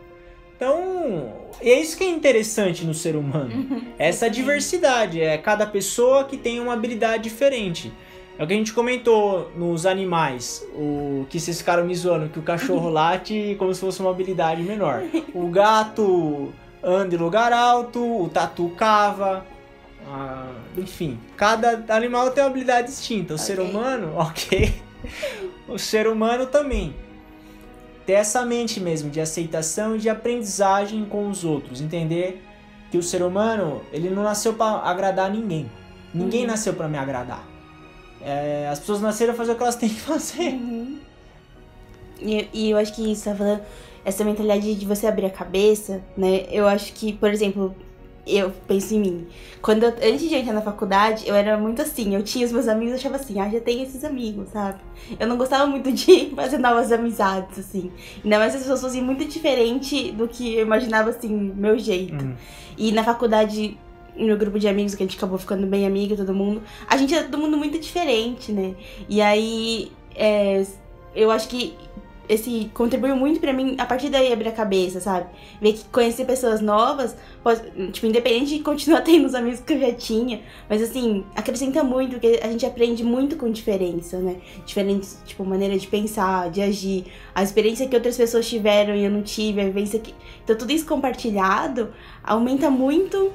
Então, 0.55 1.33
é 1.61 1.73
isso 1.79 1.97
que 1.97 2.03
é 2.03 2.09
interessante 2.09 2.85
no 2.85 2.93
ser 2.93 3.15
humano. 3.15 3.83
Essa 3.99 4.29
diversidade. 4.29 5.21
É 5.21 5.37
cada 5.37 5.65
pessoa 5.65 6.23
que 6.23 6.37
tem 6.37 6.59
uma 6.59 6.73
habilidade 6.73 7.23
diferente. 7.23 7.91
É 8.37 8.43
o 8.43 8.47
que 8.47 8.53
a 8.53 8.57
gente 8.57 8.73
comentou 8.73 9.51
nos 9.55 9.85
animais. 9.85 10.65
O 10.73 11.25
que 11.29 11.39
vocês 11.39 11.57
ficaram 11.59 11.85
me 11.85 11.95
zoando, 11.95 12.29
que 12.29 12.39
o 12.39 12.41
cachorro 12.41 12.89
late 12.91 13.55
como 13.59 13.73
se 13.73 13.79
fosse 13.81 13.99
uma 13.99 14.11
habilidade 14.11 14.61
menor. 14.61 15.03
O 15.33 15.47
gato 15.47 16.53
anda 16.83 17.15
em 17.15 17.17
lugar 17.17 17.51
alto, 17.53 18.23
o 18.23 18.29
tatu 18.29 18.69
cava. 18.77 19.45
ah, 20.07 20.51
enfim, 20.77 21.17
cada 21.35 21.83
animal 21.89 22.29
tem 22.31 22.43
uma 22.43 22.49
habilidade 22.49 22.87
distinta. 22.87 23.33
O 23.33 23.37
ser 23.37 23.59
Ok. 23.59 23.69
humano, 23.71 24.13
ok. 24.19 24.73
O 25.67 25.77
ser 25.77 26.07
humano 26.07 26.45
também. 26.45 26.93
Ter 28.05 28.13
essa 28.13 28.45
mente 28.45 28.79
mesmo 28.79 29.09
de 29.09 29.19
aceitação 29.19 29.95
e 29.95 29.99
de 29.99 30.09
aprendizagem 30.09 31.05
com 31.05 31.27
os 31.29 31.43
outros. 31.43 31.81
Entender 31.81 32.43
que 32.91 32.97
o 32.97 33.03
ser 33.03 33.23
humano, 33.23 33.81
ele 33.91 34.09
não 34.09 34.23
nasceu 34.23 34.53
para 34.53 34.77
agradar 34.87 35.31
ninguém. 35.31 35.69
Ninguém 36.13 36.41
Uhum. 36.41 36.47
nasceu 36.47 36.73
para 36.73 36.87
me 36.87 36.97
agradar. 36.97 37.43
É, 38.21 38.67
as 38.71 38.79
pessoas 38.79 39.01
nasceram 39.01 39.33
fazer 39.33 39.51
o 39.51 39.55
que 39.55 39.63
elas 39.63 39.75
têm 39.75 39.89
que 39.89 39.99
fazer. 39.99 40.49
Uhum. 40.53 40.99
E, 42.21 42.47
e 42.53 42.69
eu 42.71 42.77
acho 42.77 42.93
que 42.95 43.11
isso, 43.11 43.25
tá 43.25 43.35
falando, 43.35 43.61
essa 44.05 44.23
mentalidade 44.23 44.75
de 44.75 44.85
você 44.85 45.07
abrir 45.07 45.25
a 45.25 45.29
cabeça, 45.29 46.01
né? 46.15 46.45
Eu 46.49 46.67
acho 46.67 46.93
que, 46.93 47.11
por 47.13 47.29
exemplo, 47.29 47.75
eu 48.25 48.51
penso 48.67 48.95
em 48.95 48.99
mim. 48.99 49.27
Quando 49.61 49.83
eu- 49.83 49.89
antes 49.89 50.21
de 50.21 50.33
eu 50.33 50.39
entrar 50.39 50.53
na 50.53 50.61
faculdade, 50.61 51.27
eu 51.27 51.35
era 51.35 51.57
muito 51.57 51.81
assim. 51.81 52.15
Eu 52.15 52.23
tinha 52.23 52.45
os 52.45 52.51
meus 52.51 52.67
amigos, 52.67 52.91
eu 52.93 52.97
achava 52.97 53.15
assim, 53.17 53.39
ah, 53.39 53.49
já 53.49 53.59
tenho 53.59 53.83
esses 53.83 54.03
amigos, 54.03 54.49
sabe? 54.49 54.79
Eu 55.19 55.27
não 55.27 55.37
gostava 55.37 55.65
muito 55.67 55.91
de 55.91 56.31
fazer 56.35 56.57
novas 56.57 56.91
amizades, 56.91 57.59
assim. 57.59 57.91
Ainda 58.23 58.39
mais 58.39 58.51
se 58.51 58.57
as 58.57 58.63
pessoas 58.63 58.81
fossem 58.81 59.01
muito 59.01 59.25
diferente 59.25 60.11
do 60.11 60.27
que 60.27 60.55
eu 60.55 60.61
imaginava, 60.65 61.09
assim, 61.11 61.29
meu 61.55 61.77
jeito. 61.77 62.23
Hum. 62.23 62.35
E 62.77 62.91
na 62.91 63.03
faculdade, 63.03 63.77
no 64.15 64.35
grupo 64.37 64.57
de 64.59 64.67
amigos, 64.67 64.95
que 64.95 65.03
a 65.03 65.05
gente 65.05 65.17
acabou 65.17 65.37
ficando 65.37 65.67
bem 65.67 65.85
amiga, 65.85 66.15
todo 66.15 66.33
mundo, 66.33 66.61
a 66.87 66.97
gente 66.97 67.13
é 67.13 67.23
todo 67.23 67.37
mundo 67.37 67.57
muito 67.57 67.77
diferente, 67.79 68.51
né? 68.51 68.73
E 69.07 69.21
aí, 69.21 69.91
é, 70.15 70.65
eu 71.15 71.29
acho 71.31 71.47
que 71.47 71.75
esse 72.27 72.69
contribuiu 72.73 73.15
muito 73.15 73.39
para 73.39 73.53
mim 73.53 73.75
a 73.77 73.85
partir 73.85 74.09
daí 74.09 74.31
abrir 74.31 74.49
a 74.49 74.51
cabeça, 74.51 74.99
sabe? 74.99 75.27
Ver 75.61 75.73
que 75.73 75.85
conhecer 75.85 76.25
pessoas 76.25 76.61
novas, 76.61 77.15
pode, 77.43 77.91
tipo, 77.91 78.07
independente 78.07 78.57
de 78.57 78.63
continuar 78.63 79.01
tendo 79.05 79.25
os 79.25 79.35
amigos 79.35 79.59
que 79.59 79.73
eu 79.73 79.79
já 79.79 79.93
tinha, 79.93 80.41
mas 80.69 80.81
assim, 80.81 81.23
acrescenta 81.35 81.83
muito, 81.83 82.11
porque 82.11 82.39
a 82.41 82.47
gente 82.47 82.65
aprende 82.65 83.03
muito 83.03 83.35
com 83.35 83.49
diferença, 83.49 84.19
né? 84.19 84.37
Diferentes, 84.65 85.19
tipo, 85.25 85.43
maneira 85.45 85.77
de 85.77 85.87
pensar, 85.87 86.49
de 86.49 86.61
agir, 86.61 87.05
a 87.33 87.43
experiência 87.43 87.87
que 87.87 87.95
outras 87.95 88.17
pessoas 88.17 88.47
tiveram 88.47 88.95
e 88.95 89.03
eu 89.03 89.11
não 89.11 89.21
tive, 89.21 89.61
a 89.61 89.65
vivência 89.65 89.99
que. 89.99 90.13
Então, 90.43 90.55
tudo 90.55 90.71
isso 90.71 90.85
compartilhado 90.85 91.93
aumenta 92.23 92.69
muito 92.69 93.31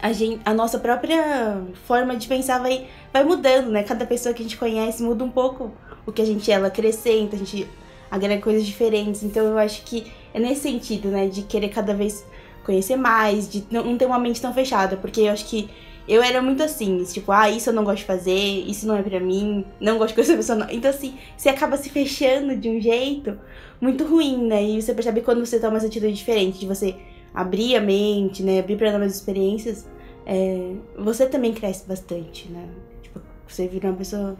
a, 0.00 0.12
gente, 0.12 0.40
a 0.44 0.52
nossa 0.52 0.78
própria 0.78 1.62
forma 1.86 2.16
de 2.16 2.26
pensar 2.26 2.58
vai, 2.60 2.86
vai 3.12 3.22
mudando, 3.24 3.70
né? 3.70 3.82
Cada 3.82 4.04
pessoa 4.04 4.34
que 4.34 4.42
a 4.42 4.44
gente 4.44 4.56
conhece 4.56 5.02
muda 5.02 5.22
um 5.22 5.30
pouco 5.30 5.70
o 6.04 6.12
que 6.12 6.20
a 6.20 6.24
gente 6.24 6.50
ela 6.50 6.68
acrescenta, 6.68 7.36
a 7.36 7.38
gente 7.38 7.68
agrega 8.12 8.42
coisas 8.42 8.66
diferentes. 8.66 9.22
Então 9.22 9.46
eu 9.46 9.56
acho 9.56 9.82
que 9.84 10.12
é 10.34 10.38
nesse 10.38 10.60
sentido, 10.60 11.08
né? 11.08 11.26
De 11.28 11.42
querer 11.42 11.70
cada 11.70 11.94
vez 11.94 12.24
conhecer 12.62 12.94
mais, 12.94 13.48
de 13.48 13.64
não 13.70 13.96
ter 13.96 14.04
uma 14.04 14.18
mente 14.18 14.40
tão 14.40 14.52
fechada, 14.52 14.96
porque 14.96 15.22
eu 15.22 15.32
acho 15.32 15.46
que 15.46 15.68
eu 16.06 16.22
era 16.22 16.42
muito 16.42 16.62
assim, 16.62 17.02
tipo, 17.04 17.32
ah, 17.32 17.48
isso 17.48 17.70
eu 17.70 17.72
não 17.72 17.84
gosto 17.84 17.98
de 17.98 18.04
fazer, 18.04 18.32
isso 18.32 18.86
não 18.86 18.96
é 18.96 19.02
pra 19.02 19.18
mim, 19.18 19.64
não 19.80 19.98
gosto 19.98 20.08
de 20.08 20.14
conhecer 20.14 20.36
pessoa 20.36 20.58
não. 20.58 20.70
Então, 20.70 20.90
assim, 20.90 21.14
você 21.36 21.48
acaba 21.48 21.76
se 21.76 21.88
fechando 21.88 22.56
de 22.56 22.68
um 22.68 22.80
jeito 22.80 23.38
muito 23.80 24.04
ruim, 24.04 24.46
né? 24.46 24.62
E 24.62 24.82
você 24.82 24.92
percebe 24.92 25.22
quando 25.22 25.44
você 25.44 25.58
toma 25.58 25.78
essa 25.78 25.86
atitude 25.86 26.12
diferente, 26.12 26.58
de 26.58 26.66
você 26.66 26.96
abrir 27.32 27.76
a 27.76 27.80
mente, 27.80 28.42
né? 28.42 28.58
Abrir 28.58 28.76
para 28.76 28.92
novas 28.92 29.14
experiências, 29.14 29.88
é, 30.26 30.72
você 30.98 31.26
também 31.26 31.52
cresce 31.52 31.86
bastante, 31.88 32.48
né? 32.50 32.68
Tipo, 33.02 33.20
você 33.48 33.66
vira 33.66 33.88
uma 33.88 33.96
pessoa 33.96 34.36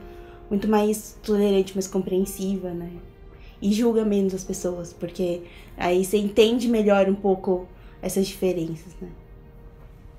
muito 0.51 0.69
mais 0.69 1.19
tolerante, 1.23 1.75
mais 1.75 1.87
compreensiva, 1.87 2.71
né? 2.71 2.91
E 3.63 3.73
julga 3.73 4.05
menos 4.05 4.35
as 4.35 4.43
pessoas, 4.43 4.93
porque 4.93 5.43
aí 5.77 6.05
você 6.05 6.19
entende 6.19 6.69
melhor 6.69 7.09
um 7.09 7.15
pouco 7.15 7.69
essas 8.03 8.27
diferenças, 8.27 8.95
né? 9.01 9.09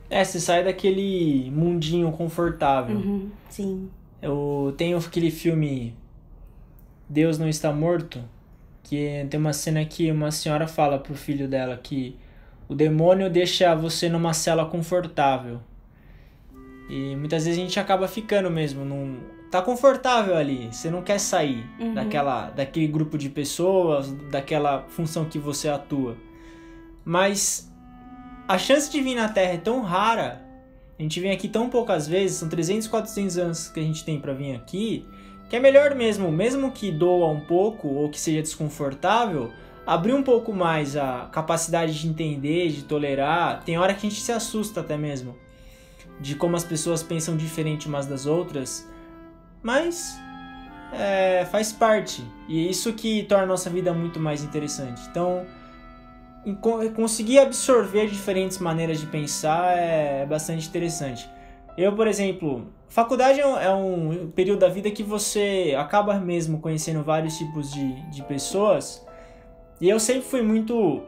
É, 0.09 0.23
você 0.23 0.39
sai 0.39 0.63
daquele 0.63 1.51
mundinho 1.51 2.11
confortável. 2.11 2.95
Uhum, 2.95 3.29
sim. 3.49 3.89
Eu 4.21 4.73
tenho 4.77 4.97
aquele 4.97 5.29
filme 5.29 5.93
Deus 7.09 7.37
não 7.37 7.49
está 7.49 7.71
morto, 7.71 8.23
que 8.81 9.25
tem 9.29 9.39
uma 9.39 9.53
cena 9.53 9.83
que 9.85 10.09
uma 10.09 10.31
senhora 10.31 10.67
fala 10.67 10.97
pro 10.97 11.13
filho 11.13 11.47
dela 11.47 11.77
que 11.77 12.15
o 12.67 12.75
demônio 12.75 13.29
deixa 13.29 13.75
você 13.75 14.07
numa 14.07 14.33
cela 14.33 14.65
confortável. 14.65 15.59
E 16.89 17.15
muitas 17.15 17.45
vezes 17.45 17.59
a 17.59 17.61
gente 17.61 17.79
acaba 17.79 18.07
ficando 18.07 18.49
mesmo 18.49 18.85
num, 18.85 19.19
tá 19.53 19.61
confortável 19.61 20.35
ali, 20.35 20.69
você 20.71 20.89
não 20.89 21.03
quer 21.03 21.19
sair 21.19 21.63
uhum. 21.79 21.93
daquela, 21.93 22.49
daquele 22.49 22.87
grupo 22.87 23.19
de 23.19 23.29
pessoas, 23.29 24.11
daquela 24.31 24.81
função 24.89 25.25
que 25.25 25.37
você 25.37 25.69
atua. 25.69 26.17
Mas 27.05 27.71
a 28.47 28.57
chance 28.57 28.91
de 28.91 28.99
vir 28.99 29.13
na 29.13 29.29
Terra 29.29 29.53
é 29.53 29.57
tão 29.57 29.81
rara, 29.81 30.43
a 30.97 31.01
gente 31.03 31.19
vem 31.19 31.31
aqui 31.31 31.47
tão 31.47 31.69
poucas 31.69 32.07
vezes, 32.07 32.37
são 32.37 32.49
300, 32.49 32.87
400 32.87 33.37
anos 33.37 33.69
que 33.69 33.79
a 33.79 33.83
gente 33.83 34.03
tem 34.03 34.19
para 34.19 34.33
vir 34.33 34.55
aqui, 34.55 35.05
que 35.47 35.55
é 35.55 35.59
melhor 35.59 35.93
mesmo, 35.93 36.31
mesmo 36.31 36.71
que 36.71 36.91
doa 36.91 37.27
um 37.27 37.41
pouco 37.41 37.87
ou 37.89 38.09
que 38.09 38.19
seja 38.19 38.41
desconfortável, 38.41 39.51
abrir 39.85 40.13
um 40.13 40.23
pouco 40.23 40.51
mais 40.51 40.97
a 40.97 41.29
capacidade 41.31 42.01
de 42.01 42.07
entender, 42.07 42.69
de 42.69 42.85
tolerar. 42.85 43.63
Tem 43.63 43.77
hora 43.77 43.93
que 43.93 44.07
a 44.07 44.09
gente 44.09 44.19
se 44.19 44.31
assusta 44.31 44.79
até 44.79 44.97
mesmo 44.97 45.37
de 46.19 46.33
como 46.35 46.55
as 46.55 46.63
pessoas 46.63 47.03
pensam 47.03 47.37
diferente 47.37 47.87
umas 47.87 48.05
das 48.07 48.25
outras 48.25 48.91
mas 49.63 50.19
é, 50.91 51.45
faz 51.45 51.71
parte. 51.71 52.23
E 52.47 52.67
é 52.67 52.69
isso 52.69 52.93
que 52.93 53.23
torna 53.23 53.45
a 53.45 53.47
nossa 53.47 53.69
vida 53.69 53.93
muito 53.93 54.19
mais 54.19 54.43
interessante. 54.43 55.01
Então, 55.09 55.45
conseguir 56.93 57.39
absorver 57.39 58.07
diferentes 58.07 58.57
maneiras 58.59 58.99
de 58.99 59.07
pensar 59.07 59.77
é 59.77 60.25
bastante 60.25 60.67
interessante. 60.67 61.27
Eu, 61.77 61.95
por 61.95 62.07
exemplo, 62.07 62.67
faculdade 62.87 63.39
é, 63.39 63.43
é 63.43 63.73
um 63.73 64.29
período 64.35 64.59
da 64.59 64.69
vida 64.69 64.91
que 64.91 65.01
você 65.01 65.73
acaba 65.77 66.15
mesmo 66.19 66.59
conhecendo 66.59 67.01
vários 67.01 67.37
tipos 67.37 67.71
de, 67.71 67.93
de 68.11 68.21
pessoas. 68.23 69.03
E 69.81 69.89
eu 69.89 69.99
sempre 69.99 70.21
fui 70.21 70.41
muito 70.41 71.01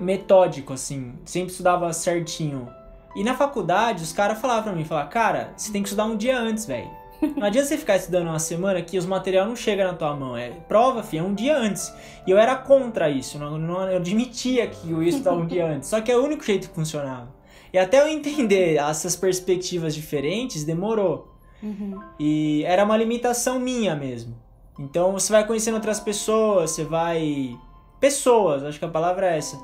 metódico, 0.00 0.72
assim, 0.72 1.14
sempre 1.24 1.50
estudava 1.50 1.92
certinho. 1.92 2.68
E 3.16 3.24
na 3.24 3.34
faculdade, 3.34 4.02
os 4.02 4.12
caras 4.12 4.38
falavam 4.38 4.62
pra 4.64 4.72
mim, 4.72 4.84
falavam, 4.84 5.10
cara, 5.10 5.52
você 5.56 5.72
tem 5.72 5.82
que 5.82 5.88
estudar 5.88 6.04
um 6.06 6.16
dia 6.16 6.38
antes, 6.38 6.64
velho. 6.64 6.90
Não 7.36 7.46
adianta 7.46 7.68
você 7.68 7.76
ficar 7.76 7.96
estudando 7.96 8.28
uma 8.28 8.38
semana 8.38 8.80
que 8.82 8.96
os 8.96 9.06
materiais 9.06 9.46
não 9.46 9.56
chegam 9.56 9.86
na 9.86 9.94
tua 9.94 10.14
mão. 10.14 10.36
É 10.36 10.50
prova, 10.50 11.02
filho, 11.02 11.24
é 11.24 11.26
um 11.26 11.34
dia 11.34 11.56
antes. 11.56 11.92
E 12.26 12.30
eu 12.30 12.38
era 12.38 12.56
contra 12.56 13.10
isso. 13.10 13.38
Não, 13.38 13.58
não, 13.58 13.88
eu 13.90 13.96
admitia 13.96 14.66
que 14.66 14.90
eu 14.90 15.02
ia 15.02 15.08
estudar 15.08 15.32
um 15.32 15.46
dia 15.46 15.66
antes. 15.66 15.88
Só 15.88 16.00
que 16.00 16.12
é 16.12 16.16
o 16.16 16.24
único 16.24 16.44
jeito 16.44 16.68
que 16.68 16.74
funcionava. 16.74 17.34
E 17.72 17.78
até 17.78 18.00
eu 18.00 18.08
entender 18.08 18.76
essas 18.76 19.16
perspectivas 19.16 19.94
diferentes, 19.94 20.64
demorou. 20.64 21.34
Uhum. 21.62 22.00
E 22.18 22.62
era 22.64 22.84
uma 22.84 22.96
limitação 22.96 23.58
minha 23.58 23.94
mesmo. 23.94 24.36
Então 24.78 25.12
você 25.12 25.32
vai 25.32 25.46
conhecendo 25.46 25.74
outras 25.74 25.98
pessoas, 25.98 26.70
você 26.70 26.84
vai. 26.84 27.58
Pessoas, 27.98 28.62
acho 28.62 28.78
que 28.78 28.84
a 28.84 28.88
palavra 28.88 29.32
é 29.32 29.38
essa. 29.38 29.60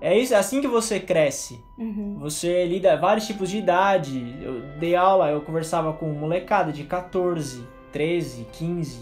É 0.00 0.16
isso, 0.16 0.34
é 0.34 0.36
assim 0.36 0.60
que 0.60 0.68
você 0.68 1.00
cresce. 1.00 1.60
Uhum. 1.78 2.16
Você 2.20 2.66
lida 2.66 2.96
vários 2.96 3.26
tipos 3.26 3.50
de 3.50 3.58
idade. 3.58 4.36
Eu 4.42 4.60
dei 4.78 4.94
aula, 4.94 5.30
eu 5.30 5.40
conversava 5.40 5.92
com 5.92 6.06
molecada 6.08 6.70
de 6.70 6.84
14, 6.84 7.64
13, 7.92 8.46
15. 8.52 9.00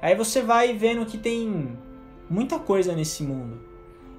Aí 0.00 0.14
você 0.14 0.42
vai 0.42 0.72
vendo 0.72 1.04
que 1.04 1.18
tem 1.18 1.76
muita 2.28 2.58
coisa 2.58 2.94
nesse 2.94 3.22
mundo. 3.22 3.60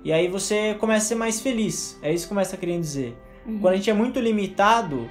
E 0.03 0.13
aí 0.13 0.27
você 0.27 0.75
começa 0.75 1.05
a 1.05 1.07
ser 1.09 1.15
mais 1.15 1.41
feliz. 1.41 1.99
É 2.01 2.13
isso 2.13 2.25
que 2.25 2.29
começa 2.29 2.55
a 2.55 2.59
querer 2.59 2.79
dizer. 2.79 3.17
Uhum. 3.45 3.59
Quando 3.59 3.73
a 3.73 3.77
gente 3.77 3.89
é 3.89 3.93
muito 3.93 4.19
limitado, 4.19 5.09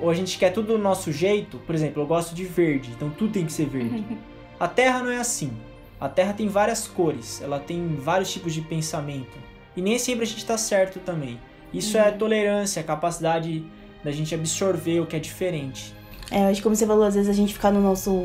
ou 0.00 0.10
a 0.10 0.14
gente 0.14 0.38
quer 0.38 0.50
tudo 0.50 0.68
do 0.74 0.78
nosso 0.78 1.12
jeito, 1.12 1.58
por 1.58 1.74
exemplo, 1.74 2.02
eu 2.02 2.06
gosto 2.06 2.34
de 2.34 2.44
verde, 2.44 2.90
então 2.94 3.10
tudo 3.10 3.32
tem 3.32 3.46
que 3.46 3.52
ser 3.52 3.66
verde. 3.66 4.04
A 4.58 4.68
Terra 4.68 5.02
não 5.02 5.10
é 5.10 5.16
assim. 5.16 5.52
A 5.98 6.06
Terra 6.06 6.34
tem 6.34 6.48
várias 6.48 6.86
cores, 6.86 7.40
ela 7.40 7.58
tem 7.58 7.96
vários 7.96 8.30
tipos 8.30 8.52
de 8.52 8.60
pensamento. 8.60 9.38
E 9.76 9.82
nem 9.82 9.98
sempre 9.98 10.24
a 10.24 10.26
gente 10.26 10.38
está 10.38 10.58
certo 10.58 10.98
também. 11.00 11.38
Isso 11.72 11.96
é 11.96 12.02
uhum. 12.02 12.08
é 12.08 12.10
tolerância, 12.10 12.80
a 12.80 12.84
capacidade 12.84 13.64
da 14.02 14.10
gente 14.10 14.34
absorver 14.34 15.00
o 15.00 15.06
que 15.06 15.16
é 15.16 15.18
diferente. 15.18 15.94
É, 16.30 16.46
acho 16.46 16.56
que 16.56 16.62
como 16.62 16.74
você 16.74 16.86
falou, 16.86 17.04
às 17.04 17.14
vezes 17.14 17.28
a 17.28 17.32
gente 17.32 17.52
ficar 17.52 17.70
no 17.70 17.80
nosso 17.80 18.24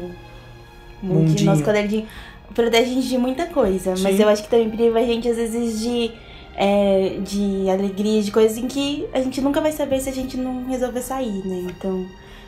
mundo, 1.01 1.43
nosso 1.43 1.63
quadradinho, 1.63 2.07
protege 2.53 2.91
a 2.91 2.93
gente 2.93 3.07
de 3.07 3.17
muita 3.17 3.45
coisa. 3.47 3.95
Sim. 3.95 4.03
Mas 4.03 4.19
eu 4.19 4.27
acho 4.27 4.43
que 4.43 4.49
também 4.49 4.69
priva 4.69 4.99
a 4.99 5.03
gente, 5.03 5.27
às 5.27 5.37
vezes, 5.37 5.79
de, 5.79 6.11
é, 6.55 7.17
de 7.21 7.69
alegria, 7.69 8.21
de 8.21 8.31
coisas 8.31 8.57
em 8.57 8.67
que 8.67 9.07
a 9.13 9.21
gente 9.21 9.41
nunca 9.41 9.59
vai 9.59 9.71
saber 9.71 9.99
se 9.99 10.09
a 10.09 10.13
gente 10.13 10.37
não 10.37 10.65
resolver 10.65 11.01
sair, 11.01 11.45
né? 11.45 11.67
Então, 11.69 12.05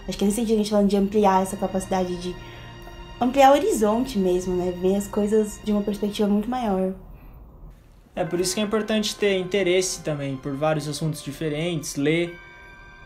acho 0.07 0.17
que 0.17 0.25
nesse 0.25 0.37
sentido 0.37 0.55
a 0.55 0.57
gente 0.57 0.69
falando 0.69 0.89
de 0.89 0.97
ampliar 0.97 1.43
essa 1.43 1.57
capacidade 1.57 2.15
de 2.17 2.35
ampliar 3.19 3.51
o 3.51 3.55
horizonte 3.55 4.17
mesmo, 4.17 4.55
né? 4.55 4.73
Ver 4.79 4.95
as 4.95 5.07
coisas 5.07 5.59
de 5.63 5.71
uma 5.71 5.81
perspectiva 5.81 6.27
muito 6.27 6.49
maior. 6.49 6.93
É 8.17 8.25
por 8.25 8.39
isso 8.39 8.55
que 8.55 8.59
é 8.59 8.63
importante 8.63 9.15
ter 9.15 9.37
interesse 9.37 10.01
também 10.01 10.35
por 10.35 10.55
vários 10.55 10.87
assuntos 10.87 11.23
diferentes, 11.23 11.95
ler 11.95 12.35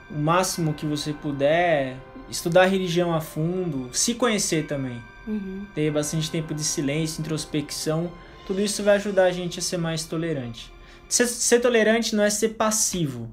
o 0.10 0.18
máximo 0.18 0.74
que 0.74 0.86
você 0.86 1.12
puder, 1.12 1.98
estudar 2.30 2.66
religião 2.68 3.14
a 3.14 3.20
fundo, 3.20 3.90
se 3.92 4.16
conhecer 4.16 4.68
também. 4.68 5.04
Uhum. 5.28 5.66
Ter 5.76 5.92
bastante 5.92 6.32
tempo 6.32 6.54
de 6.54 6.64
silêncio, 6.64 7.20
introspecção, 7.20 8.10
tudo 8.48 8.62
isso 8.62 8.82
vai 8.84 8.96
ajudar 8.96 9.26
a 9.26 9.32
gente 9.32 9.60
a 9.60 9.62
ser 9.62 9.76
mais 9.76 10.06
tolerante. 10.06 10.72
Ser, 11.10 11.28
ser 11.28 11.60
tolerante 11.60 12.16
não 12.16 12.24
é 12.24 12.30
ser 12.30 12.50
passivo. 12.50 13.30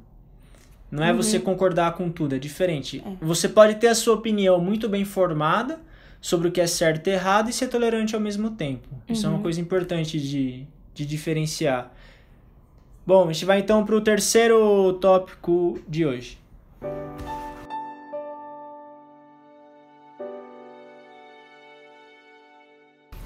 Não 0.90 1.04
é 1.04 1.12
uhum. 1.12 1.18
você 1.18 1.38
concordar 1.38 1.92
com 1.92 2.10
tudo, 2.10 2.34
é 2.34 2.38
diferente. 2.40 3.04
É. 3.06 3.24
Você 3.24 3.48
pode 3.48 3.76
ter 3.76 3.86
a 3.86 3.94
sua 3.94 4.14
opinião 4.14 4.60
muito 4.60 4.88
bem 4.88 5.04
formada 5.04 5.80
sobre 6.20 6.48
o 6.48 6.50
que 6.50 6.60
é 6.60 6.66
certo 6.66 7.06
e 7.06 7.10
errado 7.10 7.50
e 7.50 7.52
ser 7.52 7.68
tolerante 7.68 8.16
ao 8.16 8.20
mesmo 8.20 8.50
tempo. 8.50 8.88
Isso 9.08 9.24
é 9.24 9.28
uma 9.28 9.36
uhum. 9.36 9.42
coisa 9.42 9.60
importante 9.60 10.18
de, 10.18 10.66
de 10.98 11.06
diferenciar. 11.06 11.92
Bom, 13.06 13.28
a 13.28 13.32
gente 13.32 13.44
vai 13.44 13.60
então 13.60 13.86
para 13.86 13.94
o 13.94 14.00
terceiro 14.00 14.92
tópico 14.94 15.78
de 15.88 16.04
hoje. 16.04 16.38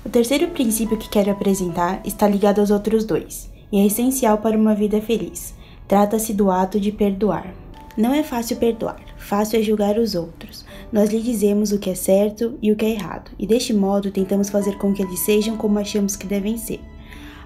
O 0.05 0.09
terceiro 0.11 0.49
princípio 0.49 0.99
que 0.99 1.09
quero 1.09 1.31
apresentar 1.31 2.03
está 2.05 2.29
ligado 2.29 2.61
aos 2.61 2.71
outros 2.71 3.07
dois 3.07 3.51
e 3.73 3.81
é 3.81 3.87
essencial 3.87 4.37
para 4.37 4.57
uma 4.57 4.75
vida 4.75 5.01
feliz. 5.01 5.55
Trata-se 5.89 6.35
do 6.35 6.51
ato 6.51 6.79
de 6.79 6.93
perdoar. 6.93 7.55
Não 7.97 8.13
é 8.13 8.23
fácil 8.23 8.59
perdoar, 8.59 9.01
fácil 9.17 9.59
é 9.59 9.63
julgar 9.63 9.99
os 9.99 10.15
outros. 10.15 10.67
Nós 10.93 11.11
lhe 11.11 11.23
dizemos 11.23 11.73
o 11.73 11.79
que 11.79 11.89
é 11.89 11.95
certo 11.95 12.59
e 12.61 12.71
o 12.71 12.77
que 12.77 12.85
é 12.85 12.91
errado, 12.91 13.31
e 13.39 13.47
deste 13.47 13.73
modo 13.73 14.11
tentamos 14.11 14.51
fazer 14.51 14.77
com 14.77 14.93
que 14.93 15.03
eles 15.03 15.21
sejam 15.21 15.57
como 15.57 15.79
achamos 15.79 16.17
que 16.17 16.27
devem 16.27 16.59
ser. 16.59 16.81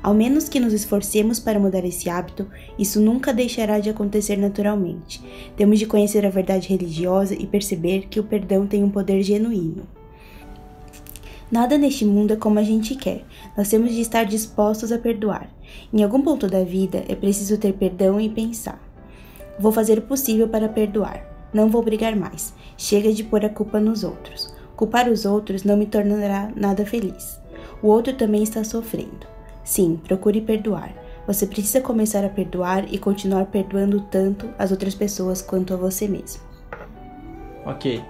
Ao 0.02 0.14
menos 0.14 0.48
que 0.48 0.60
nos 0.60 0.72
esforcemos 0.72 1.40
para 1.40 1.58
mudar 1.58 1.84
esse 1.84 2.08
hábito, 2.08 2.46
isso 2.78 3.00
nunca 3.00 3.32
deixará 3.32 3.78
de 3.80 3.90
acontecer 3.90 4.36
naturalmente. 4.36 5.22
Temos 5.56 5.78
de 5.78 5.86
conhecer 5.86 6.24
a 6.24 6.30
verdade 6.30 6.68
religiosa 6.68 7.34
e 7.34 7.46
perceber 7.46 8.06
que 8.08 8.20
o 8.20 8.24
perdão 8.24 8.66
tem 8.66 8.84
um 8.84 8.90
poder 8.90 9.22
genuíno. 9.22 9.86
Nada 11.50 11.78
neste 11.78 12.04
mundo 12.04 12.32
é 12.32 12.36
como 12.36 12.58
a 12.58 12.62
gente 12.62 12.96
quer. 12.96 13.24
Nós 13.56 13.68
temos 13.68 13.92
de 13.92 14.00
estar 14.00 14.24
dispostos 14.24 14.90
a 14.90 14.98
perdoar. 14.98 15.48
Em 15.92 16.02
algum 16.02 16.20
ponto 16.20 16.48
da 16.48 16.64
vida 16.64 17.04
é 17.08 17.14
preciso 17.14 17.56
ter 17.56 17.72
perdão 17.72 18.20
e 18.20 18.28
pensar. 18.28 18.80
Vou 19.58 19.70
fazer 19.70 19.98
o 19.98 20.02
possível 20.02 20.48
para 20.48 20.68
perdoar. 20.68 21.24
Não 21.54 21.70
vou 21.70 21.82
brigar 21.82 22.16
mais. 22.16 22.52
Chega 22.76 23.12
de 23.12 23.22
pôr 23.22 23.44
a 23.44 23.48
culpa 23.48 23.78
nos 23.78 24.02
outros. 24.02 24.52
Culpar 24.74 25.08
os 25.08 25.24
outros 25.24 25.62
não 25.62 25.76
me 25.76 25.86
tornará 25.86 26.52
nada 26.54 26.84
feliz. 26.84 27.40
O 27.80 27.88
outro 27.88 28.12
também 28.12 28.42
está 28.42 28.64
sofrendo. 28.64 29.35
Sim, 29.66 30.00
procure 30.04 30.40
perdoar. 30.40 30.94
Você 31.26 31.44
precisa 31.44 31.80
começar 31.80 32.24
a 32.24 32.28
perdoar 32.28 32.84
e 32.88 32.98
continuar 32.98 33.46
perdoando 33.46 34.00
tanto 34.00 34.48
as 34.56 34.70
outras 34.70 34.94
pessoas 34.94 35.42
quanto 35.42 35.74
a 35.74 35.76
você 35.76 36.06
mesmo. 36.06 36.40
Ok. 37.64 38.00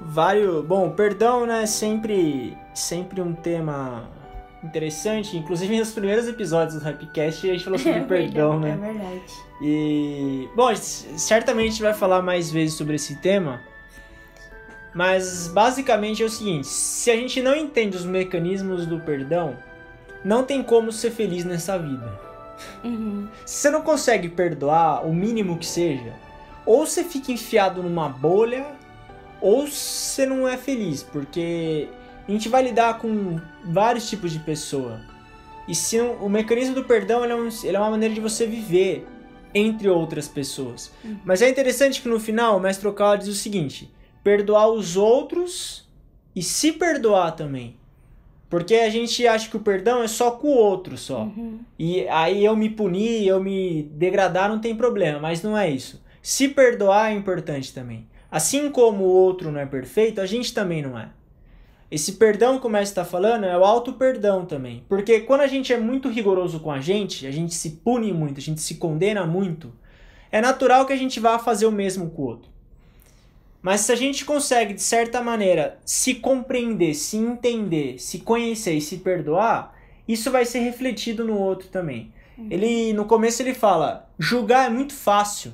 Vários. 0.00 0.64
Bom, 0.64 0.90
perdão, 0.92 1.44
né? 1.44 1.66
Sempre, 1.66 2.56
sempre 2.74 3.20
um 3.20 3.34
tema 3.34 4.08
interessante. 4.64 5.36
Inclusive 5.36 5.78
nos 5.78 5.90
primeiros 5.90 6.26
episódios 6.26 6.80
do 6.80 6.84
Rapcast 6.84 7.46
a 7.46 7.52
gente 7.52 7.64
falou 7.64 7.78
sobre 7.78 7.98
é 8.00 8.04
perdão, 8.04 8.58
verdade, 8.58 8.80
né? 8.80 8.88
É 8.88 8.92
verdade. 8.92 9.32
E. 9.60 10.48
Bom, 10.56 10.74
certamente 10.74 11.66
a 11.66 11.70
gente 11.70 11.82
vai 11.82 11.92
falar 11.92 12.22
mais 12.22 12.50
vezes 12.50 12.76
sobre 12.76 12.94
esse 12.96 13.16
tema. 13.16 13.60
Mas 14.94 15.48
basicamente 15.48 16.22
é 16.22 16.26
o 16.26 16.30
seguinte: 16.30 16.66
se 16.66 17.10
a 17.10 17.14
gente 17.14 17.42
não 17.42 17.54
entende 17.54 17.94
os 17.94 18.06
mecanismos 18.06 18.86
do 18.86 18.98
perdão, 19.00 19.67
não 20.24 20.44
tem 20.44 20.62
como 20.62 20.92
ser 20.92 21.10
feliz 21.10 21.44
nessa 21.44 21.78
vida. 21.78 22.20
Uhum. 22.82 23.28
Se 23.44 23.62
você 23.62 23.70
não 23.70 23.82
consegue 23.82 24.28
perdoar, 24.28 25.06
o 25.06 25.14
mínimo 25.14 25.58
que 25.58 25.66
seja, 25.66 26.12
ou 26.66 26.86
você 26.86 27.04
fica 27.04 27.32
enfiado 27.32 27.82
numa 27.82 28.08
bolha, 28.08 28.66
ou 29.40 29.66
você 29.66 30.26
não 30.26 30.46
é 30.46 30.56
feliz, 30.56 31.02
porque 31.02 31.88
a 32.26 32.30
gente 32.30 32.48
vai 32.48 32.62
lidar 32.62 32.98
com 32.98 33.40
vários 33.64 34.08
tipos 34.08 34.32
de 34.32 34.38
pessoa. 34.40 35.00
E 35.66 35.74
se 35.74 35.98
o, 36.00 36.24
o 36.24 36.28
mecanismo 36.28 36.74
do 36.74 36.84
perdão 36.84 37.24
ele 37.24 37.32
é, 37.32 37.36
um, 37.36 37.48
ele 37.62 37.76
é 37.76 37.80
uma 37.80 37.90
maneira 37.90 38.14
de 38.14 38.20
você 38.20 38.46
viver 38.46 39.06
entre 39.54 39.88
outras 39.88 40.28
pessoas. 40.28 40.92
Mas 41.24 41.42
é 41.42 41.48
interessante 41.48 42.02
que 42.02 42.08
no 42.08 42.20
final 42.20 42.56
o 42.56 42.60
mestre 42.60 42.88
Okawa 42.88 43.16
diz 43.16 43.28
o 43.28 43.34
seguinte: 43.34 43.92
perdoar 44.22 44.68
os 44.68 44.96
outros 44.96 45.88
e 46.34 46.42
se 46.42 46.72
perdoar 46.72 47.32
também. 47.32 47.76
Porque 48.48 48.74
a 48.76 48.88
gente 48.88 49.26
acha 49.26 49.50
que 49.50 49.56
o 49.56 49.60
perdão 49.60 50.02
é 50.02 50.08
só 50.08 50.30
com 50.30 50.48
o 50.48 50.56
outro 50.56 50.96
só. 50.96 51.24
Uhum. 51.24 51.60
E 51.78 52.08
aí 52.08 52.44
eu 52.44 52.56
me 52.56 52.70
punir, 52.70 53.26
eu 53.26 53.42
me 53.42 53.82
degradar, 53.92 54.48
não 54.48 54.58
tem 54.58 54.74
problema, 54.74 55.18
mas 55.18 55.42
não 55.42 55.56
é 55.56 55.68
isso. 55.68 56.02
Se 56.22 56.48
perdoar 56.48 57.12
é 57.12 57.14
importante 57.14 57.74
também. 57.74 58.06
Assim 58.30 58.70
como 58.70 59.04
o 59.04 59.08
outro 59.08 59.50
não 59.50 59.60
é 59.60 59.66
perfeito, 59.66 60.20
a 60.20 60.26
gente 60.26 60.52
também 60.52 60.82
não 60.82 60.98
é. 60.98 61.10
Esse 61.90 62.12
perdão 62.12 62.58
que 62.58 62.66
o 62.66 62.70
mestre 62.70 63.00
está 63.00 63.04
falando 63.04 63.44
é 63.44 63.56
o 63.56 63.64
auto-perdão 63.64 64.44
também. 64.44 64.84
Porque 64.88 65.20
quando 65.20 65.40
a 65.40 65.46
gente 65.46 65.72
é 65.72 65.78
muito 65.78 66.08
rigoroso 66.08 66.60
com 66.60 66.70
a 66.70 66.80
gente, 66.80 67.26
a 67.26 67.30
gente 67.30 67.54
se 67.54 67.70
pune 67.82 68.12
muito, 68.12 68.38
a 68.38 68.42
gente 68.42 68.60
se 68.60 68.74
condena 68.74 69.26
muito, 69.26 69.72
é 70.30 70.40
natural 70.40 70.84
que 70.84 70.92
a 70.92 70.96
gente 70.96 71.18
vá 71.18 71.38
fazer 71.38 71.66
o 71.66 71.72
mesmo 71.72 72.10
com 72.10 72.22
o 72.22 72.26
outro. 72.26 72.50
Mas 73.60 73.82
se 73.82 73.92
a 73.92 73.96
gente 73.96 74.24
consegue, 74.24 74.74
de 74.74 74.82
certa 74.82 75.22
maneira, 75.22 75.78
se 75.84 76.14
compreender, 76.14 76.94
se 76.94 77.16
entender, 77.16 77.98
se 77.98 78.20
conhecer 78.20 78.74
e 78.74 78.80
se 78.80 78.98
perdoar, 78.98 79.74
isso 80.06 80.30
vai 80.30 80.44
ser 80.44 80.60
refletido 80.60 81.24
no 81.24 81.36
outro 81.36 81.68
também. 81.68 82.12
Ele, 82.50 82.92
no 82.92 83.04
começo 83.04 83.42
ele 83.42 83.52
fala, 83.52 84.08
julgar 84.18 84.66
é 84.66 84.70
muito 84.70 84.94
fácil. 84.94 85.52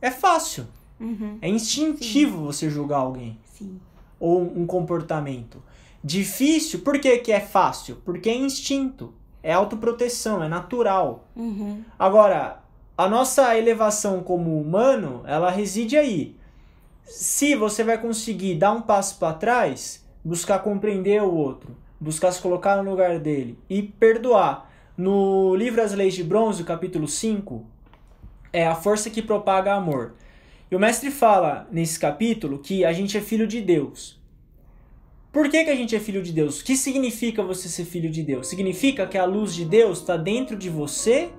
É 0.00 0.10
fácil. 0.10 0.66
Uhum. 1.00 1.38
É 1.42 1.48
instintivo 1.48 2.44
você 2.44 2.70
julgar 2.70 2.98
alguém 2.98 3.36
Sim. 3.44 3.80
ou 4.20 4.40
um 4.40 4.64
comportamento. 4.64 5.60
Difícil, 6.02 6.80
por 6.80 7.00
que, 7.00 7.18
que 7.18 7.32
é 7.32 7.40
fácil? 7.40 7.96
Porque 8.04 8.30
é 8.30 8.36
instinto, 8.36 9.12
é 9.42 9.52
autoproteção, 9.52 10.42
é 10.42 10.48
natural. 10.48 11.26
Uhum. 11.34 11.82
Agora, 11.98 12.62
a 12.96 13.08
nossa 13.08 13.58
elevação 13.58 14.22
como 14.22 14.60
humano, 14.60 15.22
ela 15.26 15.50
reside 15.50 15.96
aí. 15.96 16.36
Se 17.04 17.54
você 17.54 17.84
vai 17.84 17.98
conseguir 17.98 18.54
dar 18.54 18.72
um 18.72 18.80
passo 18.80 19.18
para 19.18 19.34
trás, 19.34 20.04
buscar 20.24 20.60
compreender 20.60 21.22
o 21.22 21.34
outro, 21.34 21.76
buscar 22.00 22.32
se 22.32 22.40
colocar 22.40 22.82
no 22.82 22.90
lugar 22.90 23.18
dele 23.18 23.58
e 23.68 23.82
perdoar. 23.82 24.70
No 24.96 25.54
livro 25.54 25.82
As 25.82 25.92
Leis 25.92 26.14
de 26.14 26.24
Bronze, 26.24 26.64
capítulo 26.64 27.06
5, 27.06 27.66
é 28.52 28.66
a 28.66 28.74
força 28.74 29.10
que 29.10 29.20
propaga 29.20 29.74
amor. 29.74 30.14
E 30.70 30.76
o 30.76 30.78
mestre 30.78 31.10
fala 31.10 31.68
nesse 31.70 31.98
capítulo 31.98 32.58
que 32.58 32.86
a 32.86 32.92
gente 32.92 33.18
é 33.18 33.20
filho 33.20 33.46
de 33.46 33.60
Deus. 33.60 34.18
Por 35.30 35.50
que, 35.50 35.62
que 35.62 35.70
a 35.70 35.76
gente 35.76 35.94
é 35.94 36.00
filho 36.00 36.22
de 36.22 36.32
Deus? 36.32 36.60
O 36.60 36.64
que 36.64 36.76
significa 36.76 37.42
você 37.42 37.68
ser 37.68 37.84
filho 37.84 38.08
de 38.08 38.22
Deus? 38.22 38.46
Significa 38.46 39.06
que 39.06 39.18
a 39.18 39.26
luz 39.26 39.54
de 39.54 39.64
Deus 39.64 39.98
está 39.98 40.16
dentro 40.16 40.56
de 40.56 40.70
você 40.70 41.30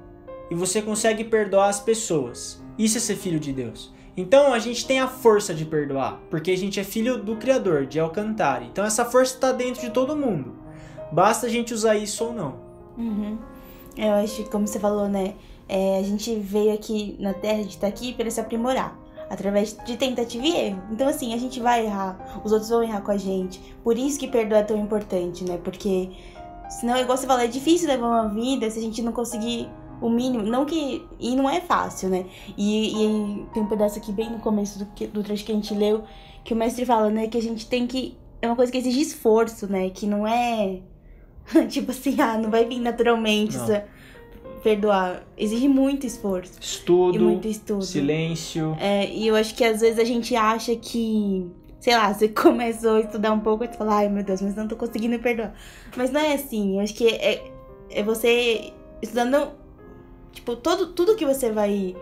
e 0.51 0.53
você 0.53 0.82
consegue 0.82 1.24
perdoar 1.24 1.70
as 1.70 1.80
pessoas. 1.80 2.61
Isso 2.78 2.97
é 2.97 3.01
ser 3.01 3.16
filho 3.16 3.39
de 3.39 3.51
Deus. 3.51 3.94
Então 4.18 4.53
a 4.53 4.59
gente 4.59 4.86
tem 4.86 4.99
a 4.99 5.07
força 5.07 5.53
de 5.53 5.66
perdoar, 5.66 6.20
porque 6.30 6.51
a 6.51 6.57
gente 6.57 6.80
é 6.80 6.84
filho 6.84 7.18
do 7.18 7.36
Criador, 7.36 7.86
de 7.86 7.99
Alcantara. 7.99 8.63
Então 8.63 8.86
essa 8.86 9.03
força 9.03 9.36
está 9.36 9.51
dentro 9.51 9.82
de 9.82 9.89
todo 9.89 10.16
mundo. 10.16 10.53
Basta 11.11 11.47
a 11.47 11.49
gente 11.49 11.74
usar 11.74 11.95
isso 11.95 12.24
ou 12.26 12.34
não. 12.34 12.55
Uhum. 12.97 13.38
Eu 13.97 14.13
acho 14.13 14.43
como 14.49 14.68
você 14.68 14.80
falou, 14.80 15.07
né? 15.07 15.36
é, 15.68 15.97
a 15.99 16.03
gente 16.03 16.36
veio 16.36 16.74
aqui 16.74 17.16
na 17.20 17.34
Terra, 17.34 17.59
a 17.59 17.63
gente 17.63 17.78
tá 17.78 17.88
aqui 17.88 18.13
para 18.13 18.30
se 18.30 18.39
aprimorar. 18.39 18.97
Através 19.28 19.76
de 19.88 19.97
tentativa 19.97 20.45
e 20.45 20.55
erro. 20.55 20.84
Então, 20.91 21.07
assim, 21.07 21.34
a 21.34 21.38
gente 21.38 21.59
vai 21.59 21.84
errar, 21.84 22.41
os 22.43 22.51
outros 22.51 22.70
vão 22.70 22.84
errar 22.84 23.01
com 23.01 23.09
a 23.09 23.18
gente. 23.18 23.59
Por 23.84 23.97
isso 23.97 24.20
que 24.20 24.28
perdoar 24.28 24.59
é 24.59 24.63
tão 24.63 24.78
importante, 24.78 25.43
né? 25.43 25.59
Porque, 25.63 26.11
senão, 26.70 26.95
igual 26.95 27.18
você 27.18 27.26
falou, 27.26 27.43
é 27.43 27.47
difícil 27.47 27.88
levar 27.88 28.05
uma 28.05 28.28
vida 28.28 28.70
se 28.70 28.78
a 28.78 28.82
gente 28.84 29.01
não 29.01 29.11
conseguir 29.11 29.68
o 30.01 30.09
mínimo. 30.09 30.43
Não 30.43 30.65
que. 30.65 31.05
E 31.19 31.35
não 31.35 31.49
é 31.49 31.61
fácil, 31.61 32.09
né? 32.09 32.25
E, 32.57 32.87
e 32.93 33.45
tem 33.53 33.63
um 33.63 33.67
pedaço 33.67 33.97
aqui 33.97 34.11
bem 34.11 34.29
no 34.29 34.39
começo 34.39 34.79
do, 34.79 35.07
do 35.07 35.23
trecho 35.23 35.45
que 35.45 35.51
a 35.51 35.55
gente 35.55 35.73
leu, 35.73 36.03
que 36.43 36.53
o 36.53 36.55
mestre 36.57 36.85
fala, 36.85 37.09
né? 37.09 37.27
Que 37.27 37.37
a 37.37 37.41
gente 37.41 37.67
tem 37.67 37.85
que. 37.87 38.17
É 38.41 38.47
uma 38.47 38.55
coisa 38.55 38.71
que 38.71 38.77
exige 38.77 39.01
esforço, 39.01 39.67
né? 39.71 39.89
Que 39.89 40.05
não 40.05 40.27
é. 40.27 40.79
tipo 41.69 41.91
assim, 41.91 42.19
ah, 42.19 42.37
não 42.37 42.49
vai 42.49 42.65
vir 42.65 42.79
naturalmente 42.79 43.55
essa- 43.55 43.85
perdoar. 44.63 45.23
Exige 45.37 45.67
muito 45.67 46.05
esforço 46.07 46.53
e 46.59 46.63
Estudo, 46.63 47.19
muito 47.19 47.47
estudo. 47.47 47.83
silêncio. 47.83 48.75
É, 48.79 49.07
e 49.11 49.27
eu 49.27 49.35
acho 49.35 49.53
que 49.55 49.63
às 49.63 49.81
vezes 49.81 49.99
a 49.99 50.03
gente 50.03 50.35
acha 50.35 50.75
que, 50.75 51.45
sei 51.79 51.95
lá, 51.95 52.11
você 52.13 52.27
começou 52.33 52.95
a 52.95 52.99
estudar 53.01 53.31
um 53.31 53.39
pouco 53.39 53.63
e 53.63 53.67
você 53.67 53.73
fala, 53.73 53.95
ai 53.97 54.09
meu 54.09 54.23
Deus, 54.23 54.41
mas 54.41 54.55
não 54.55 54.67
tô 54.67 54.75
conseguindo 54.75 55.17
perdoar. 55.19 55.53
Mas 55.95 56.11
não 56.11 56.19
é 56.19 56.33
assim, 56.33 56.75
eu 56.77 56.79
acho 56.81 56.93
que 56.95 57.07
é, 57.07 57.43
é 57.91 58.01
você 58.03 58.73
estudando, 59.01 59.51
tipo, 60.36 60.55
todo, 60.55 60.88
tudo 60.88 61.15
que 61.15 61.25
você 61.25 61.51
vai, 61.51 61.95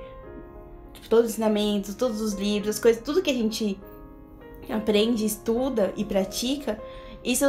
tipo, 0.92 1.08
todos 1.08 1.28
os 1.28 1.32
ensinamentos, 1.34 1.96
todos 1.96 2.20
os 2.20 2.34
livros, 2.34 2.76
as 2.76 2.82
coisas, 2.82 3.02
tudo 3.02 3.22
que 3.22 3.30
a 3.30 3.34
gente 3.34 3.80
aprende, 4.70 5.24
estuda 5.24 5.94
e 5.96 6.04
pratica, 6.04 6.80
isso, 7.24 7.46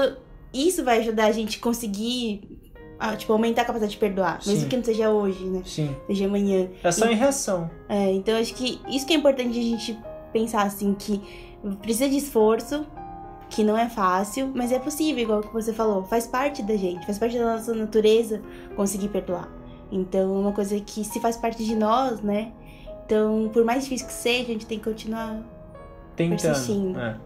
isso 0.53 0.85
vai 0.85 0.99
ajudar 1.01 1.25
a 1.25 1.33
gente 1.33 1.59
conseguir, 1.59 2.61
ah, 2.99 3.17
tipo, 3.17 3.33
aumentar 3.33 3.63
a 3.63 3.65
capacidade 3.65 3.93
de 3.93 3.99
perdoar, 3.99 4.41
mesmo 4.47 4.63
Sim. 4.63 4.69
que 4.69 4.77
não 4.77 4.85
seja 4.85 5.11
hoje, 5.11 5.45
né? 5.45 5.63
Sim. 5.65 5.97
Seja 6.07 6.27
amanhã. 6.27 6.69
É 6.83 6.93
só 6.93 7.07
em 7.07 7.15
reação. 7.15 7.71
É, 7.89 8.13
então 8.13 8.37
acho 8.37 8.55
que 8.55 8.81
isso 8.89 9.07
que 9.07 9.15
é 9.15 9.17
importante 9.17 9.59
a 9.59 9.63
gente 9.63 9.99
pensar 10.33 10.65
assim, 10.65 10.95
que 10.95 11.21
precisa 11.81 12.09
de 12.09 12.17
esforço, 12.19 12.87
que 13.49 13.65
não 13.65 13.79
é 13.79 13.89
fácil, 13.89 14.53
mas 14.55 14.71
é 14.71 14.79
possível, 14.79 15.23
igual 15.23 15.41
que 15.41 15.53
você 15.53 15.73
falou, 15.73 16.05
faz 16.05 16.27
parte 16.27 16.63
da 16.63 16.77
gente, 16.77 17.07
faz 17.07 17.19
parte 17.19 17.39
da 17.39 17.57
nossa 17.57 17.73
natureza 17.73 18.43
conseguir 18.77 19.09
perdoar. 19.09 19.49
Então 19.91 20.37
é 20.37 20.41
uma 20.41 20.53
coisa 20.53 20.79
que 20.81 21.05
se 21.05 21.21
faz 21.21 21.37
parte 21.37 21.65
de 21.65 21.75
nós, 21.77 22.21
né? 22.21 22.53
Então, 23.07 23.51
por 23.53 23.65
mais 23.65 23.85
difícil 23.85 24.07
que 24.07 24.13
seja, 24.13 24.43
a 24.45 24.47
gente 24.47 24.67
tem 24.67 24.79
que 24.79 24.85
continuar. 24.85 25.41
Tentando. 26.17 26.41
Persistindo. 26.41 26.99
é. 27.01 27.17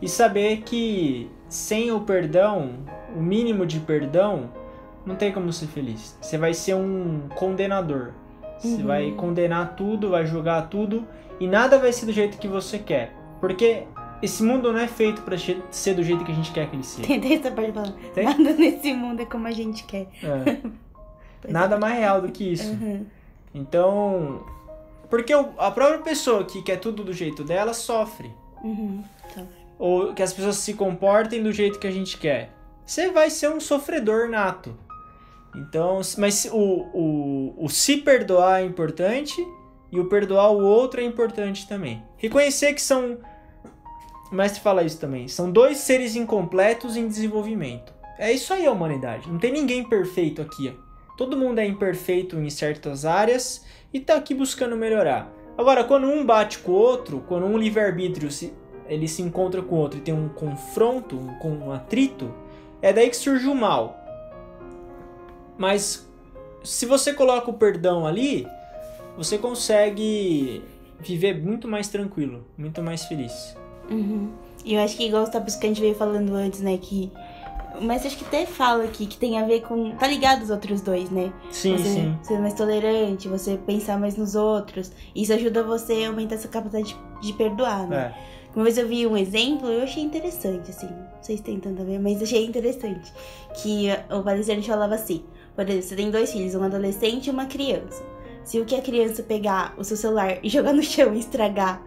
E 0.00 0.08
saber 0.08 0.62
que 0.62 1.30
sem 1.48 1.90
o 1.90 2.00
perdão, 2.00 2.70
o 3.14 3.20
mínimo 3.20 3.66
de 3.66 3.80
perdão, 3.80 4.50
não 5.04 5.16
tem 5.16 5.32
como 5.32 5.52
ser 5.52 5.66
feliz. 5.66 6.16
Você 6.20 6.38
vai 6.38 6.54
ser 6.54 6.74
um 6.74 7.22
condenador. 7.34 8.12
Você 8.58 8.80
Uhum. 8.82 8.86
vai 8.86 9.10
condenar 9.12 9.74
tudo, 9.74 10.10
vai 10.10 10.26
julgar 10.26 10.68
tudo 10.68 11.04
e 11.40 11.46
nada 11.46 11.78
vai 11.78 11.92
ser 11.92 12.06
do 12.06 12.12
jeito 12.12 12.38
que 12.38 12.46
você 12.48 12.78
quer. 12.78 13.12
Porque 13.40 13.84
esse 14.22 14.42
mundo 14.42 14.70
não 14.72 14.78
é 14.80 14.86
feito 14.86 15.22
pra 15.22 15.36
che- 15.36 15.60
ser 15.70 15.94
do 15.94 16.02
jeito 16.02 16.24
que 16.24 16.30
a 16.32 16.34
gente 16.34 16.52
quer 16.52 16.68
que 16.68 16.76
ele 16.76 16.82
seja. 16.82 17.08
Tem 17.20 17.34
essa 17.34 17.50
parte 17.50 17.72
falando. 17.72 17.94
Nada 18.16 18.52
nesse 18.54 18.92
mundo 18.92 19.20
é 19.22 19.24
como 19.24 19.46
a 19.46 19.52
gente 19.52 19.84
quer. 19.84 20.08
É. 20.22 20.58
Nada 21.48 21.78
mais 21.78 21.98
real 21.98 22.20
do 22.20 22.30
que 22.30 22.52
isso. 22.52 22.70
Uhum. 22.70 23.06
Então. 23.54 24.44
Porque 25.08 25.32
a 25.32 25.70
própria 25.70 25.98
pessoa 25.98 26.44
que 26.44 26.62
quer 26.62 26.76
tudo 26.76 27.02
do 27.02 27.12
jeito 27.12 27.42
dela 27.42 27.74
sofre. 27.74 28.30
Uhum. 28.62 29.02
Tá. 29.34 29.42
Ou 29.78 30.12
que 30.12 30.22
as 30.22 30.32
pessoas 30.32 30.56
se 30.56 30.74
comportem 30.74 31.42
do 31.42 31.52
jeito 31.52 31.78
que 31.78 31.86
a 31.86 31.90
gente 31.90 32.16
quer. 32.16 32.52
Você 32.86 33.10
vai 33.10 33.30
ser 33.30 33.50
um 33.50 33.58
sofredor 33.58 34.28
nato. 34.28 34.76
Então, 35.56 36.00
mas 36.16 36.48
o, 36.52 36.86
o, 36.94 37.54
o 37.58 37.68
se 37.68 37.96
perdoar 37.96 38.60
é 38.60 38.64
importante 38.64 39.44
e 39.90 39.98
o 39.98 40.08
perdoar 40.08 40.52
o 40.52 40.64
outro 40.64 41.00
é 41.00 41.04
importante 41.04 41.66
também. 41.66 42.02
Reconhecer 42.16 42.72
que 42.74 42.82
são 42.82 43.18
o 44.30 44.34
mestre 44.34 44.60
fala 44.60 44.84
isso 44.84 44.98
também. 44.98 45.26
São 45.26 45.50
dois 45.50 45.78
seres 45.78 46.14
incompletos 46.14 46.96
em 46.96 47.08
desenvolvimento. 47.08 47.92
É 48.16 48.30
isso 48.30 48.52
aí 48.52 48.64
a 48.64 48.70
humanidade. 48.70 49.28
Não 49.28 49.38
tem 49.38 49.52
ninguém 49.52 49.82
perfeito 49.82 50.40
aqui. 50.40 50.72
Todo 51.20 51.36
mundo 51.36 51.58
é 51.58 51.66
imperfeito 51.66 52.38
em 52.38 52.48
certas 52.48 53.04
áreas 53.04 53.62
e 53.92 54.00
tá 54.00 54.14
aqui 54.14 54.32
buscando 54.32 54.74
melhorar. 54.74 55.30
Agora, 55.58 55.84
quando 55.84 56.06
um 56.06 56.24
bate 56.24 56.60
com 56.60 56.72
o 56.72 56.74
outro, 56.74 57.22
quando 57.28 57.44
um 57.44 57.58
livre-arbítrio 57.58 58.30
se, 58.30 58.54
ele 58.88 59.06
se 59.06 59.20
encontra 59.20 59.60
com 59.60 59.74
o 59.74 59.78
outro 59.80 59.98
e 59.98 60.00
tem 60.00 60.14
um 60.14 60.30
confronto, 60.30 61.18
um, 61.18 61.66
um 61.66 61.72
atrito, 61.72 62.34
é 62.80 62.90
daí 62.90 63.10
que 63.10 63.16
surge 63.18 63.46
o 63.46 63.54
mal. 63.54 64.02
Mas 65.58 66.10
se 66.64 66.86
você 66.86 67.12
coloca 67.12 67.50
o 67.50 67.54
perdão 67.54 68.06
ali, 68.06 68.46
você 69.14 69.36
consegue 69.36 70.64
viver 70.98 71.38
muito 71.38 71.68
mais 71.68 71.88
tranquilo, 71.88 72.46
muito 72.56 72.82
mais 72.82 73.04
feliz. 73.04 73.54
Uhum. 73.90 74.30
E 74.64 74.72
eu 74.72 74.80
acho 74.80 74.96
que 74.96 75.04
igual 75.04 75.24
o 75.24 75.30
Tabus 75.30 75.54
que 75.54 75.66
a 75.66 75.68
gente 75.68 75.82
veio 75.82 75.94
falando 75.94 76.34
antes, 76.34 76.62
né, 76.62 76.78
que 76.78 77.12
mas 77.80 78.04
acho 78.04 78.16
que 78.16 78.24
até 78.24 78.46
fala 78.46 78.84
aqui 78.84 79.06
que 79.06 79.16
tem 79.16 79.38
a 79.38 79.44
ver 79.44 79.62
com. 79.62 79.92
Tá 79.92 80.06
ligado 80.06 80.42
os 80.42 80.50
outros 80.50 80.80
dois, 80.80 81.10
né? 81.10 81.32
Sim, 81.50 81.76
você 81.76 81.84
sim. 81.84 82.18
ser 82.22 82.38
mais 82.38 82.54
tolerante, 82.54 83.28
você 83.28 83.56
pensar 83.56 83.98
mais 83.98 84.16
nos 84.16 84.34
outros. 84.34 84.92
Isso 85.14 85.32
ajuda 85.32 85.62
você 85.62 86.04
a 86.04 86.08
aumentar 86.08 86.36
essa 86.36 86.48
capacidade 86.48 86.96
de, 87.20 87.26
de 87.26 87.32
perdoar, 87.32 87.88
né? 87.88 88.14
É. 88.16 88.30
Uma 88.54 88.64
vez 88.64 88.76
eu 88.78 88.88
vi 88.88 89.06
um 89.06 89.16
exemplo, 89.16 89.68
eu 89.68 89.82
achei 89.82 90.02
interessante, 90.02 90.70
assim. 90.70 90.86
Não 90.86 91.22
sei 91.22 91.36
se 91.36 91.42
tem 91.42 91.60
tanto 91.60 91.82
a 91.82 91.84
ver, 91.84 92.00
mas 92.00 92.20
achei 92.22 92.44
interessante. 92.44 93.12
Que 93.62 93.88
o 94.10 94.22
palestrante 94.22 94.68
falava 94.68 94.94
assim: 94.94 95.24
por 95.54 95.64
exemplo, 95.68 95.82
você 95.82 95.96
tem 95.96 96.10
dois 96.10 96.32
filhos, 96.32 96.54
um 96.54 96.62
adolescente 96.62 97.26
e 97.26 97.30
uma 97.30 97.46
criança. 97.46 98.02
Se 98.44 98.58
o 98.58 98.64
que 98.64 98.74
a 98.74 98.82
criança 98.82 99.22
pegar 99.22 99.74
o 99.76 99.84
seu 99.84 99.96
celular 99.96 100.38
e 100.42 100.48
jogar 100.50 100.72
no 100.72 100.82
chão 100.82 101.14
e 101.14 101.18
estragar, 101.18 101.82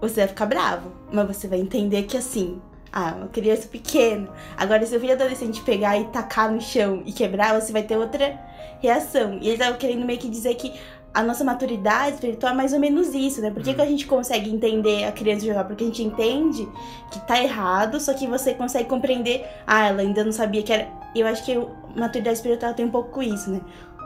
você 0.00 0.20
vai 0.20 0.28
ficar 0.28 0.46
bravo. 0.46 0.90
Mas 1.12 1.26
você 1.26 1.46
vai 1.46 1.60
entender 1.60 2.04
que 2.04 2.16
assim, 2.16 2.60
ah, 2.92 3.14
uma 3.16 3.28
criança 3.28 3.68
pequena. 3.68 4.28
Agora, 4.56 4.84
se 4.84 4.96
o 4.96 5.00
filho 5.00 5.12
adolescente 5.12 5.60
pegar 5.62 5.98
e 5.98 6.04
tacar 6.06 6.50
no 6.50 6.60
chão 6.60 7.02
e 7.06 7.12
quebrar, 7.12 7.60
você 7.60 7.72
vai 7.72 7.82
ter 7.82 7.96
outra 7.96 8.38
reação. 8.80 9.38
E 9.40 9.48
ele 9.48 9.58
tava 9.58 9.76
querendo 9.76 10.04
meio 10.04 10.18
que 10.18 10.28
dizer 10.28 10.54
que 10.54 10.72
a 11.12 11.22
nossa 11.22 11.42
maturidade 11.42 12.14
espiritual 12.14 12.52
é 12.52 12.56
mais 12.56 12.72
ou 12.72 12.78
menos 12.78 13.12
isso, 13.14 13.40
né? 13.40 13.50
Por 13.50 13.62
que, 13.62 13.74
que 13.74 13.80
a 13.80 13.86
gente 13.86 14.06
consegue 14.06 14.48
entender 14.48 15.04
a 15.04 15.12
criança 15.12 15.44
jogar? 15.44 15.64
Porque 15.64 15.82
a 15.82 15.86
gente 15.86 16.02
entende 16.02 16.68
que 17.10 17.20
tá 17.26 17.42
errado, 17.42 18.00
só 18.00 18.14
que 18.14 18.26
você 18.26 18.54
consegue 18.54 18.88
compreender, 18.88 19.44
ah, 19.66 19.88
ela 19.88 20.02
ainda 20.02 20.24
não 20.24 20.32
sabia 20.32 20.62
que 20.62 20.72
era. 20.72 20.88
Eu 21.14 21.26
acho 21.26 21.44
que 21.44 21.52
a 21.52 21.66
maturidade 21.96 22.36
espiritual 22.36 22.74
tem 22.74 22.86
um 22.86 22.90
pouco 22.90 23.22
isso, 23.22 23.50
né? 23.50 23.60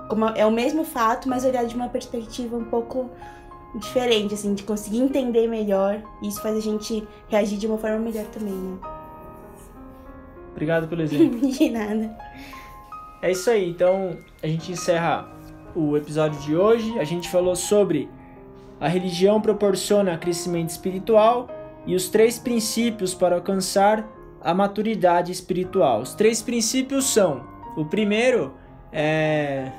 Como 0.09 0.27
é 0.27 0.45
o 0.47 0.51
mesmo 0.51 0.85
fato, 0.85 1.29
mas 1.29 1.45
olhar 1.45 1.65
de 1.65 1.75
uma 1.75 1.89
perspectiva 1.89 2.57
um 2.57 2.65
pouco 2.65 3.11
diferente, 3.75 4.35
assim, 4.35 4.55
de 4.55 4.63
conseguir 4.63 4.99
entender 4.99 5.47
melhor. 5.49 6.03
E 6.23 6.29
isso 6.29 6.41
faz 6.41 6.57
a 6.57 6.61
gente 6.61 7.07
reagir 7.29 7.59
de 7.59 7.67
uma 7.67 7.79
forma 7.79 7.99
melhor 7.99 8.25
também, 8.27 8.55
né? 8.55 8.79
Obrigado 10.53 10.89
pelo 10.89 11.03
exemplo. 11.03 11.41
De 11.41 11.71
nada. 11.71 12.17
É 13.21 13.31
isso 13.31 13.51
aí, 13.51 13.71
então 13.71 14.17
a 14.43 14.47
gente 14.47 14.71
encerra 14.71 15.29
o 15.75 15.97
episódio 15.97 16.41
de 16.41 16.57
hoje. 16.57 16.99
A 16.99 17.05
gente 17.05 17.29
falou 17.29 17.57
sobre 17.57 18.09
a 18.81 18.89
religião 18.89 19.41
proporciona 19.41 20.17
crescimento 20.19 20.71
espiritual 20.71 21.49
e 21.87 21.95
os 21.95 22.09
três 22.09 22.39
princípios 22.39 23.15
para 23.15 23.37
alcançar 23.37 24.07
a 24.43 24.53
maturidade 24.53 25.33
espiritual. 25.33 26.03
Os 26.03 26.15
três 26.15 26.43
princípios 26.43 27.07
são: 27.07 27.45
o 27.77 27.85
primeiro 27.85 28.53
é. 28.93 29.73